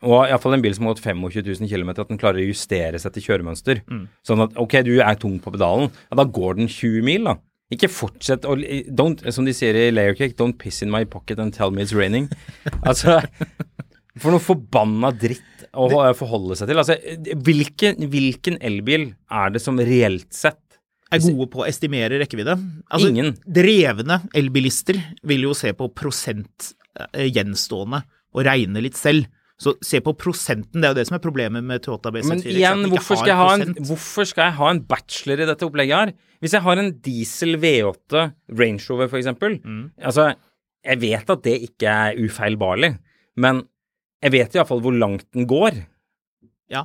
Og 0.08 0.28
iallfall 0.28 0.54
en 0.54 0.62
bil 0.62 0.74
som 0.76 0.86
har 0.86 0.94
gått 0.94 1.04
25 1.04 1.42
000 1.60 1.68
km, 1.68 1.90
at 1.96 2.10
den 2.10 2.20
klarer 2.20 2.40
å 2.40 2.46
justere 2.46 3.00
seg 3.02 3.14
til 3.14 3.26
kjøremønster. 3.26 3.82
Mm. 3.90 4.04
Sånn 4.26 4.44
at 4.44 4.56
ok, 4.60 4.78
du 4.86 4.94
er 5.02 5.18
tung 5.20 5.36
på 5.42 5.52
pedalen, 5.54 5.90
ja 6.08 6.18
da 6.20 6.26
går 6.38 6.60
den 6.60 6.70
20 6.70 7.06
mil, 7.06 7.28
da. 7.28 7.36
Ikke 7.74 7.90
fortsett 7.92 8.46
å 8.48 8.54
don't, 8.56 9.20
Som 9.34 9.48
de 9.48 9.52
sier 9.56 9.76
i 9.76 9.88
Layer 9.92 10.16
Cake, 10.16 10.36
don't 10.38 10.56
piss 10.60 10.80
in 10.84 10.92
my 10.92 11.04
pocket 11.04 11.40
and 11.42 11.52
tell 11.54 11.72
me 11.74 11.84
it's 11.84 11.94
raining. 11.96 12.30
altså 12.88 13.20
For 14.18 14.34
noe 14.34 14.42
forbanna 14.42 15.12
dritt 15.14 15.68
å 15.78 15.86
forholde 16.16 16.56
seg 16.58 16.70
til. 16.70 16.80
Altså, 16.80 16.96
hvilken, 17.44 18.08
hvilken 18.10 18.56
elbil 18.64 19.12
er 19.30 19.52
det 19.54 19.60
som 19.62 19.78
reelt 19.78 20.32
sett 20.34 20.58
Er 21.12 21.22
gode 21.22 21.46
på 21.52 21.62
å 21.62 21.68
estimere 21.68 22.18
rekkevidde. 22.20 22.56
Altså, 22.88 23.12
Ingen. 23.12 23.34
Drevne 23.44 24.22
elbilister 24.36 24.98
vil 25.28 25.46
jo 25.46 25.54
se 25.56 25.70
på 25.76 25.90
prosent 25.96 26.72
eh, 27.14 27.28
gjenstående 27.28 28.02
og 28.34 28.44
regne 28.48 28.82
litt 28.84 28.98
selv. 28.98 29.28
Så 29.58 29.72
se 29.82 29.98
på 30.04 30.12
prosenten, 30.14 30.78
det 30.78 30.86
er 30.86 30.92
jo 30.92 30.98
det 31.00 31.06
som 31.08 31.16
er 31.16 31.22
problemet 31.22 31.64
med 31.66 31.82
Toyota 31.82 32.12
BZ4. 32.14 32.30
Men 32.30 32.42
igjen, 32.46 32.84
hvorfor 32.92 33.18
skal, 33.18 33.40
en, 33.56 33.72
hvorfor 33.88 34.28
skal 34.30 34.46
jeg 34.46 34.56
ha 34.60 34.68
en 34.70 34.82
bachelor 34.86 35.42
i 35.42 35.48
dette 35.50 35.66
opplegget 35.66 35.98
her? 35.98 36.12
Hvis 36.38 36.54
jeg 36.54 36.62
har 36.62 36.78
en 36.78 36.92
diesel 37.02 37.58
V8 37.58 38.22
Range 38.60 38.84
Rover, 38.86 39.10
for 39.10 39.18
eksempel. 39.18 39.56
Mm. 39.64 39.88
Altså, 39.98 40.28
jeg 40.86 41.02
vet 41.02 41.32
at 41.34 41.42
det 41.42 41.56
ikke 41.66 41.96
er 42.04 42.20
ufeilbarlig, 42.22 42.92
men 43.42 43.64
jeg 44.22 44.34
vet 44.34 44.54
iallfall 44.54 44.84
hvor 44.84 44.94
langt 44.94 45.26
den 45.34 45.48
går. 45.50 45.82
Ja. 46.70 46.84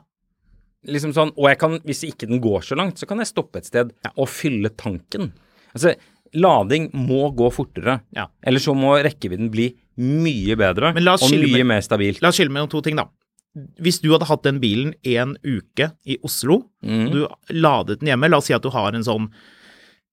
Liksom 0.89 1.13
sånn, 1.13 1.35
og 1.37 1.51
jeg 1.51 1.61
kan, 1.61 1.77
hvis 1.85 2.03
ikke 2.09 2.29
den 2.29 2.41
går 2.41 2.65
så 2.65 2.77
langt, 2.79 2.97
så 2.97 3.09
kan 3.09 3.21
jeg 3.21 3.29
stoppe 3.29 3.61
et 3.61 3.69
sted 3.69 3.93
og 4.13 4.29
fylle 4.33 4.73
tanken. 4.73 5.29
Altså, 5.77 5.93
lading 6.33 6.89
må 6.97 7.27
gå 7.37 7.53
fortere. 7.53 7.99
Ja. 8.17 8.27
Eller 8.41 8.61
så 8.65 8.73
må 8.77 8.95
rekkevidden 8.97 9.53
bli 9.53 9.69
mye 9.97 10.55
bedre 10.57 10.87
og 10.93 11.29
mye 11.31 11.51
med- 11.53 11.65
mer 11.67 11.81
stabilt. 11.81 12.21
La 12.21 12.29
oss 12.29 12.35
skille 12.39 12.49
mellom 12.51 12.69
to 12.69 12.81
ting, 12.81 12.95
da. 12.95 13.05
hvis 13.79 14.01
du 14.01 14.09
hadde 14.11 14.25
hatt 14.25 14.41
den 14.43 14.59
bilen 14.59 14.93
en 15.05 15.35
uke 15.45 15.91
i 16.09 16.17
Oslo, 16.23 16.63
Mm. 16.83 17.11
du 17.11 17.27
ladet 17.53 17.99
den 17.99 18.07
hjemme, 18.09 18.27
la 18.29 18.37
oss 18.37 18.45
si 18.49 18.53
at 18.53 18.63
du 18.63 18.69
har 18.73 18.93
en 18.95 19.03
sånn 19.03 19.29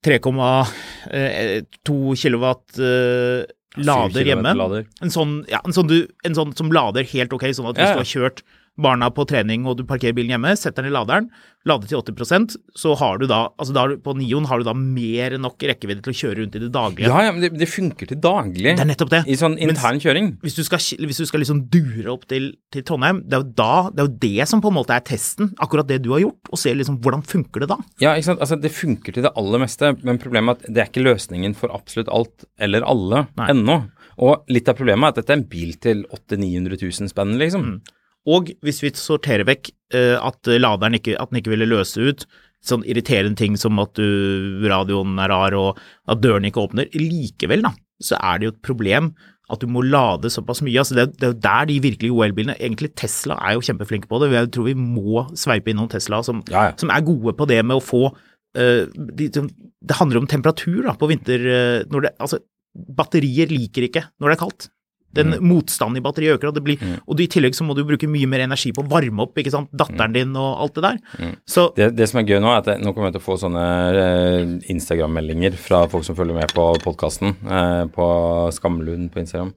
3,2 0.04 2.16
kilowatt 2.16 2.78
eh, 2.78 3.44
lader 3.80 4.24
hjemme. 4.26 4.52
Lader. 4.56 4.86
En 5.02 5.10
sånn, 5.12 5.40
ja, 5.50 5.60
en, 5.64 5.72
sånn 5.76 5.88
du, 5.90 5.98
en 6.26 6.34
sånn 6.36 6.54
som 6.58 6.70
lader 6.74 7.04
helt 7.04 7.32
ok, 7.36 7.44
sånn 7.56 7.68
at 7.70 7.76
hvis 7.78 7.86
Ja, 7.86 7.94
ja. 7.94 7.96
du 7.96 8.02
har 8.02 8.10
kjørt 8.30 8.42
barna 8.80 9.10
på 9.12 9.26
trening 9.28 9.66
og 9.68 9.78
du 9.78 9.84
parkerer 9.88 10.14
bilen 10.16 10.34
hjemme, 10.34 10.52
setter 10.58 10.84
den 10.84 10.92
i 10.92 10.94
laderen, 10.94 11.28
lader 11.68 11.90
til 11.90 12.00
80% 12.00 12.54
så 12.78 12.94
har 12.96 13.18
du 13.20 13.26
da, 13.28 13.42
altså 13.60 13.74
da 13.76 13.84
på 14.00 14.14
Nion 14.16 14.46
har 14.48 14.60
du 14.60 14.68
da 14.68 14.74
mer 14.76 15.36
enn 15.36 15.44
nok 15.44 15.60
rekkevidde 15.70 16.04
til 16.06 16.14
å 16.14 16.18
kjøre 16.20 16.38
rundt 16.40 16.56
i 16.56 16.62
det 16.62 16.70
daglige. 16.72 17.10
Ja, 17.10 17.26
ja, 17.26 17.34
men 17.34 17.44
det, 17.44 17.52
det 17.60 17.68
funker 17.68 18.08
til 18.08 18.20
daglig. 18.22 18.72
Det 18.78 18.84
er 18.84 18.88
nettopp 18.88 19.12
det. 19.12 19.22
I 19.28 19.36
sånn 19.38 19.58
intern 19.60 20.00
kjøring. 20.00 20.32
hvis 20.44 20.56
du 20.56 20.62
skal, 20.66 20.80
hvis 20.80 21.20
du 21.20 21.28
skal 21.28 21.44
liksom 21.44 21.64
dure 21.72 22.08
opp 22.14 22.24
til, 22.30 22.52
til 22.72 22.86
Trondheim, 22.88 23.22
det 23.26 23.36
er, 23.36 23.44
jo 23.44 23.52
da, 23.60 23.74
det 23.92 24.04
er 24.04 24.08
jo 24.08 24.16
det 24.24 24.48
som 24.48 24.64
på 24.64 24.72
en 24.72 24.78
måte 24.78 24.96
er 24.96 25.04
testen, 25.04 25.52
akkurat 25.60 25.88
det 25.90 26.00
du 26.06 26.12
har 26.14 26.24
gjort, 26.24 26.48
og 26.48 26.62
se 26.62 26.74
liksom 26.76 27.00
hvordan 27.04 27.26
funker 27.28 27.64
det 27.66 27.72
da? 27.74 27.80
Ja, 28.00 28.16
ikke 28.16 28.30
sant. 28.30 28.44
Altså, 28.44 28.60
det 28.60 28.72
funker 28.74 29.16
til 29.16 29.26
det 29.26 29.34
aller 29.36 29.64
meste, 29.66 29.92
men 30.00 30.20
problemet 30.22 30.56
er 30.56 30.70
at 30.70 30.74
det 30.74 30.84
er 30.84 30.92
ikke 30.92 31.04
løsningen 31.04 31.56
for 31.58 31.74
absolutt 31.76 32.08
alt 32.12 32.48
eller 32.60 32.86
alle 32.88 33.26
Nei. 33.36 33.52
ennå. 33.52 33.82
Og 34.20 34.50
litt 34.52 34.68
av 34.68 34.76
problemet 34.76 35.10
er 35.10 35.12
at 35.12 35.20
dette 35.22 35.34
er 35.34 35.40
en 35.40 35.48
bil 35.48 35.76
til 35.80 36.04
800 36.08 36.40
000-900 36.40 36.80
000 36.82 37.12
spenn, 37.12 37.36
liksom. 37.40 37.66
Mm. 37.66 37.96
Og 38.28 38.50
hvis 38.64 38.82
vi 38.84 38.90
sorterer 38.98 39.46
vekk 39.48 39.70
eh, 39.96 40.16
at 40.20 40.50
laderen 40.60 40.98
ikke, 40.98 41.16
at 41.20 41.30
den 41.30 41.40
ikke 41.40 41.54
ville 41.54 41.68
løse 41.70 42.02
ut, 42.10 42.26
sånn 42.60 42.82
irriterende 42.84 43.38
ting 43.40 43.54
som 43.56 43.78
at 43.80 43.94
du, 43.96 44.60
radioen 44.68 45.16
er 45.22 45.30
rar 45.32 45.54
og 45.56 45.78
at 46.12 46.20
døren 46.20 46.44
ikke 46.44 46.60
åpner, 46.66 46.90
likevel 46.92 47.62
da, 47.64 47.70
så 48.04 48.18
er 48.20 48.40
det 48.40 48.48
jo 48.50 48.52
et 48.52 48.64
problem 48.66 49.14
at 49.50 49.62
du 49.64 49.66
må 49.72 49.80
lade 49.82 50.28
såpass 50.30 50.60
mye. 50.62 50.76
Altså 50.78 50.94
det, 50.94 51.06
er- 51.06 51.14
det 51.18 51.30
jo 51.32 51.38
der 51.42 51.64
de 51.66 51.78
virkelig 51.82 52.10
gode 52.12 52.28
elbilene 52.28 52.54
Egentlig 52.60 52.92
Tesla 53.00 53.34
er 53.42 53.56
jo 53.56 53.64
kjempeflinke 53.66 54.06
på 54.06 54.20
det. 54.22 54.28
Jeg 54.36 54.50
tror 54.54 54.68
vi 54.68 54.76
må 54.78 55.24
sveipe 55.34 55.72
innom 55.72 55.88
Tesla, 55.90 56.20
som, 56.22 56.44
Ja, 56.52 56.68
ja. 56.68 56.76
som 56.78 56.92
er 56.94 57.02
gode 57.08 57.34
på 57.34 57.48
det 57.50 57.58
med 57.66 57.80
å 57.80 57.82
få 57.82 58.04
uh, 58.12 58.84
de, 58.94 59.26
Det 59.32 59.96
handler 59.98 60.20
om 60.22 60.28
temperatur 60.30 60.84
da, 60.86 60.94
på 60.94 61.08
vinter... 61.10 61.42
Uh, 61.42 61.88
når 61.90 62.06
det, 62.06 62.12
altså, 62.22 62.38
batterier 62.70 63.50
liker 63.50 63.88
ikke 63.88 64.04
når 64.20 64.30
det 64.30 64.36
er 64.36 64.42
kaldt. 64.44 64.68
Den 65.16 65.34
motstanden 65.42 65.98
i 65.98 66.02
batteriet 66.04 66.36
øker, 66.38 66.50
og, 66.50 66.54
det 66.54 66.62
blir, 66.62 66.82
og 67.02 67.16
du, 67.18 67.22
i 67.24 67.28
tillegg 67.30 67.56
så 67.58 67.64
må 67.66 67.74
du 67.74 67.82
bruke 67.88 68.06
mye 68.10 68.28
mer 68.30 68.44
energi 68.44 68.70
på 68.76 68.84
å 68.84 68.88
varme 68.90 69.24
opp 69.24 69.38
ikke 69.42 69.50
sant? 69.50 69.70
datteren 69.74 70.14
din 70.14 70.36
og 70.38 70.60
alt 70.62 70.76
det 70.78 70.84
der. 70.86 71.32
Så 71.50 71.66
Det, 71.74 71.90
det 71.98 72.06
som 72.10 72.20
er 72.20 72.28
gøy 72.30 72.38
nå, 72.42 72.52
er 72.52 72.62
at 72.62 72.70
jeg, 72.70 72.82
nå 72.84 72.92
kommer 72.94 73.10
jeg 73.10 73.16
til 73.18 73.24
å 73.24 73.26
få 73.26 73.38
sånne 73.42 73.64
eh, 74.04 74.52
Instagram-meldinger 74.74 75.58
fra 75.58 75.84
folk 75.90 76.06
som 76.06 76.18
følger 76.18 76.38
med 76.38 76.54
på 76.54 76.68
podkasten, 76.84 77.34
eh, 77.42 77.84
på 77.90 78.06
Skamlund 78.54 79.10
på 79.14 79.24
Instagram. 79.24 79.50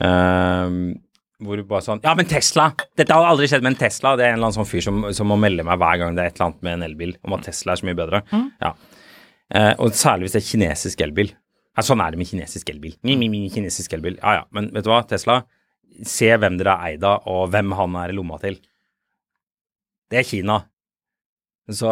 Eh, 0.00 0.76
hvor 1.44 1.60
bare 1.68 1.84
sånn 1.84 2.00
Ja, 2.04 2.14
men 2.16 2.28
Tesla! 2.28 2.70
Dette 2.96 3.12
har 3.12 3.28
aldri 3.28 3.48
skjedd 3.50 3.64
med 3.64 3.74
en 3.74 3.80
Tesla. 3.84 4.14
Det 4.16 4.24
er 4.24 4.32
en 4.32 4.38
eller 4.38 4.48
annen 4.48 4.56
sånn 4.56 4.68
fyr 4.68 4.84
som, 4.84 5.02
som 5.16 5.28
må 5.28 5.36
melde 5.40 5.66
meg 5.68 5.76
hver 5.82 5.98
gang 6.00 6.16
det 6.16 6.24
er 6.24 6.30
et 6.32 6.38
eller 6.38 6.48
annet 6.48 6.62
med 6.64 6.78
en 6.78 6.86
elbil, 6.88 7.16
om 7.26 7.36
at 7.36 7.44
Tesla 7.44 7.74
er 7.74 7.82
så 7.82 7.88
mye 7.88 7.98
bedre. 7.98 8.22
Ja. 8.64 8.72
Eh, 9.52 9.74
og 9.76 9.92
særlig 9.94 10.26
hvis 10.26 10.36
det 10.38 10.40
er 10.40 10.48
kinesisk 10.48 11.04
elbil. 11.04 11.34
Ja, 11.76 11.84
sånn 11.84 12.00
er 12.00 12.14
det 12.14 12.20
med 12.20 12.28
kinesisk 12.30 12.70
elbil. 12.72 12.96
Kinesisk 13.04 13.92
elbil. 13.98 14.16
Ja, 14.22 14.40
ja. 14.40 14.46
Men 14.56 14.70
vet 14.72 14.86
du 14.86 14.90
hva, 14.90 15.02
Tesla, 15.08 15.42
se 16.08 16.30
hvem 16.32 16.56
dere 16.60 16.72
er 16.72 16.94
eid 16.94 17.04
av, 17.04 17.26
og 17.28 17.50
hvem 17.52 17.74
han 17.76 17.98
er 18.00 18.12
i 18.12 18.16
lomma 18.16 18.40
til. 18.40 18.56
Det 20.10 20.22
er 20.22 20.28
Kina. 20.28 20.60
Så 21.66 21.90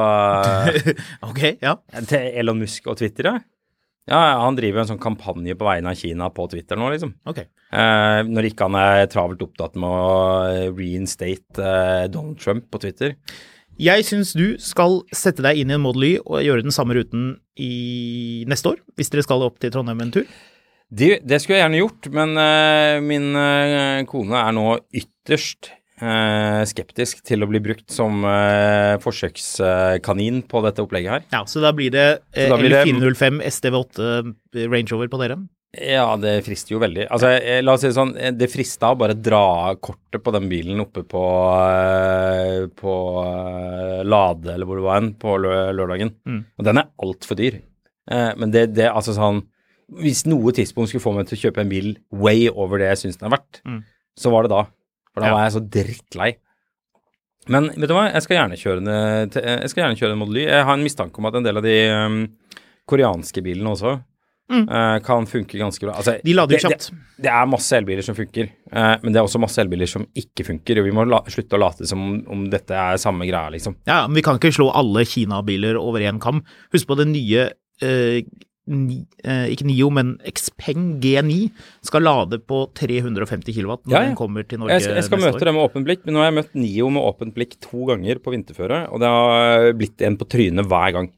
ok, 1.28 1.42
ja. 1.60 1.74
til 2.06 2.30
Elon 2.40 2.62
Musk 2.62 2.86
og 2.88 2.96
Twitter, 3.00 3.32
ja. 3.32 3.42
Ja, 4.04 4.18
han 4.42 4.56
driver 4.56 4.82
en 4.82 4.88
sånn 4.90 5.00
kampanje 5.00 5.54
på 5.56 5.64
vegne 5.64 5.94
av 5.94 5.96
Kina 5.96 6.28
på 6.32 6.44
Twitter 6.52 6.76
nå, 6.76 6.90
liksom. 6.92 7.14
Ok. 7.28 7.40
Eh, 7.40 8.20
når 8.28 8.50
ikke 8.50 8.68
han 8.68 8.76
er 8.76 9.06
travelt 9.12 9.40
opptatt 9.46 9.78
med 9.80 9.88
å 9.88 10.72
reinstate 10.76 11.64
eh, 11.64 12.08
Donald 12.12 12.36
Trump 12.40 12.68
på 12.68 12.82
Twitter. 12.84 13.16
Jeg 13.80 14.04
syns 14.06 14.32
du 14.36 14.54
skal 14.62 15.00
sette 15.14 15.42
deg 15.44 15.58
inn 15.60 15.72
i 15.72 15.76
en 15.76 15.82
Model 15.82 16.06
Y 16.06 16.12
og 16.22 16.42
gjøre 16.44 16.62
den 16.66 16.74
samme 16.74 16.94
ruten 16.94 17.36
i 17.58 18.44
neste 18.50 18.74
år, 18.74 18.82
hvis 18.98 19.10
dere 19.10 19.24
skal 19.26 19.42
opp 19.46 19.58
til 19.62 19.72
Trondheim 19.74 20.02
en 20.04 20.12
tur. 20.14 20.28
Det, 20.94 21.16
det 21.26 21.40
skulle 21.42 21.58
jeg 21.58 21.64
gjerne 21.64 21.80
gjort, 21.80 22.10
men 22.14 22.36
uh, 22.38 23.00
min 23.02 23.32
uh, 23.34 24.04
kone 24.06 24.36
er 24.38 24.52
nå 24.54 24.66
ytterst 24.94 25.72
uh, 26.02 26.62
skeptisk 26.70 27.24
til 27.26 27.42
å 27.42 27.48
bli 27.50 27.58
brukt 27.64 27.90
som 27.90 28.22
forsøkskanin 29.02 30.44
på 30.50 30.62
dette 30.66 30.84
opplegget 30.84 31.16
her. 31.16 31.26
Ja, 31.34 31.42
Så 31.50 31.62
da 31.64 31.72
blir 31.74 31.90
det, 31.94 32.06
uh, 32.36 32.44
Så 32.44 32.48
da 32.52 32.60
det- 32.62 32.84
L405 32.86 33.42
STV8 33.50 34.68
Range 34.70 34.92
Rover 34.92 35.10
på 35.10 35.22
dere? 35.24 35.40
Ja, 35.80 36.16
det 36.20 36.44
frister 36.46 36.74
jo 36.76 36.80
veldig. 36.82 37.06
Altså, 37.10 37.30
la 37.64 37.72
oss 37.74 37.80
si 37.82 37.88
det 37.90 37.96
sånn, 37.96 38.12
det 38.38 38.48
frista 38.52 38.92
å 38.92 38.98
bare 39.00 39.16
dra 39.18 39.74
kortet 39.82 40.22
på 40.22 40.32
den 40.34 40.46
bilen 40.50 40.80
oppe 40.84 41.02
på, 41.08 41.22
eh, 41.64 42.66
på 42.78 42.94
eh, 43.24 44.02
Lade, 44.06 44.52
eller 44.54 44.68
hvor 44.68 44.78
det 44.80 44.84
var 44.86 45.00
hen, 45.00 45.10
på 45.20 45.34
lørdagen. 45.40 46.12
Mm. 46.28 46.40
Og 46.58 46.68
den 46.68 46.80
er 46.82 46.90
altfor 47.02 47.38
dyr. 47.40 47.58
Eh, 48.10 48.30
men 48.38 48.52
det, 48.54 48.66
det, 48.76 48.90
altså 48.92 49.14
sånn 49.16 49.42
Hvis 50.00 50.22
noe 50.26 50.52
tidspunkt 50.56 50.88
skulle 50.90 51.04
få 51.04 51.12
meg 51.16 51.26
til 51.28 51.36
å 51.36 51.42
kjøpe 51.42 51.60
en 51.60 51.68
bil 51.68 51.90
way 52.10 52.46
over 52.48 52.80
det 52.80 52.86
jeg 52.94 53.00
syns 53.02 53.18
den 53.20 53.28
er 53.28 53.34
verdt, 53.36 53.60
Mm. 53.68 53.82
så 54.16 54.30
var 54.32 54.42
det 54.46 54.50
da. 54.54 54.62
For 55.12 55.20
da 55.20 55.26
Ja. 55.28 55.34
var 55.34 55.42
jeg 55.44 55.52
så 55.56 55.62
drittlei. 55.76 56.30
Men 57.52 57.68
vet 57.68 57.88
du 57.90 57.92
hva, 57.94 58.06
jeg 58.12 58.22
skal 58.24 58.36
gjerne 58.38 58.56
kjøre 58.56 58.80
en, 58.80 59.30
jeg 59.34 59.68
skal 59.70 59.82
gjerne 59.84 59.98
kjøre 60.00 60.12
en 60.16 60.18
Model 60.22 60.38
Y. 60.40 60.44
Jeg 60.48 60.64
har 60.64 60.72
en 60.78 60.82
mistanke 60.86 61.18
om 61.20 61.26
at 61.28 61.34
en 61.36 61.44
del 61.44 61.60
av 61.60 61.62
de 61.66 61.74
um, 61.92 62.16
koreanske 62.88 63.42
bilene 63.44 63.68
også 63.74 63.98
eh, 64.50 64.98
kan 65.04 65.26
funke 65.26 65.58
ganske 65.58 65.80
bra. 65.86 65.94
Altså, 65.96 66.14
Mm. 66.18 66.24
De 66.24 66.34
lader 66.34 66.56
jo 66.58 66.68
kjapt. 66.68 66.90
Det, 66.90 67.22
det 67.24 67.30
er 67.32 67.46
masse 67.46 67.72
elbiler 67.78 68.02
som 68.04 68.14
funker, 68.14 68.50
eh, 68.72 68.96
men 69.02 69.12
det 69.12 69.16
er 69.20 69.24
også 69.24 69.40
masse 69.40 69.58
elbiler 69.62 69.86
som 69.88 70.06
ikke 70.14 70.44
funker. 70.46 70.78
Og 70.80 70.84
vi 70.84 70.92
må 70.92 71.04
la, 71.08 71.22
slutte 71.26 71.56
å 71.56 71.60
late 71.64 71.86
som 71.86 72.00
om, 72.02 72.16
om 72.30 72.48
dette 72.50 72.70
er 72.74 72.96
samme 73.00 73.26
greia, 73.26 73.50
liksom. 73.54 73.76
Ja, 73.86 74.06
men 74.06 74.16
vi 74.16 74.22
kan 74.26 74.36
ikke 74.38 74.52
slå 74.52 74.70
alle 74.74 75.04
Kina-biler 75.08 75.76
over 75.80 76.00
én 76.00 76.20
kam. 76.20 76.42
Husk 76.72 76.86
på 76.86 76.96
den 77.00 77.12
nye 77.12 77.50
eh, 77.82 78.20
ni, 78.66 79.02
eh, 79.24 79.50
ikke 79.52 79.66
Nio, 79.68 79.90
men 79.92 80.14
Xpeng 80.24 80.94
G9 81.02 81.50
skal 81.84 82.00
lade 82.06 82.38
på 82.48 82.62
350 82.72 83.52
kW 83.52 83.66
når 83.84 83.92
Ja, 83.92 83.98
ja. 84.00 84.06
den 84.08 84.16
kommer 84.16 84.46
til 84.48 84.58
Norge 84.62 84.78
neste 84.78 84.88
år. 84.94 84.96
jeg 85.02 85.04
skal 85.04 85.20
møte 85.20 85.36
år. 85.36 85.44
det 85.44 85.52
med 85.54 85.64
åpent 85.68 85.84
blikk, 85.84 86.04
men 86.06 86.14
nå 86.16 86.22
har 86.22 86.30
jeg 86.30 86.36
møtt 86.38 86.54
Nio 86.56 86.88
med 86.88 87.02
åpent 87.04 87.34
blikk 87.36 87.58
to 87.60 87.84
ganger 87.90 88.22
på 88.24 88.32
vinterføre, 88.32 88.78
og 88.90 89.00
det 89.04 89.10
har 89.12 89.72
blitt 89.76 90.00
en 90.08 90.16
på 90.16 90.24
trynet 90.32 90.64
hver 90.70 90.92
gang. 90.96 91.10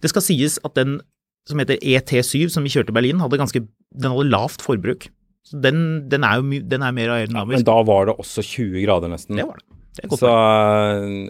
Det 0.00 0.10
skal 0.12 0.22
sies 0.22 0.60
at 0.62 0.74
den 0.78 1.00
som 1.48 1.62
heter 1.62 1.80
ET7, 1.82 2.48
som 2.54 2.64
vi 2.66 2.72
kjørte 2.72 2.94
i 2.94 2.96
Berlin, 2.96 3.22
hadde 3.22 3.40
ganske 3.40 3.64
den 3.92 4.14
hadde 4.14 4.30
lavt 4.30 4.64
forbruk. 4.64 5.08
Så 5.46 5.58
den, 5.62 6.08
den, 6.10 6.24
er 6.24 6.40
jo 6.40 6.62
den 6.70 6.84
er 6.86 6.94
mer 6.94 7.14
Men 7.48 7.64
da 7.66 7.78
var 7.86 8.08
det 8.08 8.18
også 8.22 8.44
20 8.46 8.84
grader 8.86 9.10
nesten. 9.10 9.36
det 9.36 9.46
var 9.48 9.58
det. 9.58 9.66
det, 9.98 10.18
Så 10.18 10.34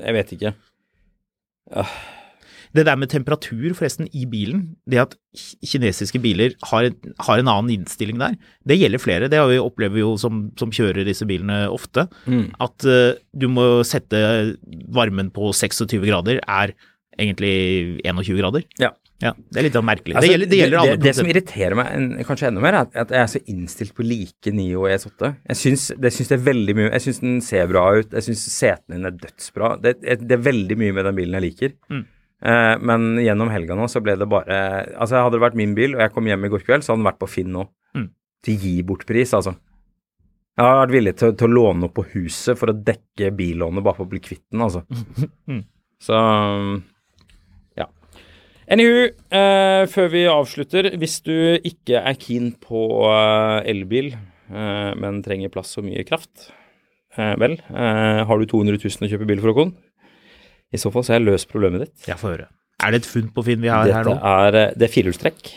jeg 0.04 0.16
vet 0.18 0.34
ikke. 0.36 0.52
det 2.76 2.84
der 2.86 2.96
med 3.00 3.10
temperatur 3.10 3.74
forresten 3.74 4.08
i 4.12 4.26
bilen, 4.28 4.76
det 4.86 5.00
at 5.00 5.16
kinesiske 5.64 6.20
biler 6.20 6.54
har, 6.70 6.90
har 7.24 7.40
en 7.40 7.48
annen 7.48 7.72
innstilling 7.72 8.20
der, 8.20 8.36
det 8.68 8.78
gjelder 8.78 9.02
flere. 9.02 9.28
Det 9.32 9.40
har 9.40 9.48
vi 9.50 9.58
opplever 9.58 10.04
jo 10.04 10.14
som, 10.20 10.50
som 10.60 10.72
kjører 10.72 11.08
disse 11.08 11.26
bilene 11.28 11.64
ofte. 11.72 12.06
Mm. 12.28 12.52
At 12.60 12.86
uh, 12.86 13.18
du 13.32 13.48
må 13.48 13.82
sette 13.88 14.22
varmen 14.92 15.32
på 15.32 15.54
26 15.56 16.04
grader 16.04 16.40
er 16.44 16.76
egentlig 17.18 18.00
21 18.04 18.40
grader. 18.40 18.68
Ja. 18.80 18.92
Ja, 19.22 19.30
det 19.38 19.60
er 19.60 19.66
litt 19.68 19.76
sånn 19.76 19.86
merkelig. 19.86 20.16
Altså, 20.18 20.26
det, 20.26 20.32
gjelder, 20.32 20.50
det 20.50 20.58
gjelder 20.58 20.80
alle 20.80 20.94
det, 20.96 21.02
det 21.04 21.12
som 21.14 21.28
irriterer 21.30 21.78
meg 21.78 21.90
en, 21.94 22.06
kanskje 22.26 22.48
enda 22.48 22.62
mer, 22.64 22.78
er 22.80 23.02
at, 23.04 23.12
jeg 23.14 23.22
er 23.22 23.28
så 23.30 23.40
innstilt 23.52 23.94
på 23.94 24.02
å 24.02 24.06
like 24.08 24.54
Nio 24.54 24.80
og 24.82 24.88
ES8. 24.90 25.30
Jeg 25.52 25.60
syns 25.60 25.84
det, 26.02 26.10
syns 26.16 26.32
det 26.32 26.36
er 26.40 26.42
veldig 26.48 26.74
mye 26.78 26.88
Jeg 26.88 27.04
syns 27.04 27.22
den 27.22 27.36
ser 27.46 27.68
bra 27.70 27.84
ut. 28.00 28.16
Jeg 28.18 28.26
syns 28.26 28.42
setene 28.50 28.98
dine 28.98 29.12
er 29.12 29.20
dødsbra. 29.22 29.70
Det, 29.84 29.94
det 30.02 30.36
er 30.38 30.42
veldig 30.48 30.78
mye 30.82 30.96
med 30.98 31.08
den 31.08 31.18
bilen 31.20 31.38
jeg 31.38 31.46
liker. 31.46 31.76
Mm. 31.92 32.02
Eh, 32.42 32.74
men 32.82 33.10
gjennom 33.22 33.52
helga 33.54 33.76
nå 33.78 33.86
så 33.86 34.02
ble 34.02 34.16
det 34.18 34.26
bare 34.26 34.56
Altså, 34.96 35.20
hadde 35.20 35.36
det 35.36 35.44
vært 35.44 35.58
min 35.60 35.76
bil, 35.78 35.94
og 35.94 36.02
jeg 36.02 36.14
kom 36.16 36.26
hjem 36.26 36.48
i 36.48 36.50
går 36.50 36.64
kveld, 36.66 36.82
så 36.82 36.92
hadde 36.92 37.04
den 37.04 37.10
vært 37.12 37.20
på 37.22 37.30
Finn 37.30 37.52
nå. 37.54 37.68
Mm. 37.94 38.08
Til 38.42 38.64
gi 38.66 38.74
bort-pris, 38.86 39.34
altså. 39.38 39.54
Jeg 40.58 40.66
har 40.66 40.80
vært 40.82 40.96
villig 40.96 41.12
til, 41.20 41.36
til 41.38 41.48
å 41.48 41.56
låne 41.60 41.86
opp 41.86 41.94
på 41.96 42.04
huset 42.16 42.58
for 42.58 42.72
å 42.72 42.80
dekke 42.90 43.30
billånet 43.38 43.86
bare 43.86 43.96
for 44.00 44.08
å 44.08 44.10
bli 44.10 44.20
kvitt 44.24 44.44
den, 44.50 44.66
altså. 44.66 44.82
Mm. 45.52 45.62
Så 46.02 46.18
ja. 46.18 46.78
Anywho, 48.70 49.08
eh, 49.34 49.84
før 49.90 50.10
vi 50.12 50.22
avslutter, 50.30 50.92
hvis 51.00 51.18
du 51.26 51.34
ikke 51.66 51.98
er 51.98 52.14
keen 52.20 52.52
på 52.62 52.82
eh, 53.10 53.70
elbil, 53.72 54.12
eh, 54.14 54.92
men 55.02 55.18
trenger 55.24 55.50
plass 55.52 55.74
og 55.80 55.88
mye 55.88 56.04
kraft, 56.06 56.50
eh, 57.18 57.34
vel, 57.42 57.56
eh, 57.58 58.22
har 58.28 58.38
du 58.38 58.46
200 58.46 58.78
000 58.78 59.08
å 59.08 59.10
kjøpe 59.10 59.26
bil 59.28 59.42
for, 59.42 59.52
Håkon? 59.52 59.74
I 60.72 60.80
så 60.80 60.92
fall 60.94 61.04
så 61.04 61.12
har 61.14 61.20
jeg 61.20 61.28
løst 61.32 61.50
problemet 61.50 61.84
ditt. 61.88 62.06
Ja, 62.08 62.16
få 62.20 62.30
høre. 62.36 62.46
Er 62.82 62.94
det 62.94 63.02
et 63.02 63.10
funn 63.10 63.28
på 63.34 63.44
Finn 63.46 63.60
vi 63.62 63.68
har 63.70 63.90
her 63.90 64.06
nå? 64.08 64.14
er, 64.16 64.54
eh, 64.62 64.72
det 64.78 64.86
er 64.88 64.94
firehjulstrekk. 64.94 65.52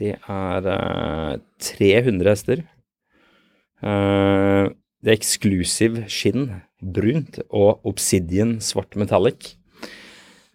Det 0.00 0.16
er 0.16 0.72
eh, 0.72 1.36
300 1.68 2.32
hester. 2.32 2.64
Det 3.78 5.12
er 5.12 5.14
eksklusiv 5.14 6.00
skinn, 6.10 6.48
brunt, 6.82 7.36
og 7.54 7.84
obsidian 7.86 8.56
svart 8.64 8.96
metallic. 8.98 9.52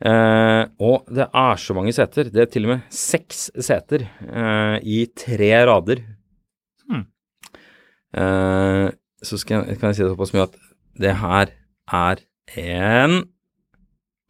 Eh, 0.04 0.64
og 0.84 1.06
det 1.08 1.30
er 1.30 1.62
så 1.62 1.76
mange 1.78 1.94
seter. 1.96 2.28
Det 2.32 2.44
er 2.44 2.50
til 2.52 2.68
og 2.68 2.74
med 2.74 2.92
seks 2.92 3.46
seter 3.56 4.04
eh, 4.04 4.76
i 4.84 5.06
tre 5.16 5.52
rader. 5.70 6.04
Hmm. 6.90 7.06
Eh, 8.20 8.90
så 9.24 9.40
skal 9.40 9.62
jeg, 9.62 9.80
kan 9.80 9.92
jeg 9.94 10.02
si 10.02 10.04
det 10.04 10.12
såpass 10.12 10.36
mye 10.36 10.50
at 10.50 10.60
det 11.00 11.16
her 11.22 11.56
er 11.88 12.26
en 12.60 13.18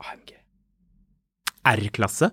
AMG. 0.03 0.37
R-klasse. 1.73 2.29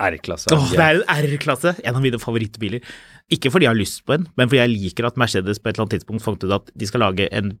R-klasse. 0.00 0.50
Åh, 0.56 0.70
det 0.74 0.82
er 0.82 0.98
en 0.98 1.26
R-klasse! 1.30 1.76
En 1.84 1.94
av 1.94 2.02
mine 2.02 2.18
favorittbiler. 2.18 2.82
Ikke 3.30 3.52
fordi 3.52 3.68
jeg 3.68 3.70
har 3.70 3.78
lyst 3.78 4.00
på 4.08 4.16
en, 4.16 4.24
men 4.34 4.48
fordi 4.48 4.64
jeg 4.64 4.72
liker 4.72 5.06
at 5.06 5.18
Mercedes 5.20 5.60
på 5.60 5.68
et 5.68 5.76
eller 5.76 5.86
annet 5.86 6.00
tidspunkt 6.00 6.24
fant 6.24 6.42
ut 6.42 6.54
at 6.56 6.72
de 6.74 6.88
skal 6.88 7.04
lage 7.04 7.28
en 7.30 7.52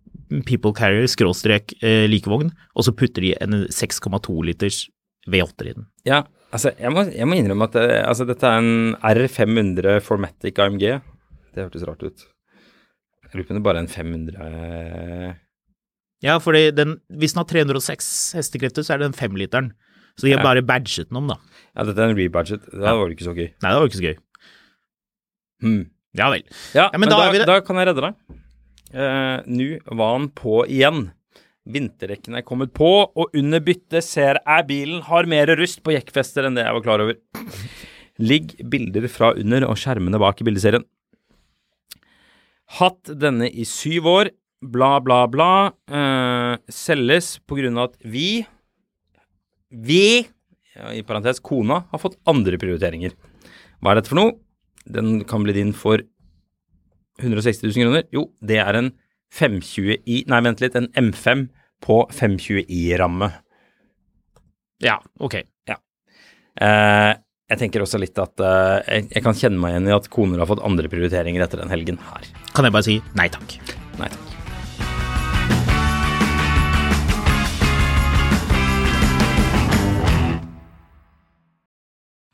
People 0.48 0.72
Carrier 0.74 1.06
skråstrek 1.10 1.76
likevogn, 2.10 2.50
og 2.74 2.86
så 2.86 2.94
putter 2.96 3.22
de 3.22 3.36
en 3.44 3.60
6,2 3.70 4.34
liters 4.48 4.88
V8 5.28 5.66
i 5.68 5.72
den. 5.76 5.86
Ja, 6.08 6.22
altså, 6.52 6.72
jeg 6.80 6.92
må, 6.94 7.04
jeg 7.12 7.26
må 7.28 7.36
innrømme 7.36 7.66
at 7.68 7.74
det, 7.76 7.86
altså, 8.06 8.24
dette 8.28 8.46
er 8.48 8.58
en 8.62 8.96
R500 9.04 10.00
Formatic 10.06 10.58
AMG. 10.58 10.86
Det 11.54 11.64
hørtes 11.66 11.84
rart 11.88 12.02
ut. 12.06 12.24
Jeg 13.24 13.34
lurer 13.34 13.46
på 13.46 13.54
om 13.54 13.58
det 13.60 13.64
bare 13.66 13.78
er 13.82 13.84
en 13.84 13.92
500 13.92 14.40
eh, 14.46 15.34
Ja, 16.24 16.38
for 16.42 16.52
hvis 16.52 16.74
den 17.34 17.40
har 17.40 17.46
306 17.48 18.08
hestekrefter, 18.36 18.82
så 18.84 18.94
er 18.94 18.98
det 19.02 19.10
den 19.10 19.18
femliteren. 19.20 19.70
Så 20.18 20.26
de 20.26 20.32
har 20.34 20.40
Ja. 20.42 20.44
bare 20.44 20.62
badget 20.66 21.08
den 21.08 21.16
om, 21.16 21.28
da. 21.30 21.36
Ja, 21.76 21.84
dette 21.84 22.02
er 22.02 22.10
en 22.10 22.16
rebadget. 22.18 22.66
Da 22.72 22.92
var 22.98 23.08
det 23.08 23.16
ikke 23.16 23.28
så 23.30 23.36
gøy. 23.36 23.48
Nei, 23.62 23.70
det 23.70 23.78
var 23.78 23.86
ikke 23.88 24.00
så 24.00 24.08
gøy. 24.08 24.18
Hmm. 25.62 25.82
Ja 26.18 26.30
vel. 26.32 26.42
Ja, 26.74 26.88
Ja, 26.92 26.98
men 26.98 27.00
men, 27.06 27.08
da 27.12 27.16
da, 27.20 27.28
er 27.28 27.32
vi 27.32 27.38
det. 27.38 27.46
da 27.46 27.60
kan 27.60 27.76
jeg 27.76 27.86
redde 27.88 28.02
deg. 28.02 28.14
Uh, 28.90 29.38
Nå 29.46 29.96
var 29.96 30.16
han 30.18 30.28
på 30.34 30.64
igjen. 30.66 31.12
Vinterrekkene 31.74 32.40
er 32.40 32.46
kommet 32.46 32.72
på, 32.76 32.88
og 33.08 33.36
under 33.36 33.62
byttet 33.64 34.04
ser 34.06 34.40
jeg 34.40 34.66
bilen 34.68 35.04
har 35.06 35.28
mer 35.30 35.50
rust 35.58 35.82
på 35.84 35.94
jekkfester 35.94 36.46
enn 36.46 36.58
det 36.58 36.66
jeg 36.66 36.76
var 36.76 36.84
klar 36.84 37.04
over. 37.04 37.18
Ligg 38.20 38.56
bilder 38.70 39.06
fra 39.08 39.32
under 39.38 39.64
og 39.68 39.78
skjermene 39.80 40.20
bak 40.20 40.42
i 40.42 40.46
bildeserien. 40.48 40.84
Hatt 42.78 43.10
denne 43.18 43.48
i 43.50 43.64
syv 43.66 44.06
år, 44.10 44.30
bla, 44.60 44.98
bla, 45.02 45.24
bla. 45.30 45.52
Eh, 45.90 46.54
selges 46.70 47.38
på 47.48 47.58
grunn 47.58 47.78
av 47.80 47.90
at 47.90 48.00
vi 48.04 48.46
Vi, 49.70 50.26
ja, 50.74 50.88
i 50.90 51.04
parentes 51.06 51.38
kona, 51.38 51.84
har 51.92 52.00
fått 52.02 52.16
andre 52.26 52.58
prioriteringer. 52.58 53.12
Hva 53.78 53.92
er 53.92 54.00
dette 54.00 54.10
for 54.10 54.18
noe? 54.18 54.32
Den 54.82 55.20
kan 55.30 55.44
bli 55.44 55.54
din 55.54 55.70
for 55.70 56.02
160 57.20 57.68
000 57.68 57.84
kroner. 57.84 58.02
Jo, 58.10 58.24
det 58.42 58.58
er 58.58 58.74
en 58.74 58.90
520i 59.30 60.24
Nei, 60.26 60.40
vent 60.42 60.62
litt. 60.62 60.74
En 60.74 60.90
M5 60.98 61.46
på 61.84 62.02
520i-ramme. 62.12 63.30
Ja, 64.84 64.98
ok. 65.20 65.40
Eh, 66.60 67.12
jeg 67.50 67.58
tenker 67.58 67.82
også 67.82 67.98
litt 68.00 68.18
at 68.20 68.42
eh, 68.44 68.80
jeg, 68.84 69.06
jeg 69.14 69.24
kan 69.24 69.36
kjenne 69.36 69.60
meg 69.60 69.74
igjen 69.74 69.88
i 69.90 69.94
at 69.96 70.10
koner 70.12 70.42
har 70.42 70.50
fått 70.50 70.64
andre 70.66 70.90
prioriteringer 70.92 71.46
etter 71.46 71.62
den 71.62 71.72
helgen 71.72 72.00
her. 72.10 72.26
Kan 72.54 72.68
jeg 72.68 72.74
bare 72.74 72.86
si 72.86 72.98
nei 73.18 73.30
takk. 73.32 73.56
Nei 74.00 74.10
takk. 74.10 74.26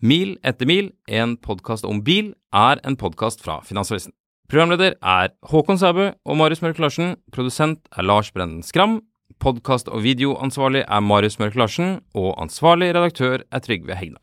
Mil 0.07 0.37
etter 0.47 0.69
mil, 0.69 0.93
en 1.09 1.35
podkast 1.41 1.87
om 1.89 2.03
bil, 2.05 2.35
er 2.55 2.79
en 2.87 2.99
podkast 3.01 3.41
fra 3.43 3.63
Finansavisen. 3.65 4.13
Programleder 4.47 4.95
er 5.01 5.33
Håkon 5.51 5.81
Sæbø 5.81 6.13
og 6.13 6.37
Marius 6.39 6.61
Mørk 6.63 6.79
Larsen. 6.79 7.17
Produsent 7.35 7.89
er 7.91 8.07
Lars 8.07 8.29
Brenden 8.31 8.63
Skram. 8.63 9.01
Podkast- 9.43 9.91
og 9.93 10.03
videoansvarlig 10.03 10.85
er 10.89 11.01
Marius 11.01 11.39
Mørk 11.39 11.55
Larsen. 11.55 12.01
Og 12.15 12.35
ansvarlig 12.43 12.95
redaktør 12.95 13.45
er 13.53 13.59
Trygve 13.59 13.95
Hegna. 13.95 14.19